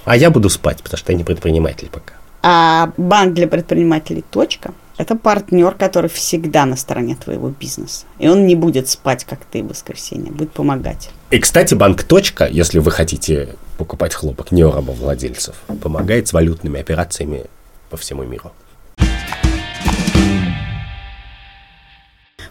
А 0.04 0.16
я 0.16 0.30
буду 0.30 0.48
спать, 0.48 0.82
потому 0.82 0.98
что 0.98 1.12
я 1.12 1.18
не 1.18 1.24
предприниматель 1.24 1.88
пока. 1.88 2.14
А 2.42 2.92
банк 2.96 3.34
для 3.34 3.46
предпринимателей 3.46 4.24
«Точка»– 4.28 4.74
это 4.98 5.14
партнер, 5.14 5.74
который 5.74 6.10
всегда 6.10 6.66
на 6.66 6.74
стороне 6.74 7.14
твоего 7.14 7.50
бизнеса. 7.50 8.04
И 8.18 8.28
он 8.28 8.46
не 8.48 8.56
будет 8.56 8.88
спать, 8.88 9.24
как 9.24 9.44
ты 9.44 9.62
в 9.62 9.68
воскресенье, 9.68 10.32
будет 10.32 10.50
помогать. 10.50 11.10
И, 11.30 11.38
кстати, 11.38 11.74
банк 11.74 12.02
«Точка», 12.02 12.48
если 12.48 12.80
вы 12.80 12.90
хотите 12.90 13.54
покупать 13.78 14.12
хлопок 14.12 14.50
не 14.50 14.64
у 14.64 14.72
рабовладельцев, 14.72 15.54
помогает 15.80 16.26
с 16.26 16.32
валютными 16.32 16.80
операциями 16.80 17.44
по 17.90 17.96
всему 17.96 18.24
миру. 18.24 18.50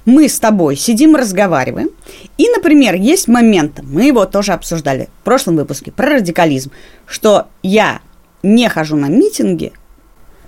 Мы 0.06 0.28
с 0.28 0.40
тобой 0.40 0.76
сидим, 0.76 1.16
разговариваем, 1.16 1.90
и, 2.38 2.50
например, 2.50 2.96
есть 2.96 3.28
момент, 3.28 3.82
мы 3.84 4.06
его 4.06 4.26
тоже 4.26 4.54
обсуждали 4.54 5.10
в 5.22 5.24
прошлом 5.24 5.58
выпуске, 5.58 5.92
про 5.92 6.16
радикализм, 6.16 6.72
что 7.06 7.48
я 7.64 8.02
не 8.44 8.68
хожу 8.70 8.96
на 8.96 9.08
митинги, 9.08 9.74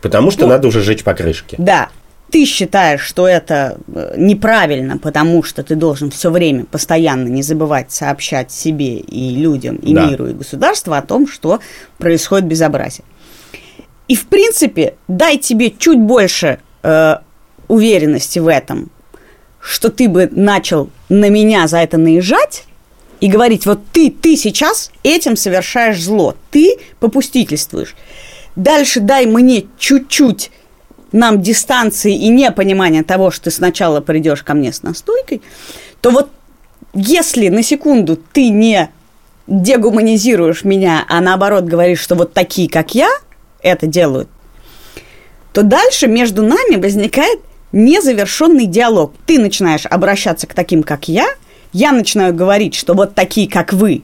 Потому 0.03 0.31
что 0.31 0.41
ну, 0.41 0.49
надо 0.49 0.67
уже 0.67 0.81
жечь 0.81 1.01
покрышки. 1.01 1.55
Да. 1.57 1.87
Ты 2.29 2.45
считаешь, 2.45 2.99
что 2.99 3.25
это 3.25 3.77
э, 3.87 4.15
неправильно, 4.17 4.97
потому 4.97 5.43
что 5.43 5.63
ты 5.63 5.75
должен 5.75 6.11
все 6.11 6.29
время 6.29 6.65
постоянно 6.65 7.29
не 7.29 7.41
забывать 7.41 7.91
сообщать 7.91 8.51
себе 8.51 8.97
и 8.97 9.29
людям, 9.35 9.77
и 9.77 9.93
да. 9.93 10.07
миру, 10.07 10.27
и 10.27 10.33
государству 10.33 10.93
о 10.93 11.01
том, 11.01 11.25
что 11.25 11.61
происходит 11.99 12.47
безобразие. 12.47 13.05
И, 14.09 14.15
в 14.15 14.27
принципе, 14.27 14.95
дай 15.07 15.37
тебе 15.37 15.71
чуть 15.71 15.99
больше 15.99 16.59
э, 16.81 17.15
уверенности 17.69 18.39
в 18.39 18.49
этом, 18.49 18.91
что 19.63 19.89
ты 19.89 20.09
бы 20.09 20.29
начал 20.31 20.89
на 21.07 21.29
меня 21.29 21.67
за 21.67 21.77
это 21.77 21.97
наезжать 21.97 22.65
и 23.21 23.27
говорить, 23.27 23.65
вот 23.65 23.79
ты, 23.93 24.11
ты 24.11 24.35
сейчас 24.35 24.91
этим 25.03 25.37
совершаешь 25.37 26.01
зло, 26.03 26.35
ты 26.51 26.77
попустительствуешь. 26.99 27.95
Дальше 28.57 28.99
дай 28.99 29.25
мне 29.25 29.65
чуть-чуть 29.79 30.51
нам 31.13 31.41
дистанции 31.41 32.13
и 32.13 32.27
непонимания 32.27 33.03
того, 33.03 33.31
что 33.31 33.45
ты 33.45 33.51
сначала 33.51 34.01
придешь 34.01 34.43
ко 34.43 34.53
мне 34.53 34.73
с 34.73 34.83
настойкой, 34.83 35.41
то 36.01 36.11
вот 36.11 36.29
если 36.93 37.47
на 37.47 37.63
секунду 37.63 38.17
ты 38.17 38.49
не 38.49 38.89
дегуманизируешь 39.47 40.65
меня, 40.65 41.05
а 41.07 41.21
наоборот 41.21 41.63
говоришь, 41.63 41.99
что 42.01 42.15
вот 42.15 42.33
такие, 42.33 42.69
как 42.69 42.95
я, 42.95 43.09
это 43.61 43.87
делают, 43.87 44.27
то 45.53 45.63
дальше 45.63 46.07
между 46.07 46.41
нами 46.41 46.75
возникает 46.75 47.39
незавершенный 47.73 48.65
диалог. 48.65 49.13
Ты 49.25 49.39
начинаешь 49.39 49.85
обращаться 49.85 50.47
к 50.47 50.53
таким, 50.53 50.83
как 50.83 51.09
я, 51.09 51.27
я 51.73 51.91
начинаю 51.91 52.33
говорить, 52.33 52.75
что 52.75 52.93
вот 52.93 53.15
такие, 53.15 53.49
как 53.49 53.73
вы, 53.73 54.03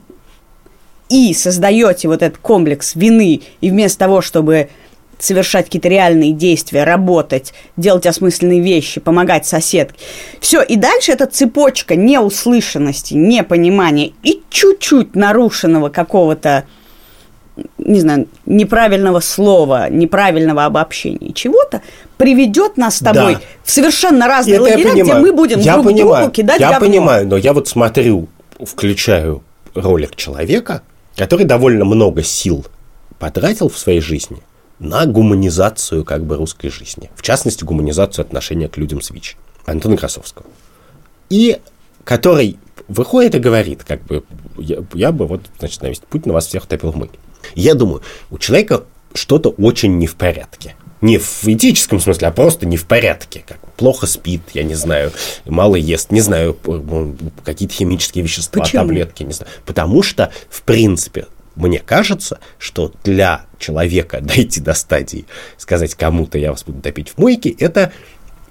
и 1.10 1.34
создаете 1.34 2.08
вот 2.08 2.22
этот 2.22 2.40
комплекс 2.40 2.96
вины, 2.96 3.42
и 3.62 3.70
вместо 3.70 4.00
того, 4.00 4.22
чтобы 4.22 4.70
совершать 5.18 5.66
какие-то 5.66 5.90
реальные 5.90 6.32
действия, 6.32 6.84
работать, 6.84 7.54
делать 7.78 8.06
осмысленные 8.06 8.62
вещи, 8.62 9.02
помогать 9.02 9.46
соседке. 9.46 10.00
Все, 10.40 10.62
и 10.62 10.76
дальше 10.76 11.12
эта 11.12 11.26
цепочка 11.26 11.96
неуслышанности, 11.96 13.16
непонимания 13.16 14.14
и 14.24 14.42
чуть-чуть 14.50 15.16
нарушенного 15.16 15.90
какого-то, 15.90 16.66
не 17.78 18.00
знаю, 18.00 18.28
неправильного 18.46 19.20
слова, 19.20 19.90
неправильного 19.90 20.66
обобщения 20.66 21.34
чего-то 21.34 21.82
приведет 22.18 22.78
нас 22.78 22.98
с 22.98 23.00
тобой 23.00 23.36
да. 23.36 23.42
в 23.64 23.72
совершенно 23.72 24.28
разные 24.28 24.56
Это 24.56 24.64
лагеря, 24.64 25.04
где 25.04 25.14
мы 25.14 25.34
будем 25.34 25.60
я 25.60 25.74
друг 25.74 25.88
понимаю, 25.88 26.24
другу 26.24 26.32
кидать 26.32 26.60
Я 26.60 26.72
говно. 26.72 26.88
понимаю, 26.88 27.28
но 27.28 27.38
я 27.38 27.54
вот 27.54 27.68
смотрю, 27.68 28.28
включаю 28.60 29.44
ролик 29.74 30.16
человека, 30.16 30.82
который 31.16 31.46
довольно 31.46 31.86
много 31.86 32.24
сил 32.24 32.66
потратил 33.18 33.70
в 33.70 33.78
своей 33.78 34.02
жизни 34.02 34.42
на 34.80 35.06
гуманизацию 35.06 36.06
как 36.06 36.24
бы 36.24 36.38
русской 36.38 36.70
жизни. 36.70 37.10
В 37.16 37.22
частности, 37.22 37.64
гуманизацию 37.64 38.24
отношения 38.24 38.70
к 38.70 38.78
людям 38.78 39.02
с 39.02 39.12
ВИЧ. 39.12 39.36
Антона 39.66 39.98
Красовского. 39.98 40.46
И 41.30 41.60
который 42.06 42.58
выходит 42.88 43.36
и 43.36 43.40
говорит, 43.40 43.84
как 43.84 44.02
бы, 44.04 44.24
я, 44.58 44.80
я 44.94 45.12
бы 45.12 45.28
вот, 45.28 45.42
значит, 45.60 45.82
на 45.82 45.92
Путин 46.10 46.32
вас 46.32 46.48
всех 46.48 46.66
топил 46.66 46.92
в 46.92 46.96
мыть. 46.96 47.12
Я 47.56 47.74
думаю, 47.74 48.02
у 48.30 48.38
человека 48.38 48.84
что-то 49.14 49.50
очень 49.50 49.98
не 49.98 50.08
в 50.08 50.16
порядке. 50.16 50.76
Не 51.02 51.18
в 51.18 51.46
этическом 51.46 52.00
смысле, 52.02 52.28
а 52.28 52.32
просто 52.32 52.66
не 52.66 52.76
в 52.76 52.86
порядке. 52.86 53.44
Как 53.48 53.58
плохо 53.78 54.06
спит, 54.06 54.42
я 54.54 54.64
не 54.64 54.76
знаю, 54.76 55.12
мало 55.46 55.76
ест, 55.76 56.12
не 56.12 56.20
знаю, 56.20 56.58
какие-то 57.46 57.74
химические 57.74 58.24
вещества, 58.24 58.62
Почему? 58.62 58.82
таблетки, 58.82 59.24
не 59.24 59.32
знаю. 59.32 59.50
Потому 59.66 60.04
что, 60.04 60.32
в 60.50 60.62
принципе, 60.64 61.28
мне 61.56 61.80
кажется, 61.80 62.40
что 62.58 62.92
для 63.04 63.46
человека 63.58 64.20
дойти 64.22 64.60
до 64.60 64.74
стадии, 64.74 65.26
сказать 65.58 65.96
кому-то, 65.96 66.38
я 66.38 66.52
вас 66.52 66.64
буду 66.64 66.82
топить 66.82 67.10
в 67.10 67.18
мойке, 67.18 67.50
это 67.50 67.94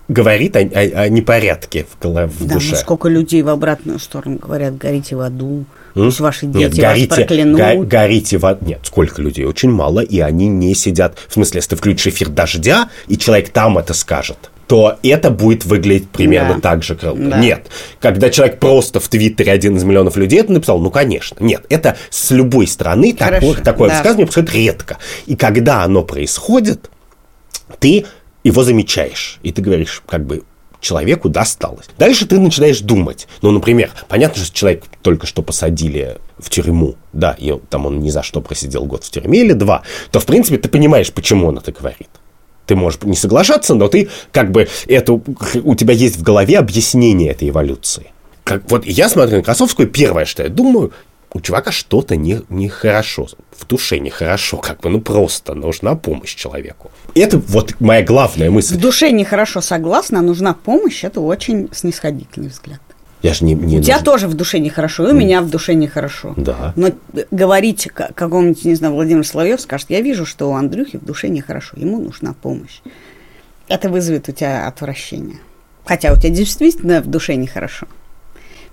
говорит 0.08 0.56
о, 0.56 0.60
о, 0.60 1.02
о 1.02 1.08
непорядке 1.08 1.84
в, 1.84 2.00
голове, 2.00 2.28
в 2.28 2.46
да, 2.46 2.54
душе. 2.54 2.70
Ну 2.72 2.76
сколько 2.76 3.08
людей 3.08 3.42
в 3.42 3.48
обратную 3.48 3.98
сторону 3.98 4.38
говорят, 4.38 4.76
горите 4.78 5.16
в 5.16 5.20
аду, 5.20 5.66
Пусть 6.04 6.20
ваши 6.20 6.46
дети 6.46 6.58
Нет, 6.58 6.74
горите, 6.74 7.08
вас 7.08 7.18
проклянут. 7.18 7.60
Го, 7.60 7.84
горите 7.84 8.38
в... 8.38 8.58
Нет, 8.60 8.80
сколько 8.82 9.22
людей? 9.22 9.44
Очень 9.44 9.70
мало, 9.70 10.00
и 10.00 10.20
они 10.20 10.48
не 10.48 10.74
сидят... 10.74 11.18
В 11.28 11.32
смысле, 11.32 11.58
если 11.58 11.70
ты 11.70 11.76
включишь 11.76 12.14
эфир 12.14 12.28
«Дождя», 12.28 12.88
и 13.08 13.16
человек 13.16 13.50
там 13.50 13.78
это 13.78 13.94
скажет, 13.94 14.50
то 14.68 14.98
это 15.02 15.30
будет 15.30 15.64
выглядеть 15.64 16.10
примерно 16.10 16.54
да. 16.54 16.60
так 16.60 16.82
же 16.82 16.94
круто. 16.94 17.18
Да. 17.18 17.38
Нет. 17.38 17.66
Когда 18.00 18.30
человек 18.30 18.60
просто 18.60 19.00
в 19.00 19.08
Твиттере 19.08 19.50
один 19.50 19.76
из 19.76 19.84
миллионов 19.84 20.16
людей 20.16 20.40
это 20.40 20.52
написал, 20.52 20.78
ну, 20.78 20.90
конечно. 20.90 21.36
Нет, 21.40 21.64
это 21.70 21.96
с 22.10 22.30
любой 22.30 22.66
стороны 22.66 23.14
такое, 23.14 23.54
такое 23.54 23.88
да. 23.88 23.96
высказывание 23.96 24.26
происходит 24.26 24.52
редко. 24.52 24.98
И 25.26 25.36
когда 25.36 25.82
оно 25.84 26.02
происходит, 26.02 26.90
ты 27.80 28.04
его 28.44 28.62
замечаешь. 28.62 29.38
И 29.42 29.52
ты 29.52 29.62
говоришь, 29.62 30.02
как 30.06 30.24
бы, 30.26 30.42
человеку 30.80 31.28
досталось. 31.28 31.86
Дальше 31.98 32.26
ты 32.26 32.38
начинаешь 32.38 32.80
думать. 32.80 33.28
Ну, 33.42 33.50
например, 33.50 33.90
понятно, 34.08 34.42
что 34.42 34.54
человек 34.54 34.84
только 35.02 35.26
что 35.26 35.42
посадили 35.42 36.18
в 36.38 36.50
тюрьму, 36.50 36.96
да, 37.12 37.34
и 37.38 37.52
там 37.68 37.86
он 37.86 38.00
ни 38.00 38.10
за 38.10 38.22
что 38.22 38.40
просидел 38.40 38.84
год 38.84 39.04
в 39.04 39.10
тюрьме 39.10 39.40
или 39.40 39.52
два, 39.52 39.82
то, 40.10 40.20
в 40.20 40.26
принципе, 40.26 40.58
ты 40.58 40.68
понимаешь, 40.68 41.12
почему 41.12 41.48
он 41.48 41.58
это 41.58 41.72
говорит. 41.72 42.08
Ты 42.66 42.76
можешь 42.76 43.00
не 43.02 43.16
соглашаться, 43.16 43.74
но 43.74 43.88
ты 43.88 44.08
как 44.30 44.52
бы 44.52 44.68
это, 44.86 45.14
у 45.14 45.74
тебя 45.74 45.94
есть 45.94 46.16
в 46.16 46.22
голове 46.22 46.58
объяснение 46.58 47.30
этой 47.30 47.48
эволюции. 47.48 48.12
Как, 48.44 48.70
вот 48.70 48.84
я 48.86 49.08
смотрю 49.08 49.38
на 49.38 49.42
Красовскую, 49.42 49.88
первое, 49.88 50.26
что 50.26 50.42
я 50.42 50.48
думаю, 50.48 50.92
у 51.32 51.40
чувака 51.40 51.72
что-то 51.72 52.16
не, 52.16 52.42
нехорошо, 52.48 53.28
в 53.56 53.66
душе 53.66 53.98
нехорошо, 53.98 54.56
как 54.58 54.80
бы, 54.80 54.88
ну 54.88 55.00
просто 55.00 55.54
нужна 55.54 55.94
помощь 55.94 56.34
человеку. 56.34 56.90
Это 57.14 57.38
вот 57.38 57.80
моя 57.80 58.02
главная 58.02 58.50
мысль. 58.50 58.74
В 58.74 58.80
душе 58.80 59.10
нехорошо, 59.10 59.60
согласна, 59.60 60.22
нужна 60.22 60.54
помощь, 60.54 61.04
это 61.04 61.20
очень 61.20 61.68
снисходительный 61.72 62.48
взгляд. 62.48 62.80
Я 63.22 63.34
же 63.34 63.44
не, 63.44 63.54
не 63.54 63.78
у 63.78 63.82
тебя 63.82 63.98
тоже 64.00 64.28
в 64.28 64.34
душе 64.34 64.60
нехорошо, 64.60 65.08
и 65.08 65.12
у 65.12 65.14
меня 65.14 65.42
в 65.42 65.50
душе 65.50 65.74
нехорошо. 65.74 66.34
Да. 66.36 66.72
Но 66.76 66.92
говорить 67.32 67.88
какому-нибудь, 67.92 68.64
не 68.64 68.76
знаю, 68.76 68.94
Владимир 68.94 69.26
Соловьев 69.26 69.60
скажет, 69.60 69.90
я 69.90 70.00
вижу, 70.00 70.24
что 70.24 70.50
у 70.50 70.54
Андрюхи 70.54 70.98
в 70.98 71.04
душе 71.04 71.28
нехорошо, 71.28 71.76
ему 71.76 72.00
нужна 72.00 72.32
помощь. 72.32 72.80
Это 73.66 73.90
вызовет 73.90 74.28
у 74.28 74.32
тебя 74.32 74.68
отвращение. 74.68 75.38
Хотя 75.84 76.12
у 76.12 76.16
тебя 76.16 76.30
действительно 76.30 77.02
в 77.02 77.06
душе 77.06 77.34
нехорошо. 77.34 77.88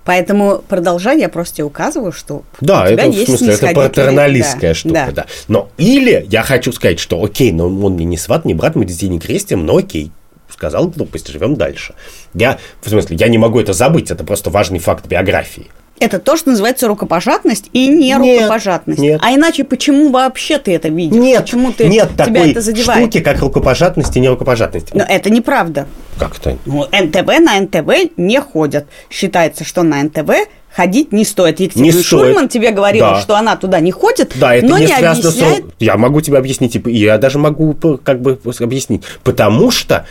Поэтому 0.05 0.63
продолжай, 0.67 1.19
я 1.19 1.29
просто 1.29 1.57
тебе 1.57 1.65
указываю, 1.65 2.11
что 2.11 2.43
да, 2.61 2.83
у 2.83 2.87
тебя 2.87 3.05
это, 3.05 3.07
есть 3.07 3.23
в 3.23 3.37
смысле, 3.37 3.53
это 3.53 3.67
патерналистская 3.73 4.71
да, 4.71 4.75
штука, 4.75 4.93
да. 4.93 5.11
да. 5.11 5.25
Но 5.47 5.69
или 5.77 6.25
я 6.29 6.43
хочу 6.43 6.71
сказать, 6.71 6.99
что 6.99 7.21
окей, 7.23 7.51
но 7.51 7.65
он 7.65 7.93
мне 7.93 8.05
не 8.05 8.17
сват, 8.17 8.45
не 8.45 8.53
брат, 8.53 8.75
мы 8.75 8.85
детей 8.85 9.07
не 9.07 9.19
крестим, 9.19 9.65
но 9.65 9.77
окей, 9.77 10.11
сказал 10.47 10.87
глупость, 10.89 11.27
живем 11.27 11.55
дальше. 11.55 11.95
Я, 12.35 12.59
в 12.81 12.89
смысле, 12.89 13.17
я 13.19 13.27
не 13.27 13.39
могу 13.39 13.59
это 13.59 13.73
забыть, 13.73 14.11
это 14.11 14.23
просто 14.23 14.51
важный 14.51 14.79
факт 14.79 15.07
биографии. 15.07 15.67
Это 15.99 16.19
то, 16.19 16.35
что 16.35 16.49
называется 16.49 16.87
рукопожатность 16.87 17.69
и 17.71 17.87
не 17.87 18.13
Нет, 18.17 18.41
рукопожатность. 18.41 18.99
нет. 18.99 19.21
А 19.23 19.33
иначе 19.33 19.63
почему 19.63 20.09
вообще 20.09 20.57
ты 20.57 20.73
это 20.75 20.89
видишь? 20.89 21.15
Нет, 21.17 21.43
почему 21.43 21.71
ты, 21.71 21.87
нет 21.87 22.09
тебя 22.13 22.25
такой 22.25 22.51
это 22.51 22.61
задевает? 22.61 23.01
штуки, 23.03 23.21
как 23.23 23.39
рукопожатность 23.39 24.15
и 24.17 24.19
нерукопожатность. 24.19 24.93
Но 24.93 25.03
это 25.07 25.29
неправда. 25.29 25.87
Как 26.19 26.37
это? 26.37 26.57
Ну, 26.65 26.83
НТВ 26.91 27.39
на 27.39 27.59
НТВ 27.61 28.11
не 28.17 28.41
ходят. 28.41 28.87
Считается, 29.09 29.63
что 29.63 29.83
на 29.83 30.03
НТВ 30.03 30.29
ходить 30.69 31.13
не 31.13 31.23
стоит. 31.23 31.61
Екатерина 31.61 31.85
Не 31.85 31.91
стоит. 31.93 32.05
Шульман 32.05 32.49
тебе 32.49 32.71
говорила, 32.71 33.11
Да. 33.11 33.21
что 33.21 33.35
она 33.37 33.55
туда 33.55 33.79
не 33.79 33.91
ходит, 33.93 34.33
Да, 34.35 34.53
это 34.53 34.65
но 34.67 34.77
не, 34.77 34.87
не, 34.87 34.87
связано 34.87 35.29
объясняет. 35.29 35.65
с... 35.65 35.67
Я 35.79 35.95
могу 35.95 36.19
тебе 36.19 36.37
объяснить, 36.37 36.75
и 36.75 36.91
я 36.97 37.17
даже 37.17 37.39
могу 37.39 37.73
как 38.03 38.21
бы 38.21 38.37
объяснить. 38.59 39.03
Потому 39.23 39.71
что 39.71 40.05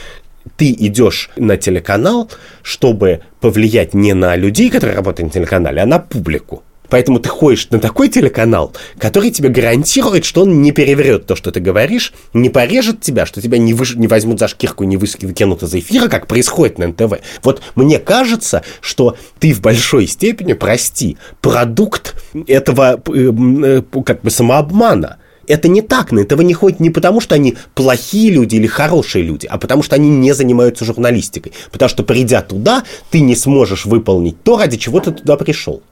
ты 0.57 0.71
идешь 0.73 1.31
на 1.37 1.57
телеканал, 1.57 2.31
чтобы 2.63 3.21
повлиять 3.41 3.95
не 3.95 4.15
на 4.15 4.37
людей, 4.37 4.71
которые 4.71 4.97
работают 4.97 5.35
на 5.35 5.41
телеканале, 5.41 5.83
а 5.83 5.87
на 5.87 5.99
публику. 5.99 6.63
Поэтому 6.91 7.19
ты 7.19 7.29
ходишь 7.29 7.69
на 7.71 7.81
такой 7.81 8.09
телеканал, 8.09 8.73
который 8.99 9.31
тебе 9.31 9.49
гарантирует, 9.49 10.25
что 10.25 10.43
он 10.43 10.61
не 10.61 10.71
переврет 10.71 11.27
то, 11.27 11.35
что 11.35 11.51
ты 11.51 11.61
говоришь, 11.61 12.13
не 12.33 12.51
порежет 12.51 13.01
тебя, 13.01 13.27
что 13.27 13.41
тебя 13.41 13.59
не, 13.59 13.73
выш- 13.73 13.97
не 13.97 14.07
возьмут 14.07 14.39
за 14.39 14.49
шкирку, 14.49 14.85
не 14.85 14.97
выкинут 14.97 15.63
из 15.63 15.75
эфира, 15.75 16.09
как 16.09 16.27
происходит 16.27 16.79
на 16.79 16.89
НТВ. 16.89 17.15
Вот 17.43 17.63
мне 17.75 17.99
кажется, 17.99 18.63
что 18.81 19.17
ты 19.41 19.53
в 19.55 19.61
большой 19.61 20.07
степени, 20.07 20.53
прости, 20.53 21.17
продукт 21.41 22.15
этого 22.47 23.03
э, 23.13 23.33
э, 23.65 23.83
как 24.05 24.21
бы 24.21 24.31
самообмана. 24.31 25.17
Это 25.47 25.69
не 25.69 25.83
так, 25.83 26.13
на 26.13 26.21
этого 26.21 26.43
не 26.43 26.55
ходят 26.55 26.81
не 26.81 26.91
потому, 26.91 27.21
что 27.21 27.35
они 27.35 27.57
плохие 27.75 28.31
люди 28.31 28.57
или 28.57 28.67
хорошие 28.67 29.25
люди, 29.25 29.47
а 29.47 29.59
потому 29.59 29.83
что 29.83 29.97
они 29.97 30.09
не 30.09 30.33
занимаются 30.33 30.85
журналистикой. 30.85 31.53
Потому 31.71 31.89
что 31.89 32.03
придя 32.03 32.43
туда, 32.43 32.85
ты 33.11 33.21
не 33.21 33.37
сможешь 33.37 33.85
выполнить 33.85 34.43
то, 34.43 34.59
ради 34.59 34.77
чего 34.77 35.01
ты 35.01 35.13
туда 35.13 35.37
пришел. 35.37 35.83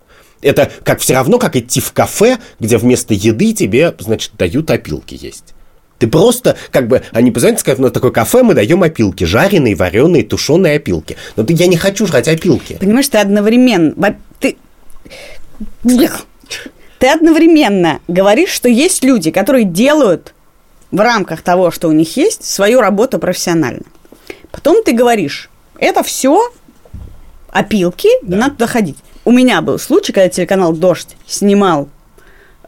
Это 0.40 0.70
как 0.82 1.00
все 1.00 1.14
равно, 1.14 1.38
как 1.38 1.56
идти 1.56 1.80
в 1.80 1.92
кафе, 1.92 2.38
где 2.58 2.76
вместо 2.76 3.14
еды 3.14 3.52
тебе, 3.52 3.94
значит, 3.98 4.32
дают 4.36 4.70
опилки 4.70 5.16
есть. 5.20 5.54
Ты 5.98 6.08
просто, 6.08 6.56
как 6.72 6.88
бы, 6.88 7.02
они 7.12 7.30
позвонят, 7.30 7.60
скажут, 7.60 7.78
на 7.78 7.90
такое 7.90 8.10
кафе 8.10 8.42
мы 8.42 8.54
даем 8.54 8.82
опилки, 8.82 9.22
жареные, 9.22 9.76
вареные, 9.76 10.24
тушеные 10.24 10.76
опилки. 10.76 11.16
Но 11.36 11.44
ты, 11.44 11.52
я 11.52 11.68
не 11.68 11.76
хочу 11.76 12.08
жрать 12.08 12.26
опилки. 12.26 12.76
Понимаешь, 12.80 13.06
ты 13.06 13.18
одновременно... 13.18 14.16
Ты... 14.40 14.56
Ты 17.02 17.08
одновременно 17.08 17.98
говоришь, 18.06 18.50
что 18.50 18.68
есть 18.68 19.02
люди, 19.02 19.32
которые 19.32 19.64
делают 19.64 20.34
в 20.92 21.00
рамках 21.00 21.42
того, 21.42 21.72
что 21.72 21.88
у 21.88 21.92
них 21.92 22.16
есть, 22.16 22.44
свою 22.44 22.80
работу 22.80 23.18
профессионально. 23.18 23.82
Потом 24.52 24.84
ты 24.84 24.92
говоришь, 24.92 25.50
это 25.80 26.04
все 26.04 26.52
опилки, 27.50 28.08
не 28.24 28.36
надо 28.36 28.68
ходить. 28.68 28.98
У 29.24 29.32
меня 29.32 29.62
был 29.62 29.80
случай, 29.80 30.12
когда 30.12 30.28
телеканал 30.28 30.74
«Дождь» 30.74 31.16
снимал 31.26 31.88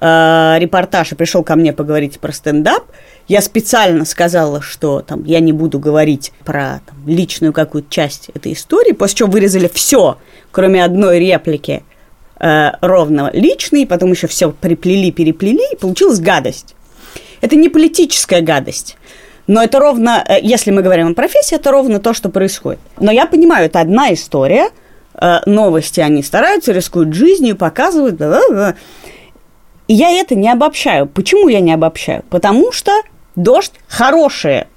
э, 0.01 0.57
репортаж 0.59 1.13
и 1.13 1.15
пришел 1.15 1.45
ко 1.45 1.55
мне 1.55 1.73
поговорить 1.73 2.19
про 2.19 2.33
стендап. 2.33 2.83
Я 3.29 3.41
специально 3.41 4.05
сказала, 4.05 4.61
что 4.61 5.01
там 5.01 5.23
я 5.23 5.39
не 5.39 5.53
буду 5.53 5.79
говорить 5.79 6.33
про 6.45 6.81
там, 6.85 6.97
личную 7.07 7.53
какую-то 7.53 7.89
часть 7.89 8.31
этой 8.35 8.55
истории, 8.55 8.95
после 8.95 9.19
чего 9.19 9.31
вырезали 9.31 9.71
все, 9.73 10.19
кроме 10.51 10.83
одной 10.83 11.21
реплики 11.21 11.85
э, 12.41 12.71
ровно 12.81 13.31
личной, 13.33 13.87
потом 13.87 14.13
еще 14.13 14.27
все 14.27 14.51
приплели, 14.51 15.11
переплели, 15.11 15.63
и 15.73 15.77
получилась 15.77 16.21
гадость. 16.21 16.75
Это 17.41 17.57
не 17.57 17.69
политическая 17.69 18.41
гадость. 18.41 18.97
Но 19.47 19.63
это 19.63 19.79
ровно, 19.79 20.25
э, 20.27 20.39
если 20.43 20.71
мы 20.71 20.83
говорим 20.83 21.09
о 21.09 21.15
профессии, 21.15 21.55
это 21.57 21.71
ровно 21.71 22.01
то, 22.01 22.15
что 22.15 22.29
происходит. 22.31 22.81
Но 22.99 23.13
я 23.13 23.27
понимаю, 23.27 23.67
это 23.67 23.81
одна 23.81 24.13
история. 24.15 24.71
Э, 25.15 25.41
Новости 25.47 26.01
они 26.01 26.23
стараются, 26.23 26.73
рискуют 26.73 27.13
жизнью, 27.15 27.57
показывают. 27.57 28.17
да-да-да. 28.17 28.75
И 29.87 29.95
я 29.95 30.11
это 30.11 30.35
не 30.35 30.49
обобщаю. 30.51 31.07
Почему 31.07 31.49
я 31.49 31.61
не 31.61 31.73
обобщаю? 31.73 32.25
Потому 32.31 32.73
что 32.73 32.91
дождь 33.37 33.73
хорошие. 33.87 34.69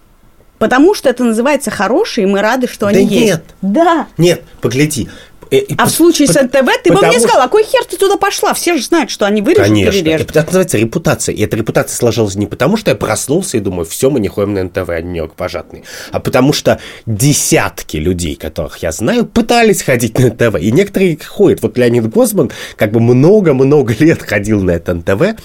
Потому 0.60 0.96
что 0.96 1.08
это 1.10 1.24
называется 1.24 1.72
хорошие, 1.72 2.28
и 2.28 2.30
мы 2.30 2.42
рады, 2.42 2.68
что 2.68 2.88
они 2.88 3.06
Да 3.06 3.14
есть. 3.14 3.26
нет. 3.26 3.44
Да. 3.62 4.08
Нет, 4.18 4.44
погляди. 4.60 5.08
Э, 5.52 5.58
и 5.58 5.74
А 5.78 5.84
по- 5.84 5.86
в 5.86 5.92
случае 5.92 6.28
с 6.28 6.36
НТВ 6.36 6.70
ты 6.84 6.94
бы 6.94 7.02
мне 7.02 7.20
сказал, 7.20 7.42
а 7.42 7.48
кой 7.48 7.64
хер 7.64 7.84
ты 7.86 7.98
туда 7.98 8.18
пошла? 8.18 8.54
Все 8.54 8.76
же 8.78 8.84
знают, 8.84 9.10
что 9.10 9.26
они 9.26 9.42
вырежут, 9.42 9.68
Конечно. 9.68 9.92
перережут. 10.02 10.32
Это 10.32 10.46
называется 10.46 10.78
репутация. 10.78 11.34
И 11.36 11.42
эта 11.44 11.56
репутация 11.58 11.96
сложилась 11.96 12.36
не 12.36 12.46
потому, 12.46 12.78
что 12.78 12.92
я 12.92 12.96
проснулся 12.96 13.58
и 13.58 13.60
думаю, 13.60 13.86
все, 13.86 14.10
мы 14.10 14.20
не 14.20 14.28
ходим 14.28 14.54
на 14.54 14.64
НТВ, 14.64 14.90
они 14.90 15.12
не 15.22 15.28
пожатные, 15.28 15.84
а 16.12 16.20
потому 16.20 16.54
что 16.54 16.80
десятки 17.06 17.98
людей, 17.98 18.36
которых 18.36 18.78
я 18.80 18.92
знаю, 18.92 19.26
пытались 19.26 19.82
ходить 19.84 20.18
на 20.20 20.28
НТВ. 20.28 20.60
И 20.60 20.72
некоторые 20.72 21.18
ходят. 21.18 21.62
Вот 21.62 21.78
Леонид 21.78 22.10
Гозман 22.10 22.52
как 22.76 22.92
бы 22.92 23.00
много-много 23.00 23.94
лет 24.00 24.22
ходил 24.24 24.62
на 24.62 24.72
это 24.72 24.94
НТВ, 24.94 25.40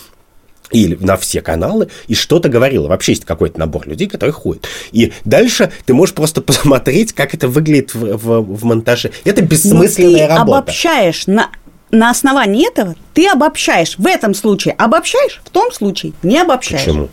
или 0.72 0.96
на 1.00 1.16
все 1.16 1.40
каналы, 1.42 1.88
и 2.08 2.14
что-то 2.14 2.48
говорила. 2.48 2.88
Вообще 2.88 3.12
есть 3.12 3.24
какой-то 3.24 3.58
набор 3.58 3.86
людей, 3.88 4.08
которые 4.08 4.32
ходят. 4.32 4.66
И 4.92 5.12
дальше 5.24 5.70
ты 5.86 5.94
можешь 5.94 6.14
просто 6.14 6.40
посмотреть, 6.42 7.12
как 7.12 7.34
это 7.34 7.48
выглядит 7.48 7.94
в, 7.94 8.16
в- 8.16 8.40
в 8.56 8.64
монтаже. 8.64 9.10
Это 9.24 9.42
Но 9.42 9.48
бессмысленная 9.48 10.26
ты 10.28 10.34
работа. 10.34 10.58
обобщаешь 10.58 11.26
на, 11.26 11.50
на 11.90 12.10
основании 12.10 12.66
этого, 12.68 12.94
ты 13.14 13.28
обобщаешь. 13.28 13.96
В 13.98 14.06
этом 14.06 14.34
случае 14.34 14.74
обобщаешь, 14.74 15.40
в 15.44 15.50
том 15.50 15.72
случае 15.72 16.12
не 16.22 16.38
обобщаешь. 16.40 16.84
Почему? 16.84 17.08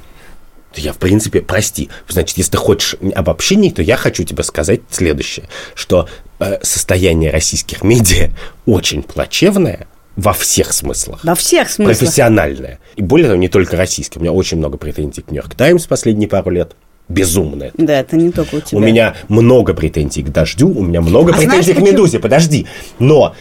Я, 0.76 0.94
в 0.94 0.98
принципе, 0.98 1.42
прости. 1.42 1.90
Значит, 2.08 2.38
если 2.38 2.52
ты 2.52 2.58
хочешь 2.58 2.96
обобщений, 3.16 3.72
то 3.72 3.82
я 3.82 3.98
хочу 3.98 4.24
тебе 4.24 4.44
сказать 4.44 4.82
следующее, 4.92 5.50
что 5.74 6.08
э, 6.40 6.60
состояние 6.62 7.32
российских 7.32 7.84
медиа 7.84 8.30
очень 8.68 9.02
плачевное 9.02 9.88
во 10.20 10.34
всех 10.34 10.74
смыслах. 10.74 11.24
Во 11.24 11.34
всех 11.34 11.70
смыслах. 11.70 11.98
Профессиональное. 11.98 12.80
И 12.96 13.02
более 13.02 13.28
того, 13.28 13.40
не 13.40 13.48
только 13.48 13.78
российское. 13.78 14.20
У 14.20 14.22
меня 14.22 14.34
очень 14.34 14.58
много 14.58 14.78
претензий 14.78 15.22
к 15.22 15.32
Нью-Йорк 15.32 15.56
Таймс 15.56 15.88
последние 15.88 16.28
пару 16.28 16.52
лет. 16.52 16.76
Безумно 17.08 17.64
это. 17.64 17.74
Да, 17.78 18.00
это 18.00 18.16
не 18.18 18.32
только 18.32 18.56
у 18.56 18.62
тебя. 18.62 18.78
У 18.78 18.82
меня 18.82 19.16
много 19.30 19.74
претензий 19.74 20.22
к 20.22 20.30
дождю, 20.30 20.70
у 20.70 20.84
меня 20.84 21.02
много 21.02 21.34
А 21.34 21.38
претензий 21.38 21.48
знаешь, 21.48 21.66
к 21.66 21.80
почему? 21.80 21.92
медузе, 21.92 22.20
подожди. 22.20 22.68
Но 23.00 23.34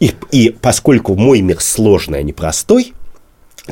и, 0.00 0.12
и 0.30 0.50
поскольку 0.50 1.14
мой 1.14 1.40
мир 1.40 1.60
сложный, 1.60 2.18
а 2.18 2.22
не 2.22 2.32
простой, 2.32 2.92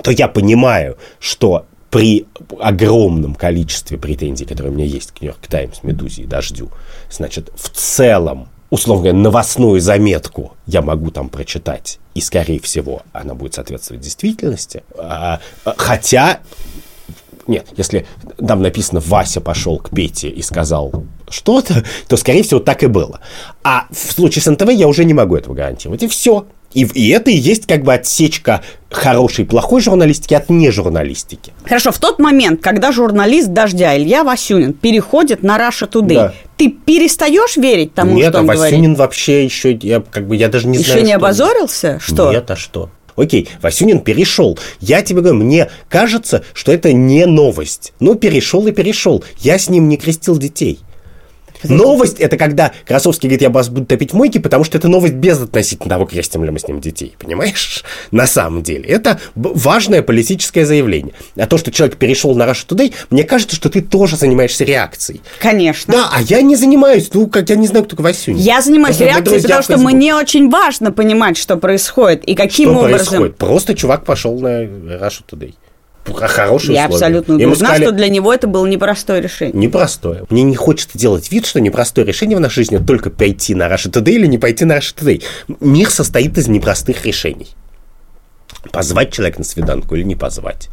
то 0.03 0.11
я 0.11 0.29
понимаю, 0.29 0.97
что 1.19 1.67
при 1.91 2.27
огромном 2.59 3.35
количестве 3.35 3.99
претензий, 3.99 4.47
которые 4.47 4.73
у 4.73 4.75
меня 4.75 4.87
есть 4.87 5.11
к 5.11 5.21
Нью-Йорк 5.21 5.47
Таймс, 5.49 5.83
Медузе 5.83 6.23
и 6.23 6.27
Дождю, 6.27 6.71
значит, 7.11 7.51
в 7.55 7.69
целом, 7.69 8.49
условно 8.73 9.03
говоря, 9.03 9.19
новостную 9.19 9.83
заметку 9.83 10.57
я 10.67 10.81
могу 10.81 11.11
там 11.11 11.29
прочитать, 11.29 12.01
и, 12.15 12.23
скорее 12.23 12.59
всего, 12.59 13.03
она 13.13 13.35
будет 13.35 13.53
соответствовать 13.53 14.03
действительности. 14.03 14.83
А, 14.97 15.41
а, 15.67 15.75
хотя 15.77 16.41
нет, 17.47 17.67
если 17.77 18.07
там 18.39 18.63
написано 18.63 19.01
«Вася 19.01 19.43
пошел 19.43 19.79
к 19.79 19.91
Пете 19.91 20.31
и 20.31 20.41
сказал 20.41 21.05
что-то», 21.29 21.85
то, 22.09 22.17
скорее 22.17 22.43
всего, 22.45 22.61
так 22.61 22.83
и 22.83 22.87
было. 22.87 23.21
А 23.63 23.89
в 23.91 24.13
случае 24.13 24.43
с 24.43 24.51
НТВ 24.51 24.71
я 24.71 24.89
уже 24.89 25.05
не 25.05 25.13
могу 25.13 25.37
этого 25.37 25.53
гарантировать. 25.53 26.03
И 26.03 26.09
все. 26.09 26.47
И, 26.75 26.85
и 26.85 27.09
это 27.11 27.31
и 27.31 27.35
есть 27.37 27.67
как 27.67 27.83
бы 27.85 27.93
отсечка 27.95 28.63
хорошей 28.91 29.45
и 29.45 29.49
плохой 29.49 29.81
журналистики 29.81 30.35
от 30.35 30.51
нежурналистики. 30.51 31.53
Хорошо, 31.65 31.93
в 31.93 31.99
тот 31.99 32.19
момент, 32.19 32.61
когда 32.63 32.93
журналист 32.93 33.49
«Дождя» 33.49 33.97
Илья 33.97 34.25
Васюнин 34.25 34.73
переходит 34.73 35.43
на 35.43 35.59
Today, 35.59 36.15
Да. 36.15 36.35
ты 36.57 36.69
перестаешь 36.71 37.57
верить 37.57 37.95
тому, 37.95 38.15
Нет, 38.17 38.31
что 38.31 38.39
а 38.39 38.41
он 38.43 38.47
Васюнин 38.49 38.81
говорит? 38.81 38.99
вообще 38.99 39.45
еще, 39.45 39.73
я, 39.83 40.01
как 40.01 40.27
бы, 40.27 40.37
я 40.37 40.49
даже 40.49 40.67
не 40.69 40.79
Еще 40.79 40.93
знаю, 40.93 41.03
не 41.05 41.09
что- 41.13 41.17
обозорился? 41.19 41.99
Что? 42.01 42.33
Нет, 42.33 42.51
а 42.51 42.57
что? 42.57 42.91
Окей, 43.15 43.49
Васюнин 43.61 44.01
перешел. 44.01 44.59
Я 44.81 45.03
тебе 45.03 45.21
говорю, 45.21 45.37
мне 45.43 45.71
кажется, 45.91 46.45
что 46.55 46.73
это 46.73 46.95
не 46.95 47.27
новость. 47.27 47.93
Ну, 48.01 48.15
перешел 48.15 48.67
и 48.67 48.73
перешел. 48.73 49.23
Я 49.39 49.59
с 49.59 49.69
ним 49.69 49.89
не 49.91 49.99
крестил 49.99 50.39
детей. 50.39 50.79
Новость– 51.65 52.19
это 52.21 52.37
когда 52.37 52.73
Красовский 52.87 53.29
говорит, 53.29 53.43
я 53.43 53.51
вас 53.51 53.69
буду 53.69 53.87
топить 53.87 54.13
мойки, 54.13 54.39
потому 54.39 54.65
что 54.65 54.79
это 54.79 54.89
новость 54.89 55.15
без 55.15 55.41
относительно 55.41 55.91
того, 55.91 56.07
крестим 56.07 56.45
ли 56.45 56.51
мы 56.51 56.59
с 56.59 56.67
ним 56.69 56.81
детей. 56.81 57.15
Понимаешь? 57.19 57.85
На 58.11 58.27
самом 58.27 58.63
деле. 58.63 58.85
Это 58.85 59.21
важное 59.35 60.03
политическое 60.03 60.67
заявление. 60.67 61.15
А 61.37 61.47
то, 61.47 61.59
что 61.59 61.71
человек 61.71 61.97
перешел 61.97 62.35
на 62.35 62.45
Russia 62.45 62.67
Today, 62.67 62.93
мне 63.11 63.25
кажется, 63.25 63.57
что 63.57 63.69
ты 63.69 63.81
тоже 63.81 64.17
занимаешься 64.17 64.65
реакцией. 64.65 65.21
Конечно. 65.39 65.93
Да, 65.93 66.11
а 66.13 66.21
я 66.23 66.43
не 66.43 66.57
занимаюсь. 66.57 67.11
Ну, 67.13 67.27
как 67.27 67.49
я 67.49 67.57
не 67.57 67.67
знаю, 67.67 67.85
кто 67.85 68.03
Васюнин. 68.03 68.39
Я 68.39 68.61
занимаюсь 68.61 68.97
Просто 68.97 69.05
реакцией, 69.05 69.43
потому 69.43 69.61
в 69.61 69.65
что 69.65 69.79
мне 69.79 70.15
очень 70.15 70.51
важно 70.51 70.93
понимать, 70.93 71.37
что 71.37 71.57
происходит 71.57 72.25
и 72.25 72.35
каким 72.35 72.71
Что 72.71 72.79
образом. 72.81 73.07
происходит? 73.07 73.37
Просто 73.37 73.75
чувак 73.75 74.05
пошел 74.05 74.39
на 74.39 74.63
Russia 74.63 75.23
Today. 75.31 75.55
Хорошие 76.05 76.75
Я 76.75 76.85
условия. 76.87 77.05
абсолютно 77.07 77.35
убеждена, 77.35 77.55
сказали, 77.55 77.85
что 77.85 77.93
для 77.93 78.09
него 78.09 78.33
это 78.35 78.47
было 78.47 78.67
непростое 78.67 79.21
решение. 79.21 79.55
Непростое. 79.55 80.25
Мне 80.31 80.43
не 80.43 80.57
хочется 80.57 80.99
делать 80.99 81.31
вид, 81.31 81.47
что 81.47 81.61
непростое 81.61 82.07
решение 82.07 82.37
в 82.37 82.41
нашей 82.41 82.57
жизни 82.65 82.79
только 82.79 83.11
пойти 83.11 83.55
на 83.55 83.69
Russia 83.69 83.91
Today 83.91 84.13
или 84.13 84.27
не 84.27 84.39
пойти 84.39 84.65
на 84.65 84.79
Russia 84.79 84.95
Today. 84.97 85.23
Мир 85.61 85.91
состоит 85.91 86.37
из 86.39 86.49
непростых 86.49 87.05
решений. 87.07 87.49
Позвать 88.73 89.13
человека 89.13 89.39
на 89.39 89.45
свиданку 89.45 89.95
или 89.95 90.03
не 90.03 90.17
позвать. 90.17 90.69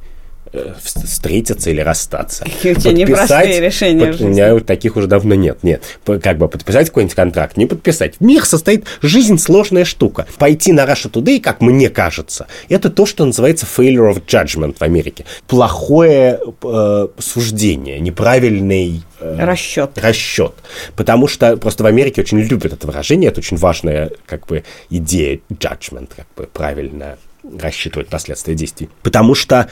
Э, 0.53 0.73
встретиться 0.81 1.69
или 1.69 1.81
расстаться. 1.81 2.43
Какие 2.43 2.73
у 2.75 2.75
тебя 2.75 2.93
непростые 2.93 3.59
решения 3.59 4.11
под, 4.11 4.21
У 4.21 4.27
меня 4.27 4.59
таких 4.59 4.95
уже 4.95 5.07
давно 5.07 5.35
нет. 5.35 5.63
Нет. 5.63 5.83
Как 6.05 6.37
бы 6.37 6.47
подписать 6.47 6.87
какой-нибудь 6.87 7.15
контракт, 7.15 7.57
не 7.57 7.65
подписать. 7.65 8.15
Мир 8.19 8.45
состоит... 8.45 8.85
Жизнь 9.01 9.37
сложная 9.37 9.85
штука. 9.85 10.25
Пойти 10.37 10.73
на 10.73 10.85
Russia 10.85 11.11
Today, 11.11 11.39
как 11.39 11.61
мне 11.61 11.89
кажется, 11.89 12.47
это 12.69 12.89
то, 12.89 13.05
что 13.05 13.25
называется 13.25 13.65
failure 13.65 14.13
of 14.13 14.23
judgment 14.25 14.77
в 14.77 14.81
Америке. 14.81 15.25
Плохое 15.47 16.39
э, 16.63 17.07
суждение, 17.17 17.99
неправильный 17.99 19.03
э, 19.19 19.45
расчет. 19.45 19.97
расчет. 19.97 20.53
Потому 20.95 21.27
что 21.27 21.57
просто 21.57 21.83
в 21.83 21.87
Америке 21.87 22.21
очень 22.21 22.39
любят 22.39 22.73
это 22.73 22.87
выражение, 22.87 23.29
это 23.29 23.39
очень 23.39 23.57
важная 23.57 24.11
как 24.25 24.47
бы 24.47 24.63
идея 24.89 25.39
judgment, 25.49 26.09
как 26.15 26.27
бы 26.35 26.49
правильно 26.51 27.17
рассчитывать 27.57 28.07
последствия 28.07 28.55
действий. 28.55 28.89
Потому 29.01 29.35
что 29.35 29.69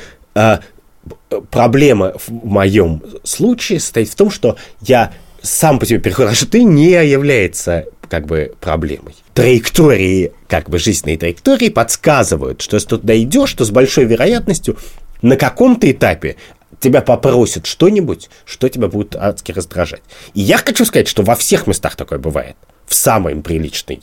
проблема 1.50 2.14
в 2.18 2.32
моем 2.32 3.02
случае 3.24 3.80
состоит 3.80 4.10
в 4.10 4.16
том, 4.16 4.30
что 4.30 4.58
я 4.82 5.14
сам 5.42 5.80
по 5.80 5.86
себе 5.86 6.00
переход 6.00 6.30
ты 6.50 6.64
не 6.64 6.92
является 7.08 7.86
как 8.10 8.26
бы 8.26 8.54
проблемой. 8.60 9.16
Траектории, 9.34 10.32
как 10.48 10.70
бы 10.70 10.80
жизненные 10.80 11.18
траектории 11.18 11.70
подсказывают, 11.70 12.62
что 12.62 12.76
если 12.76 12.90
ты 12.90 12.98
туда 12.98 13.18
идешь, 13.18 13.54
то 13.54 13.66
с 13.66 13.72
большой 13.72 14.06
вероятностью 14.06 14.78
на 15.22 15.36
каком-то 15.36 15.90
этапе 15.92 16.38
тебя 16.80 17.02
попросят 17.02 17.66
что-нибудь, 17.66 18.30
что 18.46 18.70
тебя 18.70 18.88
будет 18.88 19.16
адски 19.16 19.52
раздражать. 19.52 20.02
И 20.34 20.42
я 20.42 20.58
хочу 20.58 20.86
сказать, 20.86 21.08
что 21.08 21.24
во 21.24 21.36
всех 21.36 21.68
местах 21.68 21.96
такое 21.96 22.20
бывает. 22.20 22.56
В 22.86 22.94
самой 22.94 23.36
приличной 23.36 24.02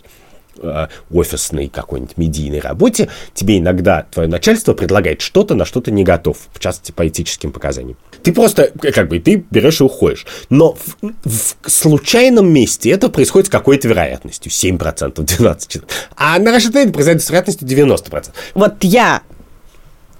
Э, 0.62 0.86
офисной 1.10 1.68
какой-нибудь 1.68 2.16
медийной 2.16 2.60
работе, 2.60 3.08
тебе 3.34 3.58
иногда 3.58 4.06
твое 4.10 4.28
начальство 4.28 4.72
предлагает 4.72 5.20
что-то, 5.20 5.54
на 5.54 5.64
что 5.64 5.80
ты 5.80 5.90
не 5.90 6.04
готов, 6.04 6.38
в 6.52 6.60
частности, 6.60 6.92
по 6.92 7.06
этическим 7.08 7.50
показаниям. 7.50 7.96
Ты 8.22 8.32
просто, 8.32 8.70
как 8.78 9.08
бы, 9.08 9.18
ты 9.18 9.44
берешь 9.50 9.80
и 9.80 9.84
уходишь. 9.84 10.26
Но 10.50 10.74
в, 10.74 10.96
в 11.24 11.70
случайном 11.70 12.48
месте 12.52 12.90
это 12.90 13.08
происходит 13.08 13.48
с 13.48 13.50
какой-то 13.50 13.88
вероятностью, 13.88 14.50
7%, 14.50 15.14
12%. 15.14 15.84
А 16.16 16.38
на 16.38 16.56
Russia 16.56 16.72
Today 16.72 16.92
происходит 16.92 17.22
с 17.22 17.30
вероятностью 17.30 17.66
90%. 17.68 18.30
Вот 18.54 18.74
я 18.82 19.22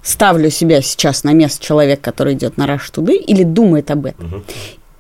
ставлю 0.03 0.51
себя 0.51 0.83
сейчас 0.83 1.23
на 1.23 1.33
место 1.33 1.65
человека, 1.65 2.03
который 2.03 2.35
идет 2.35 2.57
на 2.57 2.67
Rush 2.67 2.93
Today 2.93 3.17
или 3.17 3.45
думает 3.45 3.91
об 3.91 4.07
этом. 4.07 4.27
Угу. 4.27 4.43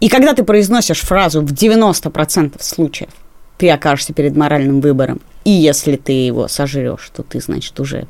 И 0.01 0.09
когда 0.09 0.33
ты 0.35 0.45
произносишь 0.45 1.01
фразу 1.01 1.41
в 1.41 1.53
90% 1.53 2.55
случаев, 2.61 3.11
ты 3.59 3.71
окажешься 3.71 4.13
перед 4.13 4.37
моральным 4.37 4.81
выбором. 4.81 5.21
И 5.45 5.51
если 5.51 5.97
ты 5.97 6.13
его 6.13 6.49
сожрешь, 6.49 7.11
то 7.15 7.23
ты, 7.23 7.41
значит, 7.41 7.79
уже 7.79 8.07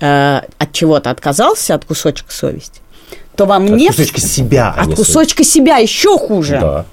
э, 0.00 0.40
от 0.58 0.72
чего-то 0.72 1.10
отказался, 1.10 1.74
от 1.74 1.84
кусочка 1.84 2.32
совести, 2.32 2.80
то 3.36 3.46
во 3.46 3.58
мне... 3.58 3.88
От 3.88 3.96
кусочка 3.96 4.20
себя. 4.20 4.74
А 4.76 4.82
от 4.82 4.94
кусочка 4.94 5.38
совесть. 5.42 5.52
себя 5.52 5.76
еще 5.78 6.18
хуже. 6.18 6.58
Да. 6.60 6.86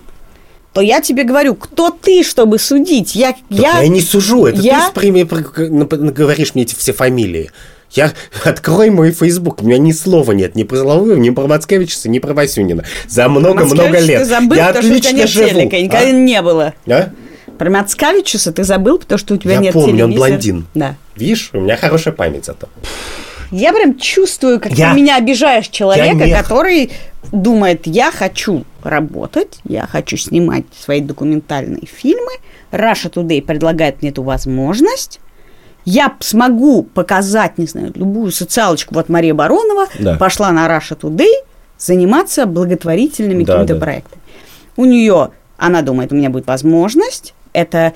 То 0.73 0.79
я 0.79 1.01
тебе 1.01 1.23
говорю, 1.23 1.55
кто 1.55 1.89
ты, 1.89 2.23
чтобы 2.23 2.57
судить? 2.57 3.13
Я, 3.13 3.35
я, 3.49 3.81
я 3.81 3.87
не 3.89 3.99
сужу, 3.99 4.45
это 4.45 4.61
я... 4.61 4.89
ты 4.89 4.99
прими, 4.99 5.23
говоришь 5.23 6.55
мне 6.55 6.63
эти 6.63 6.75
все 6.75 6.93
фамилии. 6.93 7.51
Я 7.91 8.13
открой 8.45 8.89
мой 8.89 9.11
фейсбук, 9.11 9.61
у 9.61 9.65
меня 9.65 9.77
ни 9.77 9.91
слова 9.91 10.31
нет 10.31 10.55
ни 10.55 10.63
про 10.63 10.77
Соловьева, 10.77 11.17
ни 11.17 11.29
про 11.29 11.47
Мацкевича, 11.47 12.07
ни 12.07 12.19
про 12.19 12.33
Васюнина. 12.33 12.85
За 13.09 13.27
много-много 13.27 13.99
лет. 13.99 14.21
Ты 14.21 14.25
забыл, 14.25 14.55
я 14.55 14.69
отлично 14.69 15.27
живу. 15.27 15.49
Телека, 15.49 15.81
никогда 15.81 16.07
а? 16.07 16.11
не 16.11 16.41
было. 16.41 16.73
А? 16.87 17.09
Про 17.61 17.69
Мяцкавичуса 17.69 18.51
ты 18.51 18.63
забыл, 18.63 18.97
потому 18.97 19.19
что 19.19 19.35
у 19.35 19.37
тебя 19.37 19.53
я 19.53 19.59
нет 19.59 19.73
помню, 19.73 19.89
телевизора. 19.89 20.09
он 20.09 20.15
блондин. 20.15 20.65
Да. 20.73 20.95
Видишь, 21.15 21.51
у 21.53 21.59
меня 21.59 21.77
хорошая 21.77 22.11
память 22.11 22.43
зато. 22.43 22.67
Я 23.51 23.71
прям 23.71 23.99
чувствую, 23.99 24.59
как 24.59 24.71
я... 24.71 24.89
ты 24.89 24.99
меня 24.99 25.17
обижаешь 25.17 25.67
человека, 25.67 26.25
не... 26.25 26.33
который 26.33 26.91
думает, 27.31 27.85
я 27.85 28.11
хочу 28.11 28.65
работать, 28.81 29.59
я 29.63 29.85
хочу 29.85 30.17
снимать 30.17 30.63
свои 30.75 31.01
документальные 31.01 31.85
фильмы. 31.85 32.31
Russia 32.71 33.13
Today 33.13 33.43
предлагает 33.43 34.01
мне 34.01 34.09
эту 34.09 34.23
возможность. 34.23 35.19
Я 35.85 36.15
смогу 36.19 36.81
показать, 36.81 37.59
не 37.59 37.67
знаю, 37.67 37.91
любую 37.93 38.31
социалочку. 38.31 38.95
Вот 38.95 39.07
Мария 39.07 39.35
Баронова 39.35 39.85
да. 39.99 40.15
пошла 40.15 40.49
на 40.49 40.65
Russia 40.65 40.99
Today 40.99 41.45
заниматься 41.77 42.47
благотворительными 42.47 43.43
да, 43.43 43.53
какими-то 43.53 43.75
да. 43.75 43.79
проектами. 43.79 44.21
У 44.77 44.85
нее, 44.85 45.29
она 45.57 45.83
думает, 45.83 46.11
у 46.11 46.15
меня 46.15 46.31
будет 46.31 46.47
возможность 46.47 47.35
это 47.53 47.93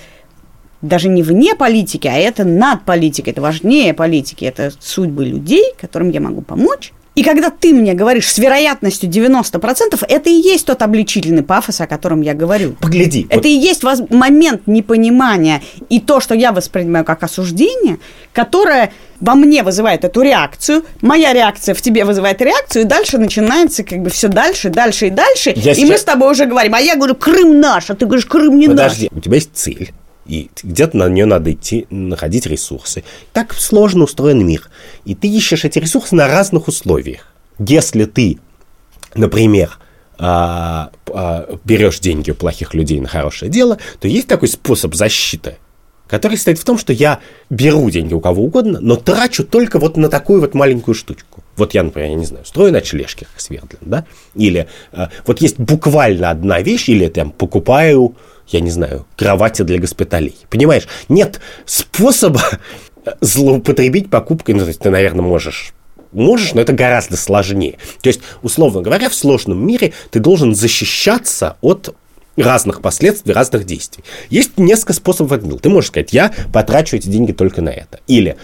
даже 0.81 1.09
не 1.09 1.23
вне 1.23 1.55
политики, 1.55 2.07
а 2.07 2.13
это 2.13 2.43
над 2.43 2.83
политикой, 2.83 3.29
это 3.29 3.41
важнее 3.41 3.93
политики, 3.93 4.45
это 4.45 4.71
судьбы 4.79 5.25
людей, 5.25 5.73
которым 5.79 6.09
я 6.09 6.21
могу 6.21 6.41
помочь. 6.41 6.93
И 7.15 7.23
когда 7.23 7.49
ты 7.49 7.73
мне 7.73 7.93
говоришь 7.93 8.31
с 8.31 8.37
вероятностью 8.37 9.09
90%, 9.09 10.05
это 10.07 10.29
и 10.29 10.33
есть 10.33 10.65
тот 10.65 10.81
обличительный 10.81 11.43
пафос, 11.43 11.79
о 11.79 11.87
котором 11.87 12.21
я 12.21 12.33
говорю. 12.33 12.75
Погляди. 12.81 13.25
Это 13.29 13.37
вот. 13.37 13.45
и 13.45 13.57
есть 13.57 13.83
воз... 13.83 14.01
момент 14.09 14.67
непонимания 14.67 15.61
и 15.89 16.01
то, 16.01 16.19
что 16.19 16.35
я 16.35 16.51
воспринимаю 16.51 17.05
как 17.05 17.23
осуждение, 17.23 17.99
которое 18.33 18.91
во 19.21 19.35
мне 19.35 19.63
вызывает 19.63 20.03
эту 20.03 20.21
реакцию, 20.21 20.83
моя 21.01 21.31
реакция 21.31 21.73
в 21.73 21.81
тебе 21.81 22.03
вызывает 22.03 22.41
реакцию, 22.41 22.83
и 22.83 22.85
дальше 22.85 23.17
начинается 23.17 23.83
как 23.83 23.99
бы 23.99 24.09
все 24.09 24.27
дальше, 24.27 24.69
дальше 24.69 25.07
и 25.07 25.09
дальше. 25.09 25.53
Я 25.55 25.71
и 25.71 25.75
сейчас... 25.75 25.89
мы 25.89 25.97
с 25.97 26.03
тобой 26.03 26.31
уже 26.31 26.45
говорим, 26.45 26.75
а 26.75 26.81
я 26.81 26.95
говорю, 26.95 27.15
Крым 27.15 27.61
наш, 27.61 27.89
а 27.89 27.95
ты 27.95 28.05
говоришь, 28.05 28.25
Крым 28.25 28.57
не 28.57 28.67
Подожди, 28.67 29.07
наш. 29.09 29.17
у 29.17 29.21
тебя 29.21 29.35
есть 29.35 29.51
цель 29.53 29.93
и 30.25 30.49
где-то 30.63 30.97
на 30.97 31.07
нее 31.07 31.25
надо 31.25 31.53
идти, 31.53 31.87
находить 31.89 32.45
ресурсы. 32.45 33.03
Так 33.33 33.53
сложно 33.53 34.05
устроен 34.05 34.45
мир. 34.45 34.69
И 35.05 35.15
ты 35.15 35.27
ищешь 35.27 35.65
эти 35.65 35.79
ресурсы 35.79 36.15
на 36.15 36.27
разных 36.27 36.67
условиях. 36.67 37.27
Если 37.59 38.05
ты, 38.05 38.39
например, 39.13 39.77
а, 40.17 40.91
а, 41.07 41.57
берешь 41.63 41.99
деньги 41.99 42.31
у 42.31 42.35
плохих 42.35 42.73
людей 42.73 42.99
на 42.99 43.07
хорошее 43.07 43.51
дело, 43.51 43.77
то 43.99 44.07
есть 44.07 44.27
такой 44.27 44.47
способ 44.47 44.95
защиты, 44.95 45.57
который 46.07 46.35
состоит 46.35 46.59
в 46.59 46.63
том, 46.63 46.77
что 46.77 46.93
я 46.93 47.19
беру 47.49 47.89
деньги 47.89 48.13
у 48.13 48.19
кого 48.19 48.43
угодно, 48.43 48.79
но 48.81 48.95
трачу 48.95 49.43
только 49.43 49.79
вот 49.79 49.97
на 49.97 50.09
такую 50.09 50.41
вот 50.41 50.53
маленькую 50.53 50.95
штучку. 50.95 51.43
Вот 51.57 51.73
я, 51.73 51.83
например, 51.83 52.09
я 52.09 52.15
не 52.15 52.25
знаю, 52.25 52.45
строю 52.45 52.71
ночлежки, 52.71 53.25
как 53.31 53.41
Свердлин, 53.41 53.79
да? 53.81 54.05
Или 54.35 54.67
а, 54.91 55.09
вот 55.25 55.41
есть 55.41 55.59
буквально 55.59 56.29
одна 56.29 56.61
вещь, 56.61 56.89
или 56.89 57.03
я 57.03 57.09
там 57.09 57.31
покупаю 57.31 58.15
я 58.47 58.59
не 58.59 58.71
знаю, 58.71 59.05
кровати 59.17 59.63
для 59.63 59.79
госпиталей. 59.79 60.35
Понимаешь, 60.49 60.87
нет 61.09 61.39
способа 61.65 62.41
злоупотребить 63.21 64.09
покупкой, 64.09 64.55
ну, 64.55 64.61
то 64.61 64.67
есть 64.67 64.79
ты, 64.79 64.89
наверное, 64.89 65.23
можешь 65.23 65.73
можешь, 66.11 66.53
но 66.53 66.61
это 66.61 66.73
гораздо 66.73 67.17
сложнее. 67.17 67.77
То 68.01 68.07
есть, 68.07 68.21
условно 68.41 68.81
говоря, 68.81 69.09
в 69.09 69.13
сложном 69.13 69.65
мире 69.67 69.91
ты 70.11 70.19
должен 70.19 70.55
защищаться 70.55 71.57
от 71.61 71.93
разных 72.37 72.81
последствий, 72.81 73.33
разных 73.33 73.65
действий. 73.65 74.03
Есть 74.29 74.57
несколько 74.57 74.93
способов 74.93 75.33
этого. 75.33 75.59
Ты 75.59 75.69
можешь 75.69 75.89
сказать, 75.89 76.13
я 76.13 76.33
потрачу 76.53 76.95
эти 76.95 77.07
деньги 77.07 77.31
только 77.31 77.61
на 77.61 77.69
это. 77.69 77.99
Или 78.07 78.37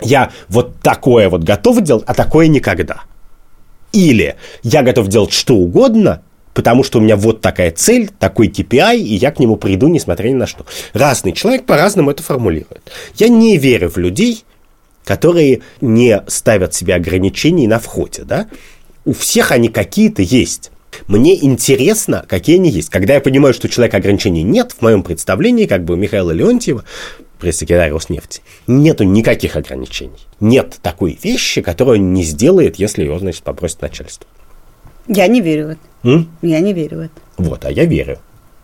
я 0.00 0.30
вот 0.48 0.80
такое 0.80 1.28
вот 1.28 1.42
готов 1.42 1.82
делать, 1.82 2.04
а 2.06 2.14
такое 2.14 2.46
никогда. 2.48 3.02
Или 3.92 4.36
я 4.62 4.82
готов 4.82 5.08
делать 5.08 5.32
что 5.32 5.54
угодно, 5.54 6.22
потому 6.58 6.82
что 6.82 6.98
у 6.98 7.00
меня 7.00 7.14
вот 7.14 7.40
такая 7.40 7.70
цель, 7.70 8.10
такой 8.18 8.48
KPI, 8.48 8.98
и 8.98 9.14
я 9.14 9.30
к 9.30 9.38
нему 9.38 9.54
приду, 9.54 9.86
несмотря 9.86 10.28
ни 10.28 10.34
на 10.34 10.48
что. 10.48 10.66
Разный 10.92 11.30
человек 11.30 11.66
по-разному 11.66 12.10
это 12.10 12.24
формулирует. 12.24 12.82
Я 13.14 13.28
не 13.28 13.56
верю 13.58 13.88
в 13.88 13.96
людей, 13.96 14.42
которые 15.04 15.60
не 15.80 16.20
ставят 16.26 16.74
себе 16.74 16.96
ограничений 16.96 17.68
на 17.68 17.78
входе, 17.78 18.24
да? 18.24 18.48
У 19.04 19.12
всех 19.12 19.52
они 19.52 19.68
какие-то 19.68 20.20
есть. 20.20 20.72
Мне 21.06 21.40
интересно, 21.44 22.24
какие 22.26 22.56
они 22.56 22.70
есть. 22.70 22.90
Когда 22.90 23.14
я 23.14 23.20
понимаю, 23.20 23.54
что 23.54 23.68
у 23.68 23.70
человека 23.70 23.98
ограничений 23.98 24.42
нет, 24.42 24.72
в 24.72 24.82
моем 24.82 25.04
представлении, 25.04 25.66
как 25.66 25.84
бы 25.84 25.94
у 25.94 25.96
Михаила 25.96 26.32
Леонтьева, 26.32 26.82
пресс-секретарь 27.38 27.92
Роснефти, 27.92 28.40
нету 28.66 29.04
никаких 29.04 29.54
ограничений. 29.54 30.26
Нет 30.40 30.80
такой 30.82 31.16
вещи, 31.22 31.62
которую 31.62 32.00
он 32.00 32.14
не 32.14 32.24
сделает, 32.24 32.80
если 32.80 33.04
его, 33.04 33.16
значит, 33.20 33.44
попросит 33.44 33.80
начальство. 33.80 34.26
Я 35.06 35.28
не 35.28 35.40
верю 35.40 35.66
в 35.66 35.70
это. 35.70 35.87
М? 36.04 36.28
Я 36.42 36.60
не 36.60 36.72
верю 36.72 36.98
в 36.98 37.00
это. 37.00 37.20
Вот, 37.36 37.64
а 37.64 37.70
я 37.70 37.84
верю. 37.84 38.18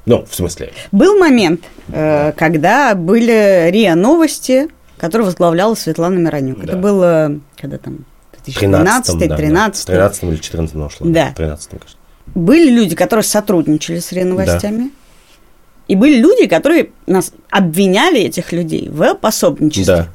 Ну, 0.06 0.24
в 0.28 0.34
смысле? 0.34 0.72
Был 0.92 1.18
момент, 1.18 1.62
э, 1.88 2.32
когда 2.36 2.94
были 2.94 3.70
РИА 3.70 3.94
Новости, 3.94 4.68
которые 4.98 5.26
возглавляла 5.26 5.74
Светлана 5.74 6.18
Миронюк. 6.18 6.58
Да. 6.58 6.64
Это 6.64 6.76
было, 6.76 7.40
когда 7.56 7.78
там, 7.78 8.04
2013 8.44 9.18
13 9.18 9.36
13 9.36 9.86
да, 9.86 9.92
13 9.94 10.22
или 10.24 10.36
14 10.36 10.74
нашло. 10.74 11.06
Да. 11.06 11.32
13 11.34 11.70
кажется. 11.70 11.96
Были 12.34 12.70
люди, 12.70 12.94
которые 12.94 13.24
сотрудничали 13.24 13.98
с 13.98 14.12
РИА 14.12 14.26
Новостями. 14.26 14.84
Да. 14.84 14.90
И 15.88 15.96
были 15.96 16.16
люди, 16.16 16.46
которые 16.46 16.90
нас 17.06 17.32
обвиняли 17.50 18.20
этих 18.20 18.52
людей 18.52 18.88
в 18.88 19.14
пособничестве. 19.14 19.84
Да. 19.84 20.08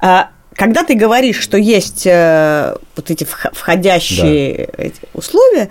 А, 0.00 0.30
когда 0.54 0.82
ты 0.82 0.94
говоришь, 0.94 1.38
что 1.38 1.56
есть 1.56 2.06
э, 2.06 2.74
вот 2.96 3.10
эти 3.10 3.24
входящие 3.24 4.68
да. 4.76 4.84
условия, 5.14 5.70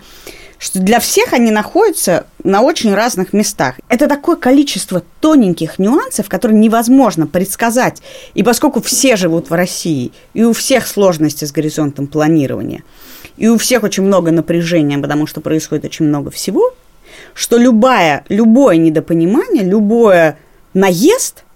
что 0.59 0.79
для 0.79 0.99
всех 0.99 1.33
они 1.33 1.51
находятся 1.51 2.27
на 2.43 2.61
очень 2.61 2.93
разных 2.93 3.33
местах. 3.33 3.75
Это 3.87 4.07
такое 4.07 4.35
количество 4.35 5.01
тоненьких 5.21 5.79
нюансов, 5.79 6.27
которые 6.27 6.59
невозможно 6.59 7.25
предсказать. 7.25 8.01
И 8.33 8.43
поскольку 8.43 8.81
все 8.81 9.15
живут 9.15 9.49
в 9.49 9.53
России, 9.53 10.11
и 10.33 10.43
у 10.43 10.53
всех 10.53 10.85
сложности 10.85 11.45
с 11.45 11.51
горизонтом 11.51 12.07
планирования, 12.07 12.83
и 13.37 13.47
у 13.47 13.57
всех 13.57 13.83
очень 13.83 14.03
много 14.03 14.31
напряжения, 14.31 14.99
потому 14.99 15.25
что 15.25 15.39
происходит 15.39 15.85
очень 15.85 16.05
много 16.05 16.29
всего, 16.29 16.73
что 17.33 17.57
любая, 17.57 18.25
любое 18.27 18.75
недопонимание, 18.75 19.63
любое 19.63 20.37
наезд– 20.73 21.45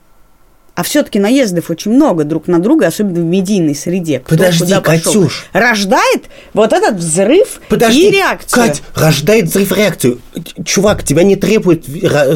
а 0.75 0.83
все-таки 0.83 1.19
наездов 1.19 1.69
очень 1.69 1.91
много 1.91 2.23
друг 2.23 2.47
на 2.47 2.59
друга, 2.59 2.87
особенно 2.87 3.21
в 3.21 3.23
медийной 3.23 3.75
среде. 3.75 4.19
Кто 4.19 4.35
Подожди, 4.35 4.73
Катюш. 4.81 5.45
Рождает 5.53 6.23
вот 6.53 6.73
этот 6.73 6.95
взрыв 6.95 7.61
Подожди, 7.69 8.07
и 8.07 8.11
реакцию. 8.11 8.63
Кать, 8.63 8.81
рождает 8.95 9.45
взрыв 9.45 9.71
реакцию. 9.71 10.19
Чувак, 10.65 11.03
тебя 11.03 11.23
не 11.23 11.35
требует 11.35 11.85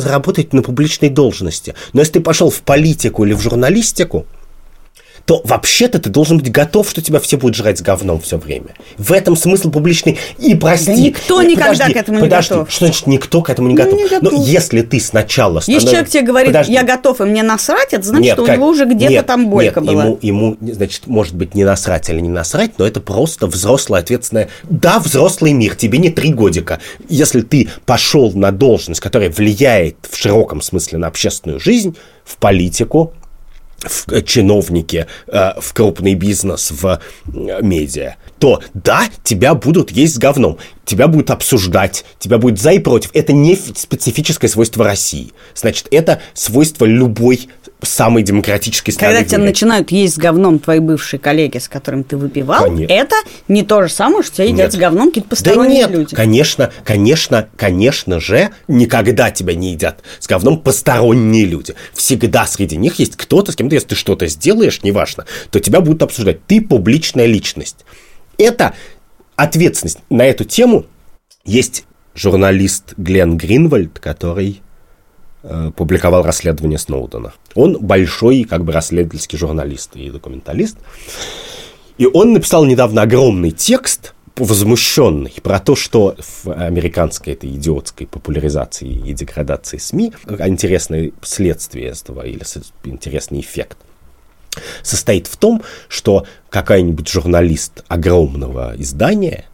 работать 0.06 0.54
на 0.54 0.62
публичной 0.62 1.10
должности. 1.10 1.74
Но 1.94 2.02
если 2.02 2.14
ты 2.14 2.20
пошел 2.20 2.52
в 2.52 2.62
политику 2.62 3.26
или 3.26 3.34
в 3.34 3.42
журналистику, 3.42 4.28
то 5.28 5.42
вообще-то 5.44 6.00
ты 6.00 6.10
должен 6.10 6.38
быть 6.38 6.50
готов, 6.50 6.90
что 6.90 7.02
тебя 7.02 7.20
все 7.20 7.36
будут 7.36 7.58
жрать 7.58 7.80
с 7.80 7.82
говном 7.82 8.22
все 8.22 8.38
время. 8.38 8.70
В 8.98 9.12
этом 9.12 9.36
смысл 9.36 9.70
публичный. 9.70 10.18
И 10.40 10.56
прости. 10.56 10.86
Да 10.86 10.94
никто 10.94 11.44
никогда 11.44 11.72
подожди, 11.74 11.94
к 11.94 11.98
этому 11.98 12.20
подожди, 12.22 12.54
не 12.54 12.60
готов. 12.60 12.74
Что 12.74 12.86
значит 12.86 13.08
никто 13.08 13.42
к 13.42 13.50
этому 13.50 13.68
не 13.68 13.76
готов? 13.76 14.00
Не 14.00 14.08
готов. 14.08 14.32
Но 14.32 14.44
если 14.46 14.84
ты 14.84 15.02
сначала 15.02 15.60
становишься... 15.60 15.72
Если 15.72 15.88
человек 15.90 16.10
тебе 16.10 16.24
говорит, 16.24 16.54
подожди. 16.54 16.72
я 16.72 16.84
готов, 16.84 17.20
и 17.20 17.26
мне 17.26 17.44
насрать, 17.44 17.92
это 17.92 18.06
значит, 18.06 18.24
нет, 18.24 18.34
что 18.36 18.44
у 18.44 18.48
него 18.48 18.68
уже 18.70 18.86
где-то 18.86 19.24
там 19.24 19.50
бойка 19.50 19.82
нет, 19.82 19.92
была. 19.92 20.04
Ему, 20.06 20.20
ему, 20.22 20.58
значит, 20.62 21.08
может 21.08 21.36
быть, 21.36 21.56
не 21.56 21.66
насрать 21.66 22.08
или 22.10 22.22
не 22.22 22.30
насрать, 22.30 22.80
но 22.80 22.88
это 22.88 23.02
просто 23.02 23.48
взрослая 23.48 24.00
ответственная... 24.00 24.48
Да, 24.64 24.98
взрослый 25.00 25.52
мир, 25.52 25.76
тебе 25.76 25.98
не 25.98 26.10
три 26.10 26.32
годика. 26.32 26.80
Если 27.10 27.42
ты 27.42 27.68
пошел 27.86 28.32
на 28.32 28.52
должность, 28.52 29.02
которая 29.02 29.30
влияет 29.30 29.98
в 30.10 30.16
широком 30.16 30.62
смысле 30.62 31.00
на 31.00 31.08
общественную 31.08 31.60
жизнь, 31.60 31.98
в 32.24 32.38
политику, 32.38 33.14
в 33.80 34.12
э, 34.12 34.22
чиновники, 34.22 35.08
э, 35.28 35.52
в 35.60 35.74
крупный 35.74 36.16
бизнес, 36.16 36.72
в 36.72 37.00
э, 37.26 37.62
медиа, 37.62 38.16
то 38.40 38.62
да, 38.74 39.08
тебя 39.24 39.54
будут 39.54 39.92
есть 39.92 40.18
говном, 40.18 40.58
тебя 40.86 41.08
будут 41.08 41.32
обсуждать, 41.32 42.06
тебя 42.20 42.38
будет 42.38 42.60
за 42.60 42.72
и 42.72 42.80
против. 42.80 43.12
Это 43.14 43.34
не 43.34 43.56
специфическое 43.56 44.50
свойство 44.50 44.84
России. 44.84 45.32
Значит, 45.56 45.88
это 45.92 46.22
свойство 46.34 46.86
любой 46.86 47.50
самой 47.82 48.24
демократической 48.24 48.92
страны. 48.92 49.16
Когда 49.16 49.30
тебя 49.30 49.44
начинают 49.44 49.92
есть 49.92 50.16
с 50.16 50.18
говном 50.18 50.60
твои 50.60 50.80
бывшие 50.80 51.20
коллеги, 51.20 51.58
с 51.60 51.68
которыми 51.68 52.04
ты 52.04 52.18
выпивал, 52.18 52.64
конечно. 52.64 52.92
это 52.92 53.16
не 53.48 53.64
то 53.64 53.84
же 53.84 53.90
самое, 53.90 54.24
что 54.24 54.36
тебя 54.36 54.46
едят 54.46 54.60
нет. 54.60 54.74
с 54.74 54.76
говном 54.78 55.10
какие-то 55.10 55.30
посторонние 55.30 55.84
да 55.84 55.90
нет, 55.90 56.00
люди. 56.00 56.16
Конечно, 56.16 56.72
конечно, 56.84 57.48
конечно 57.56 58.20
же, 58.20 58.50
никогда 58.68 59.30
тебя 59.32 59.54
не 59.54 59.72
едят 59.72 60.02
с 60.20 60.28
говном 60.28 60.60
посторонние 60.60 61.46
люди. 61.46 61.76
Всегда 61.94 62.48
среди 62.48 62.78
них 62.78 62.96
есть 62.96 63.16
кто-то, 63.16 63.52
с 63.52 63.56
кем 63.56 63.70
ты, 63.70 63.76
если 63.76 63.90
ты 63.90 63.96
что-то 63.96 64.28
сделаешь, 64.28 64.82
неважно, 64.84 65.26
то 65.52 65.60
тебя 65.60 65.80
будут 65.80 66.02
обсуждать. 66.02 66.46
Ты 66.46 66.62
публичная 66.62 67.28
личность. 67.28 67.86
Это 68.38 68.74
ответственность. 69.36 70.00
На 70.10 70.26
эту 70.26 70.46
тему 70.46 70.86
есть 71.46 71.86
журналист 72.16 72.94
Глен 72.98 73.38
Гринвальд, 73.38 74.00
который 74.00 74.62
публиковал 75.76 76.24
расследование 76.24 76.78
Сноудена. 76.78 77.34
Он 77.56 77.78
большой 77.80 78.44
как 78.44 78.64
бы 78.64 78.72
расследовательский 78.72 79.38
журналист 79.38 79.96
и 79.96 80.10
документалист. 80.10 80.78
И 81.98 82.06
он 82.06 82.34
написал 82.34 82.66
недавно 82.66 83.02
огромный 83.02 83.52
текст, 83.52 84.14
возмущенный 84.36 85.34
про 85.42 85.60
то, 85.60 85.76
что 85.76 86.16
в 86.44 86.52
американской 86.52 87.34
этой 87.34 87.50
идиотской 87.50 88.06
популяризации 88.08 88.88
и 88.88 89.14
деградации 89.14 89.78
СМИ 89.78 90.14
интересное 90.46 91.12
следствие 91.22 91.88
этого 91.88 92.22
или 92.22 92.44
интересный 92.84 93.40
эффект 93.40 93.78
состоит 94.84 95.28
в 95.28 95.38
том, 95.38 95.64
что 95.88 96.26
какая-нибудь 96.50 97.08
журналист 97.08 97.84
огромного 97.88 98.74
издания, 98.78 99.46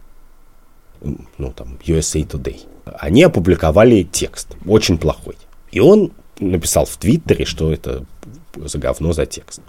ну 1.02 1.52
там 1.54 1.78
USA 1.84 2.26
Today, 2.26 2.60
они 2.98 3.22
опубликовали 3.22 4.02
текст, 4.02 4.48
очень 4.66 4.98
плохой. 4.98 5.36
И 5.74 5.80
он 5.80 6.12
написал 6.38 6.86
в 6.86 6.96
Твиттере, 6.96 7.44
что 7.44 7.72
это 7.72 8.04
за 8.54 8.78
говно, 8.78 9.12
за 9.12 9.26
текст. 9.26 9.60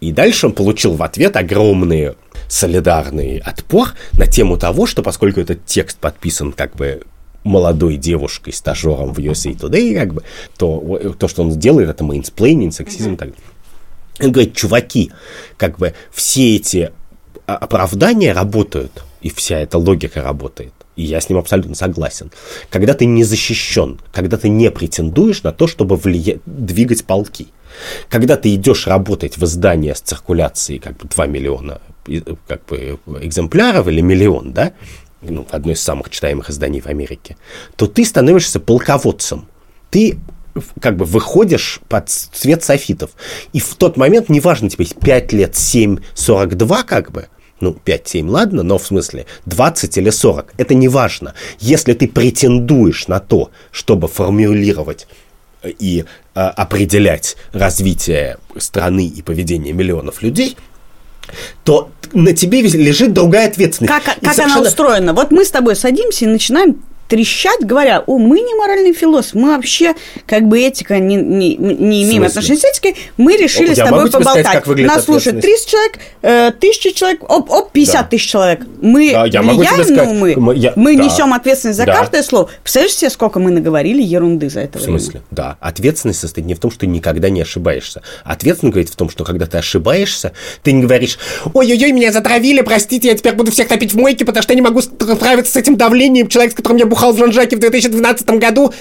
И 0.00 0.12
дальше 0.12 0.46
он 0.46 0.52
получил 0.52 0.94
в 0.94 1.02
ответ 1.02 1.36
огромный 1.36 2.14
солидарный 2.46 3.38
отпор 3.38 3.88
на 4.12 4.28
тему 4.28 4.56
того, 4.56 4.86
что 4.86 5.02
поскольку 5.02 5.40
этот 5.40 5.66
текст 5.66 5.98
подписан 5.98 6.52
как 6.52 6.76
бы 6.76 7.02
молодой 7.42 7.96
девушкой, 7.96 8.52
стажером 8.52 9.12
в 9.12 9.18
USA 9.18 9.52
Today, 9.56 9.98
как 9.98 10.14
бы, 10.14 10.22
то 10.56 11.14
то, 11.18 11.26
что 11.26 11.42
он 11.42 11.58
делает, 11.58 11.90
это 11.90 12.04
mansplaining, 12.04 12.72
сексизм 12.72 13.14
и 13.14 13.16
так 13.16 13.30
далее. 13.30 13.44
Он 14.20 14.30
говорит, 14.30 14.54
чуваки, 14.54 15.10
как 15.56 15.78
бы 15.78 15.94
все 16.12 16.54
эти 16.54 16.92
оправдания 17.46 18.32
работают, 18.32 19.02
и 19.22 19.30
вся 19.30 19.58
эта 19.58 19.78
логика 19.78 20.22
работает 20.22 20.72
и 20.98 21.04
я 21.04 21.20
с 21.20 21.28
ним 21.28 21.38
абсолютно 21.38 21.76
согласен, 21.76 22.32
когда 22.70 22.92
ты 22.92 23.06
не 23.06 23.22
защищен, 23.22 24.00
когда 24.12 24.36
ты 24.36 24.48
не 24.48 24.70
претендуешь 24.70 25.44
на 25.44 25.52
то, 25.52 25.68
чтобы 25.68 25.96
влия... 25.96 26.40
двигать 26.44 27.04
полки. 27.04 27.46
Когда 28.08 28.36
ты 28.36 28.52
идешь 28.54 28.88
работать 28.88 29.36
в 29.36 29.44
издание 29.44 29.94
с 29.94 30.00
циркуляцией 30.00 30.80
как 30.80 30.96
бы 30.96 31.08
2 31.08 31.26
миллиона 31.26 31.80
как 32.48 32.66
бы, 32.66 32.98
экземпляров 33.20 33.86
или 33.86 34.00
миллион, 34.00 34.52
да, 34.52 34.72
ну, 35.22 35.46
одно 35.50 35.72
из 35.72 35.80
самых 35.80 36.10
читаемых 36.10 36.50
изданий 36.50 36.80
в 36.80 36.86
Америке, 36.86 37.36
то 37.76 37.86
ты 37.86 38.04
становишься 38.04 38.58
полководцем. 38.58 39.46
Ты 39.90 40.18
как 40.80 40.96
бы 40.96 41.04
выходишь 41.04 41.80
под 41.88 42.08
цвет 42.08 42.64
софитов. 42.64 43.10
И 43.52 43.60
в 43.60 43.76
тот 43.76 43.96
момент, 43.96 44.28
неважно 44.28 44.68
тебе 44.68 44.86
5 44.86 45.32
лет, 45.32 45.56
7, 45.56 45.98
42 46.14 46.82
как 46.82 47.12
бы, 47.12 47.28
ну, 47.60 47.76
5-7, 47.84 48.28
ладно, 48.28 48.62
но 48.62 48.78
в 48.78 48.86
смысле 48.86 49.26
20 49.46 49.98
или 49.98 50.10
40, 50.10 50.54
это 50.56 50.74
не 50.74 50.88
важно. 50.88 51.34
Если 51.58 51.94
ты 51.94 52.08
претендуешь 52.08 53.08
на 53.08 53.20
то, 53.20 53.50
чтобы 53.70 54.08
формулировать 54.08 55.06
э, 55.62 55.70
и 55.78 56.04
э, 56.34 56.40
определять 56.40 57.36
развитие 57.52 58.38
страны 58.56 59.06
и 59.06 59.22
поведение 59.22 59.72
миллионов 59.72 60.22
людей, 60.22 60.56
то 61.64 61.90
на 62.12 62.32
тебе 62.32 62.62
лежит 62.62 63.12
другая 63.12 63.48
ответственность. 63.48 63.92
Как, 63.92 64.04
как 64.04 64.34
совершенно... 64.34 64.60
она 64.60 64.68
устроена? 64.68 65.12
Вот 65.12 65.30
мы 65.30 65.44
с 65.44 65.50
тобой 65.50 65.76
садимся 65.76 66.24
и 66.24 66.28
начинаем 66.28 66.82
трещать, 67.08 67.60
говоря, 67.60 68.04
о, 68.06 68.18
мы 68.18 68.40
не 68.40 68.54
моральный 68.54 68.92
философ, 68.92 69.34
мы 69.34 69.56
вообще 69.56 69.94
как 70.26 70.46
бы 70.46 70.60
этика 70.60 70.98
не, 70.98 71.16
не, 71.16 71.56
не 71.56 72.04
имеем 72.04 72.24
отношения 72.24 72.60
с 72.60 72.64
этикой, 72.64 72.96
мы 73.16 73.36
решили 73.36 73.68
Я 73.68 73.86
с 73.86 73.88
тобой 73.88 74.10
поболтать. 74.10 74.62
Сказать, 74.62 74.86
Нас 74.86 75.04
слушает 75.04 75.40
300 75.40 75.70
человек, 75.70 75.98
э, 76.22 76.48
1000 76.48 76.92
человек, 76.92 77.22
оп, 77.28 77.50
оп, 77.50 77.72
50 77.72 77.94
да. 77.94 78.02
тысяч 78.04 78.30
человек. 78.30 78.60
Мы 78.80 79.12
да, 79.12 79.26
я 79.26 79.42
влияем, 79.42 79.84
сказать, 79.84 79.96
но 79.96 80.14
мы, 80.14 80.36
мы, 80.36 80.54
я, 80.54 80.72
мы 80.76 80.96
да. 80.96 81.04
несем 81.04 81.32
ответственность 81.32 81.78
за 81.78 81.86
да. 81.86 81.96
каждое 81.96 82.22
слово. 82.22 82.50
Представляешь 82.62 82.94
себе, 82.94 83.10
сколько 83.10 83.40
мы 83.40 83.50
наговорили 83.50 84.02
ерунды 84.02 84.50
за 84.50 84.60
это 84.60 84.78
В 84.78 84.82
смысле? 84.82 85.10
Время? 85.10 85.24
Да. 85.30 85.56
Ответственность 85.60 86.20
состоит 86.20 86.46
не 86.46 86.54
в 86.54 86.60
том, 86.60 86.70
что 86.70 86.80
ты 86.80 86.86
никогда 86.86 87.30
не 87.30 87.40
ошибаешься. 87.40 88.02
Ответственность 88.24 88.72
говорит 88.74 88.90
в 88.90 88.96
том, 88.96 89.08
что 89.08 89.24
когда 89.24 89.46
ты 89.46 89.56
ошибаешься, 89.56 90.32
ты 90.62 90.72
не 90.72 90.82
говоришь, 90.82 91.18
ой-ой-ой, 91.54 91.92
меня 91.92 92.12
затравили, 92.12 92.60
простите, 92.60 93.08
я 93.08 93.14
теперь 93.14 93.34
буду 93.34 93.50
всех 93.50 93.68
топить 93.68 93.94
в 93.94 93.96
мойке, 93.96 94.26
потому 94.26 94.42
что 94.42 94.52
я 94.52 94.56
не 94.56 94.62
могу 94.62 94.82
справиться 94.82 95.52
с 95.52 95.56
этим 95.56 95.76
давлением. 95.76 96.28
Человек, 96.28 96.52
с 96.52 96.54
которым 96.54 96.76
я 96.78 96.86
бухал 96.98 97.12
в 97.12 97.18
Жан-Жаке 97.18 97.56
в 97.56 97.60
2012 97.60 98.28
году, 98.30 98.72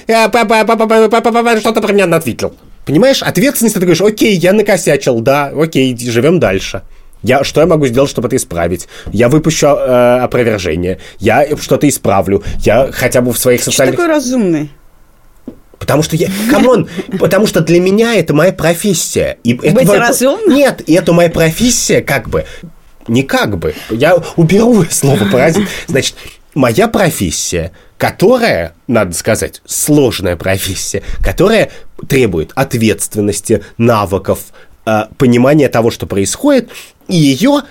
что-то 1.60 1.82
про 1.82 1.94
меня 1.94 2.06
ответил. 2.16 2.54
Понимаешь, 2.86 3.22
ответственность, 3.22 3.76
ты 3.76 3.82
говоришь, 3.82 4.02
окей, 4.02 4.36
я 4.36 4.54
накосячил, 4.54 5.20
да, 5.20 5.52
окей, 5.56 5.96
живем 5.98 6.40
дальше. 6.40 6.82
Я, 7.22 7.44
что 7.44 7.62
я 7.62 7.68
могу 7.68 7.86
сделать, 7.88 8.10
чтобы 8.10 8.28
это 8.28 8.38
исправить? 8.38 8.88
Я 9.12 9.28
выпущу 9.28 9.68
э, 9.68 10.20
опровержение, 10.20 11.00
я 11.20 11.46
что-то 11.60 11.88
исправлю, 11.90 12.44
я 12.60 12.90
хотя 12.92 13.22
бы 13.22 13.34
в 13.34 13.38
своих 13.38 13.64
социальных... 13.64 13.96
Что 13.96 14.04
такой 14.04 14.16
разумный? 14.16 14.72
Потому 15.80 16.02
что 16.02 16.16
я, 16.16 16.30
come 16.50 16.72
on, 16.72 16.90
потому 17.20 17.46
что 17.46 17.62
для 17.62 17.80
меня 17.80 18.16
это 18.16 18.34
моя 18.34 18.52
профессия. 18.52 19.38
И 19.44 19.54
Быть 19.54 19.84
это, 19.84 20.00
разумным? 20.00 20.56
Нет, 20.56 20.82
и 20.86 20.94
это 20.94 21.14
моя 21.14 21.30
профессия 21.30 22.02
как 22.02 22.30
бы. 22.30 22.46
Не 23.08 23.24
как 23.24 23.58
бы. 23.58 23.76
Я 23.90 24.18
уберу 24.36 24.86
слово 24.90 25.26
паразит. 25.32 25.68
Значит, 25.88 26.16
моя 26.56 26.88
профессия, 26.88 27.72
которая, 27.98 28.74
надо 28.88 29.14
сказать, 29.14 29.62
сложная 29.66 30.36
профессия, 30.36 31.04
которая 31.22 31.72
требует 32.08 32.52
ответственности, 32.56 33.64
навыков, 33.78 34.40
э, 34.86 35.06
понимания 35.18 35.70
того, 35.70 35.92
что 35.92 36.06
происходит, 36.06 36.70
и 37.08 37.16
ее 37.16 37.62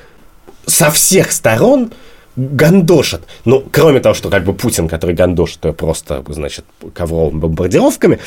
со 0.67 0.91
всех 0.91 1.33
сторон 1.33 1.93
гандошат. 2.37 3.23
Ну, 3.45 3.65
кроме 3.71 4.01
того, 4.01 4.15
что 4.15 4.29
как 4.29 4.45
бы 4.45 4.53
Путин, 4.53 4.89
который 4.89 5.15
гандошит 5.15 5.61
просто, 5.77 6.23
значит, 6.29 6.65
ковровыми 6.95 7.41
бомбардировками, 7.41 8.19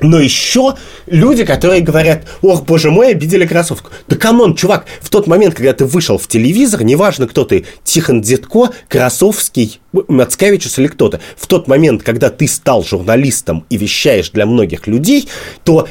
но 0.00 0.18
еще 0.18 0.76
люди, 1.06 1.44
которые 1.44 1.80
говорят, 1.80 2.26
ох, 2.42 2.64
боже 2.64 2.90
мой, 2.90 3.10
обидели 3.10 3.46
кроссовку. 3.46 3.90
Да 4.08 4.16
come 4.16 4.38
on, 4.38 4.54
чувак, 4.54 4.86
в 5.00 5.10
тот 5.10 5.26
момент, 5.26 5.54
когда 5.54 5.72
ты 5.72 5.84
вышел 5.84 6.18
в 6.18 6.26
телевизор, 6.26 6.82
неважно, 6.82 7.26
кто 7.26 7.44
ты, 7.44 7.66
Тихон 7.84 8.22
Дзядко, 8.22 8.70
Красовский, 8.88 9.80
Мацкявичюс 9.92 10.78
или 10.78 10.86
кто-то, 10.86 11.20
в 11.36 11.46
тот 11.46 11.68
момент, 11.68 12.02
когда 12.02 12.30
ты 12.30 12.46
стал 12.48 12.84
журналистом 12.84 13.66
и 13.70 13.76
вещаешь 13.76 14.30
для 14.30 14.46
многих 14.46 14.86
людей, 14.86 15.28
то, 15.64 15.88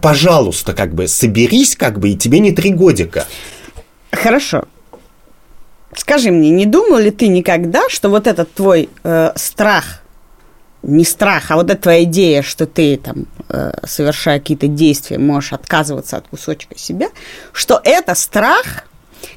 пожалуйста, 0.00 0.72
как 0.72 0.94
бы 0.94 1.08
соберись, 1.08 1.76
как 1.76 1.98
бы, 1.98 2.10
и 2.10 2.16
тебе 2.16 2.38
не 2.38 2.52
три 2.52 2.70
годика. 2.70 3.26
Хорошо. 4.12 4.64
скажи 5.96 6.30
мне, 6.30 6.50
не 6.50 6.66
думал 6.66 6.98
ли 6.98 7.10
ты 7.10 7.28
никогда, 7.28 7.88
что 7.88 8.08
вот 8.08 8.26
этот 8.26 8.52
твой 8.52 8.88
э, 9.04 9.32
страх, 9.36 10.01
не 10.82 11.04
страх, 11.04 11.50
а 11.50 11.56
вот 11.56 11.70
эта 11.70 11.82
твоя 11.82 12.02
идея, 12.04 12.42
что 12.42 12.66
ты 12.66 12.96
там, 12.96 13.26
э, 13.48 13.72
совершая 13.86 14.38
какие-то 14.40 14.66
действия, 14.66 15.18
можешь 15.18 15.52
отказываться 15.52 16.16
от 16.16 16.28
кусочка 16.28 16.76
себя, 16.76 17.08
что 17.52 17.80
это 17.84 18.14
страх, 18.14 18.84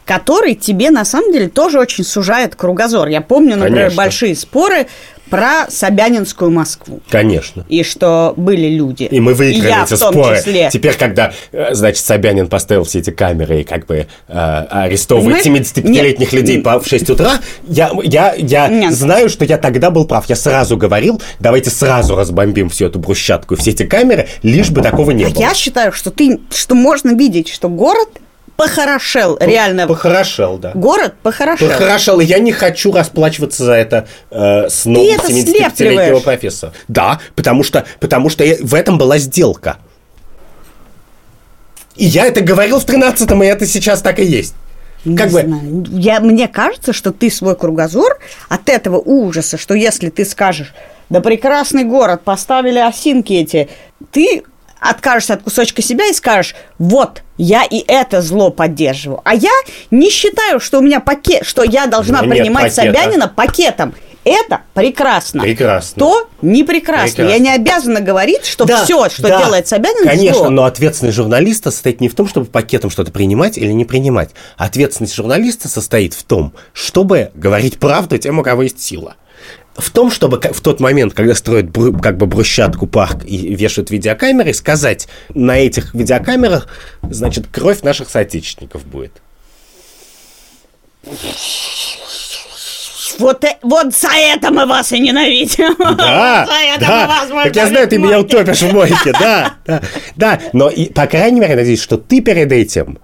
который 0.05 0.55
тебе 0.55 0.91
на 0.91 1.05
самом 1.05 1.31
деле 1.31 1.49
тоже 1.49 1.79
очень 1.79 2.03
сужает 2.03 2.55
кругозор. 2.55 3.07
Я 3.07 3.21
помню, 3.21 3.55
например, 3.55 3.83
Конечно. 3.83 3.97
большие 3.97 4.35
споры 4.35 4.87
про 5.36 5.69
Собянинскую 5.69 6.49
Москву. 6.49 7.01
Конечно. 7.09 7.65
И 7.67 7.83
что 7.83 8.33
были 8.38 8.67
люди. 8.67 9.03
И 9.03 9.19
мы 9.19 9.33
выиграли 9.33 9.67
я 9.69 9.83
эти 9.83 9.95
в 9.95 9.99
том 9.99 10.13
споры. 10.13 10.38
числе. 10.38 10.69
Теперь, 10.71 10.95
когда, 10.95 11.33
э, 11.51 11.73
значит, 11.73 12.05
Собянин 12.05 12.47
поставил 12.47 12.86
все 12.86 12.99
эти 12.99 13.09
камеры 13.09 13.61
и 13.61 13.63
как 13.63 13.86
бы 13.86 14.07
э, 14.27 14.33
арестовывает 14.69 15.43
Понимаешь? 15.43 15.65
75-летних 15.65 16.31
Нет. 16.31 16.33
людей 16.33 16.61
по, 16.61 16.79
в 16.79 16.88
6 16.88 17.09
утра, 17.09 17.39
я, 17.67 17.91
я, 18.03 18.33
я 18.36 18.67
Нет. 18.67 18.93
знаю, 18.93 19.29
что 19.29 19.43
я 19.45 19.57
тогда 19.57 19.91
был 19.91 20.05
прав. 20.05 20.25
Я 20.29 20.36
сразу 20.36 20.77
говорил, 20.77 21.21
давайте 21.39 21.69
сразу 21.69 22.15
разбомбим 22.15 22.69
всю 22.69 22.86
эту 22.86 22.99
брусчатку 22.99 23.55
и 23.55 23.57
все 23.57 23.71
эти 23.71 23.83
камеры, 23.83 24.27
лишь 24.41 24.69
бы 24.69 24.81
такого 24.81 25.11
не 25.11 25.25
было. 25.25 25.39
я 25.39 25.53
считаю, 25.53 25.91
что 25.91 26.11
ты, 26.11 26.39
что 26.53 26.75
можно 26.75 27.13
видеть, 27.13 27.49
что 27.49 27.67
город 27.67 28.09
похорошел, 28.56 29.38
реально. 29.39 29.88
Похорошел, 29.88 30.58
да. 30.58 30.72
Город 30.74 31.14
похорошел. 31.22 31.68
Похорошел, 31.68 32.20
и 32.20 32.26
я 32.26 32.39
не 32.39 32.51
хочу 32.51 32.91
расплачиваться 32.91 33.64
за 33.66 33.74
это 33.74 34.08
э, 34.32 34.70
с 34.70 34.86
новым 34.86 35.10
это 35.16 35.28
75-летнего 35.28 35.72
слепливаешь. 35.76 36.24
профессора. 36.24 36.74
Да, 36.88 37.20
потому 37.36 37.64
что, 37.64 37.86
потому 37.99 38.30
что 38.30 38.43
я- 38.43 38.58
в 38.62 38.74
этом 38.74 38.97
была 38.97 39.18
сделка. 39.18 39.78
И 41.95 42.06
я 42.06 42.26
это 42.26 42.41
говорил 42.41 42.80
в 42.80 42.86
13-м, 42.86 43.43
и 43.43 43.47
это 43.47 43.66
сейчас 43.66 44.01
так 44.01 44.20
и 44.20 44.26
есть. 44.26 44.53
Не 45.06 45.16
Как 45.16 45.28
бы, 45.32 45.41
знаю. 45.41 45.86
Я, 45.91 46.20
мне 46.20 46.47
кажется, 46.47 46.91
что 46.93 47.12
ты 47.12 47.30
свой 47.30 47.56
кругозор 47.56 48.20
от 48.49 48.70
этого 48.70 48.97
ужаса, 48.97 49.58
что 49.58 49.74
если 49.76 50.10
ты 50.10 50.26
скажешь, 50.26 50.74
да 51.10 51.22
прекрасный 51.22 51.84
город, 51.84 52.22
поставили 52.24 52.80
осинки 52.80 53.32
эти, 53.34 53.70
ты 54.12 54.43
откажешься 54.89 55.33
от 55.33 55.43
кусочка 55.43 55.81
себя 55.81 56.07
и 56.07 56.13
скажешь, 56.13 56.55
вот, 56.79 57.23
я 57.38 57.63
и 57.63 57.83
это 57.88 58.21
зло 58.21 58.49
поддерживаю. 58.49 59.21
А 59.23 59.36
я 59.36 59.51
не 59.91 60.09
считаю, 60.09 60.59
что 60.59 60.79
у 60.79 60.81
меня 60.81 60.99
пакет, 60.99 61.45
что 61.45 61.63
я 61.63 61.88
должна 61.88 62.21
Ну, 62.21 62.27
нет 62.27 62.38
принимать 62.38 62.75
пакета. 62.75 62.97
Собянина 62.97 63.27
пакетом. 63.27 63.95
Это 64.23 64.61
прекрасно. 64.73 65.43
Прекрасно. 65.43 65.99
То 65.99 66.27
не 66.41 66.63
прекрасно. 66.63 67.21
Я 67.21 67.27
Прекрасно. 67.27 67.43
не 67.43 67.49
обязана 67.51 68.01
говорить, 68.01 68.45
что 68.47 68.65
да, 68.65 68.83
все, 68.83 69.07
что 69.07 69.21
да, 69.23 69.38
делает 69.38 69.67
Собянин, 69.67 70.03
Конечно, 70.07 70.39
зло. 70.39 70.49
но 70.49 70.63
ответственность 70.65 71.15
журналиста 71.15 71.69
состоит 71.69 72.01
не 72.01 72.09
в 72.09 72.15
том, 72.15 72.27
чтобы 72.27 72.47
пакетом 72.47 72.89
что-то 72.89 73.11
принимать 73.11 73.55
или 73.59 73.71
не 73.71 73.86
принимать. 73.86 74.31
Ответственность 74.57 75.13
журналиста 75.13 75.69
состоит 75.69 76.15
в 76.15 76.23
том, 76.23 76.53
чтобы 76.73 77.29
говорить 77.36 77.77
правду 77.77 78.17
тем, 78.17 78.39
у 78.39 78.43
кого 78.43 78.63
есть 78.63 78.81
сила. 78.81 79.15
В 79.76 79.91
том, 79.91 80.09
чтобы 80.09 80.39
в 80.39 80.61
тот 80.61 80.80
момент, 80.80 81.13
когда 81.13 81.36
строят 81.36 81.67
как 82.01 82.17
бы 82.17 82.26
брусчатку, 82.28 82.88
парк 82.88 83.26
и 83.26 83.53
вешают 83.55 83.91
видеокамеры, 83.91 84.53
сказать, 84.53 85.07
на 85.34 85.57
этих 85.57 85.93
видеокамерах, 85.93 86.67
значит, 87.03 87.47
кровь 87.51 87.82
наших 87.82 88.09
соотечественников 88.09 88.86
будет. 88.86 89.21
Вот, 93.19 93.43
э- 93.43 93.57
вот 93.61 93.93
за 93.95 94.09
это 94.13 94.51
мы 94.51 94.65
вас 94.65 94.91
и 94.91 94.99
ненавидим. 94.99 95.76
Да, 95.97 96.47
мы 96.80 96.86
да. 96.86 97.07
вас 97.07 97.30
будем 97.30 97.43
Так 97.43 97.55
я 97.55 97.67
знаю, 97.67 97.88
ты 97.88 97.97
меня 97.97 98.19
утопишь 98.19 98.61
в 98.61 98.73
мойке, 98.73 99.13
да, 99.13 99.53
да, 99.65 99.82
да. 100.15 100.39
Но, 100.53 100.69
и, 100.69 100.91
по 100.91 101.07
крайней 101.07 101.39
мере, 101.39 101.55
надеюсь, 101.55 101.82
что 101.82 101.97
ты 101.97 102.21
перед 102.21 102.51
этим 102.51 102.99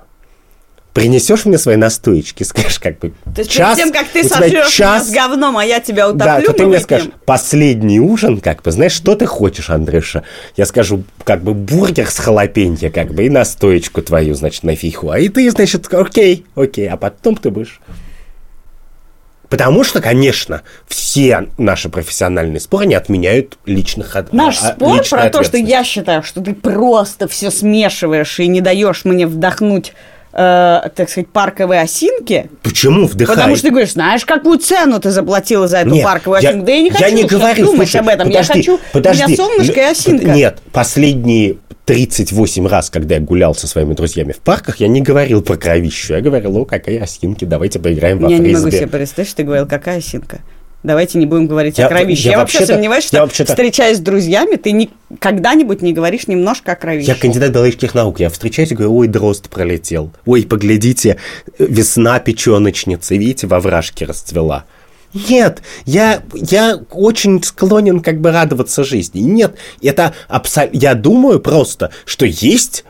принесешь 0.93 1.45
мне 1.45 1.57
свои 1.57 1.75
настоечки, 1.75 2.43
скажешь, 2.43 2.79
как 2.79 2.99
бы, 2.99 3.13
То 3.33 3.41
есть 3.41 3.51
час, 3.51 3.77
перед 3.77 3.93
тем, 3.93 3.93
как 3.93 4.11
ты 4.11 4.23
сожрешь 4.23 4.51
меня 4.51 4.69
час, 4.69 5.09
с 5.09 5.11
говном, 5.11 5.57
а 5.57 5.65
я 5.65 5.79
тебя 5.79 6.09
утоплю, 6.09 6.25
да, 6.25 6.41
то 6.41 6.53
ты 6.53 6.63
мне 6.63 6.77
выпьем. 6.77 6.83
скажешь, 6.83 7.09
последний 7.25 7.99
ужин, 7.99 8.39
как 8.39 8.61
бы, 8.61 8.71
знаешь, 8.71 8.93
что 8.93 9.15
ты 9.15 9.25
хочешь, 9.25 9.69
Андрюша? 9.69 10.23
Я 10.57 10.65
скажу, 10.65 11.03
как 11.23 11.43
бы, 11.43 11.53
бургер 11.53 12.09
с 12.09 12.17
халапеньо, 12.17 12.89
как 12.89 13.13
бы, 13.13 13.25
и 13.25 13.29
настоечку 13.29 14.01
твою, 14.01 14.35
значит, 14.35 14.63
на 14.63 14.75
фейху. 14.75 15.09
А 15.09 15.19
и 15.19 15.29
ты, 15.29 15.49
значит, 15.51 15.91
окей, 15.93 16.45
окей, 16.55 16.89
а 16.89 16.97
потом 16.97 17.35
ты 17.35 17.49
будешь... 17.49 17.79
Потому 19.49 19.83
что, 19.83 19.99
конечно, 19.99 20.61
все 20.87 21.49
наши 21.57 21.89
профессиональные 21.89 22.61
споры 22.61 22.85
не 22.85 22.95
отменяют 22.95 23.57
личных 23.65 24.15
от- 24.15 24.31
Наш 24.31 24.61
а- 24.61 24.71
спор 24.71 25.03
про 25.09 25.29
то, 25.29 25.43
что 25.43 25.57
я 25.57 25.83
считаю, 25.83 26.23
что 26.23 26.39
ты 26.39 26.53
просто 26.53 27.27
все 27.27 27.51
смешиваешь 27.51 28.39
и 28.39 28.47
не 28.47 28.61
даешь 28.61 29.03
мне 29.03 29.27
вдохнуть, 29.27 29.93
э, 30.33 30.89
так 30.95 31.09
сказать, 31.09 31.27
парковые 31.29 31.81
осинки. 31.81 32.49
Почему 32.63 33.05
вдыхай? 33.07 33.35
Потому 33.35 33.55
что 33.55 33.63
ты 33.67 33.69
говоришь, 33.71 33.93
знаешь, 33.93 34.25
какую 34.25 34.59
цену 34.59 34.99
ты 34.99 35.11
заплатила 35.11 35.67
за 35.67 35.79
эту 35.79 35.89
Нет, 35.91 36.03
парковую 36.03 36.41
я- 36.41 36.49
осинку? 36.49 36.65
Да 36.65 36.71
я 36.73 36.81
не 36.81 36.89
хочу 36.91 37.03
я 37.03 37.11
не 37.11 37.23
говорю, 37.25 37.65
думать 37.65 37.89
слушай, 37.89 38.01
об 38.01 38.07
этом. 38.07 38.27
подожди, 38.27 38.47
я 38.53 38.55
хочу, 38.55 38.79
подожди. 38.93 39.23
у 39.23 39.27
меня 39.27 39.37
солнышко 39.37 39.79
и 39.79 39.83
осинка. 39.83 40.25
Нет, 40.31 40.59
последние 40.71 41.57
38 41.85 42.67
раз, 42.67 42.89
когда 42.89 43.15
я 43.15 43.21
гулял 43.21 43.55
со 43.55 43.67
своими 43.67 43.93
друзьями 43.93 44.31
в 44.31 44.37
парках, 44.39 44.77
я 44.79 44.87
не 44.87 45.01
говорил 45.01 45.41
про 45.41 45.57
кровищу. 45.57 46.13
Я 46.13 46.21
говорил, 46.21 46.55
о, 46.57 46.65
какая 46.65 47.01
осинки, 47.03 47.43
давайте 47.45 47.79
поиграем 47.79 48.19
во 48.19 48.29
Я 48.29 48.37
не 48.37 48.45
фрисби. 48.49 48.57
могу 48.65 48.71
себе 48.71 48.87
представить, 48.87 49.27
что 49.29 49.37
ты 49.37 49.43
говорил, 49.43 49.67
какая 49.67 49.97
осинка. 49.97 50.39
Давайте 50.83 51.19
не 51.19 51.25
будем 51.27 51.45
говорить 51.47 51.77
Я- 51.77 51.85
о 51.85 51.89
кровище. 51.89 52.25
я 52.25 52.31
Я, 52.31 52.37
вообще 52.39 52.65
сомневаюсь, 52.65 53.03
что 53.05 53.17
я 53.17 53.21
вообще-то- 53.23 53.51
встречаясь 53.51 53.97
с 53.97 53.99
друзьями, 53.99 54.55
ты 54.55 54.71
ни, 54.71 54.89
когда-нибудь 55.19 55.81
не 55.83 55.93
говоришь 55.93 56.27
немножко 56.27 56.71
о 56.71 56.75
кровище. 56.75 57.07
Я 57.07 57.15
кандидат 57.15 57.51
биологических 57.51 57.93
наук. 57.93 58.19
Я 58.19 58.29
встречаюсь 58.29 58.71
и 58.71 58.75
говорю, 58.75 58.95
ой, 58.97 59.07
дрозд 59.07 59.49
пролетел. 59.49 60.11
Ой, 60.25 60.43
поглядите, 60.43 61.17
весна 61.59 62.19
печеночницы, 62.19 63.15
видите, 63.17 63.45
во 63.47 63.59
вражке 63.59 64.05
расцвела. 64.05 64.65
Нет, 65.29 65.61
я, 65.85 66.23
я 66.33 66.79
очень 66.89 67.43
склонен 67.43 67.99
как 67.99 68.19
бы 68.21 68.31
радоваться 68.31 68.83
жизни. 68.83 69.19
Нет, 69.19 69.55
это 69.83 70.13
абсолютно... 70.29 70.77
Я 70.77 70.95
думаю 70.95 71.39
просто, 71.41 71.91
что 72.05 72.25
есть 72.25 72.85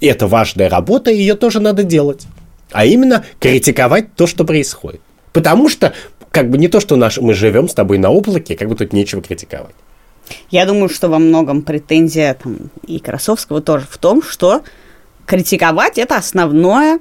это 0.00 0.26
важная 0.26 0.68
работа, 0.68 1.10
и 1.10 1.16
ее 1.16 1.36
тоже 1.36 1.60
надо 1.60 1.84
делать. 1.84 2.26
А 2.72 2.84
именно 2.84 3.24
критиковать 3.38 4.14
то, 4.16 4.26
что 4.26 4.44
происходит. 4.44 5.00
Потому 5.32 5.68
что 5.68 5.92
как 6.34 6.50
бы 6.50 6.58
не 6.58 6.66
то, 6.68 6.80
что 6.80 6.96
наш, 6.96 7.18
мы 7.18 7.32
живем 7.32 7.68
с 7.68 7.74
тобой 7.74 7.96
на 7.96 8.10
облаке, 8.10 8.56
как 8.56 8.68
бы 8.68 8.74
тут 8.74 8.92
нечего 8.92 9.22
критиковать. 9.22 9.74
Я 10.50 10.66
думаю, 10.66 10.88
что 10.88 11.08
во 11.08 11.18
многом 11.18 11.62
претензия 11.62 12.34
там, 12.34 12.56
и 12.86 12.98
Красовского 12.98 13.60
тоже 13.60 13.86
в 13.88 13.96
том, 13.98 14.20
что 14.20 14.62
критиковать 15.26 15.96
это 15.96 16.16
основное, 16.16 16.98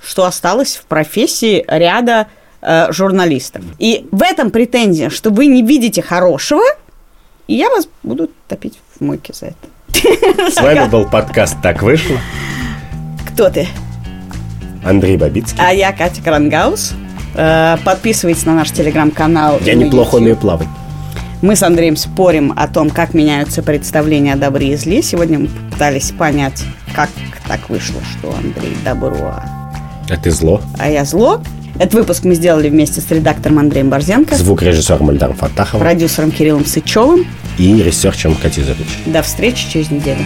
что 0.00 0.24
осталось 0.24 0.76
в 0.76 0.84
профессии 0.86 1.64
ряда 1.66 2.28
э, 2.62 2.92
журналистов. 2.92 3.64
И 3.78 4.06
в 4.12 4.22
этом 4.22 4.50
претензия, 4.50 5.10
что 5.10 5.30
вы 5.30 5.46
не 5.46 5.62
видите 5.62 6.00
хорошего, 6.00 6.62
и 7.48 7.54
я 7.54 7.68
вас 7.70 7.88
буду 8.04 8.30
топить 8.46 8.78
в 8.94 9.02
мойке 9.02 9.32
за 9.32 9.46
это. 9.46 10.50
С 10.50 10.60
вами 10.60 10.88
был 10.88 11.08
подкаст 11.08 11.56
«Так 11.60 11.82
вышло». 11.82 12.18
Кто 13.32 13.50
ты? 13.50 13.66
Андрей 14.84 15.16
Бабицкий. 15.16 15.58
А 15.60 15.72
я 15.72 15.92
Катя 15.92 16.22
Крангаус. 16.22 16.94
Э, 17.36 17.76
Подписывайтесь 17.84 18.44
на 18.46 18.54
наш 18.54 18.70
телеграм-канал. 18.70 19.58
Я 19.64 19.74
неплохо 19.74 20.16
умею 20.16 20.36
плавать. 20.36 20.68
Мы 21.42 21.54
с 21.54 21.62
Андреем 21.62 21.96
спорим 21.96 22.52
о 22.56 22.66
том, 22.66 22.88
как 22.90 23.12
меняются 23.14 23.62
представления 23.62 24.32
о 24.32 24.36
добре 24.36 24.72
и 24.72 24.76
зле. 24.76 25.02
Сегодня 25.02 25.38
мы 25.40 25.48
пытались 25.70 26.10
понять, 26.10 26.64
как 26.94 27.10
так 27.46 27.68
вышло, 27.68 28.00
что 28.18 28.34
Андрей 28.34 28.74
добро, 28.84 29.14
а- 29.26 29.44
А 30.08 30.16
ты 30.16 30.30
зло. 30.30 30.60
а 30.78 30.88
я 30.88 31.04
зло. 31.04 31.40
Этот 31.78 31.92
выпуск 31.92 32.24
мы 32.24 32.34
сделали 32.34 32.70
вместе 32.70 33.02
с 33.02 33.10
редактором 33.10 33.58
Андреем 33.58 33.90
Борзенко, 33.90 34.34
Звукорежиссером 34.34 35.10
Ильдаром 35.10 35.36
Фатаховым 35.36 35.84
продюсером 35.86 36.30
Кириллом 36.30 36.64
Сычевым. 36.64 37.26
и 37.58 37.82
ресерчем 37.82 38.34
Катей 38.34 38.64
Зарыч. 38.64 38.86
До 39.04 39.20
встречи 39.22 39.68
через 39.70 39.90
неделю. 39.90 40.24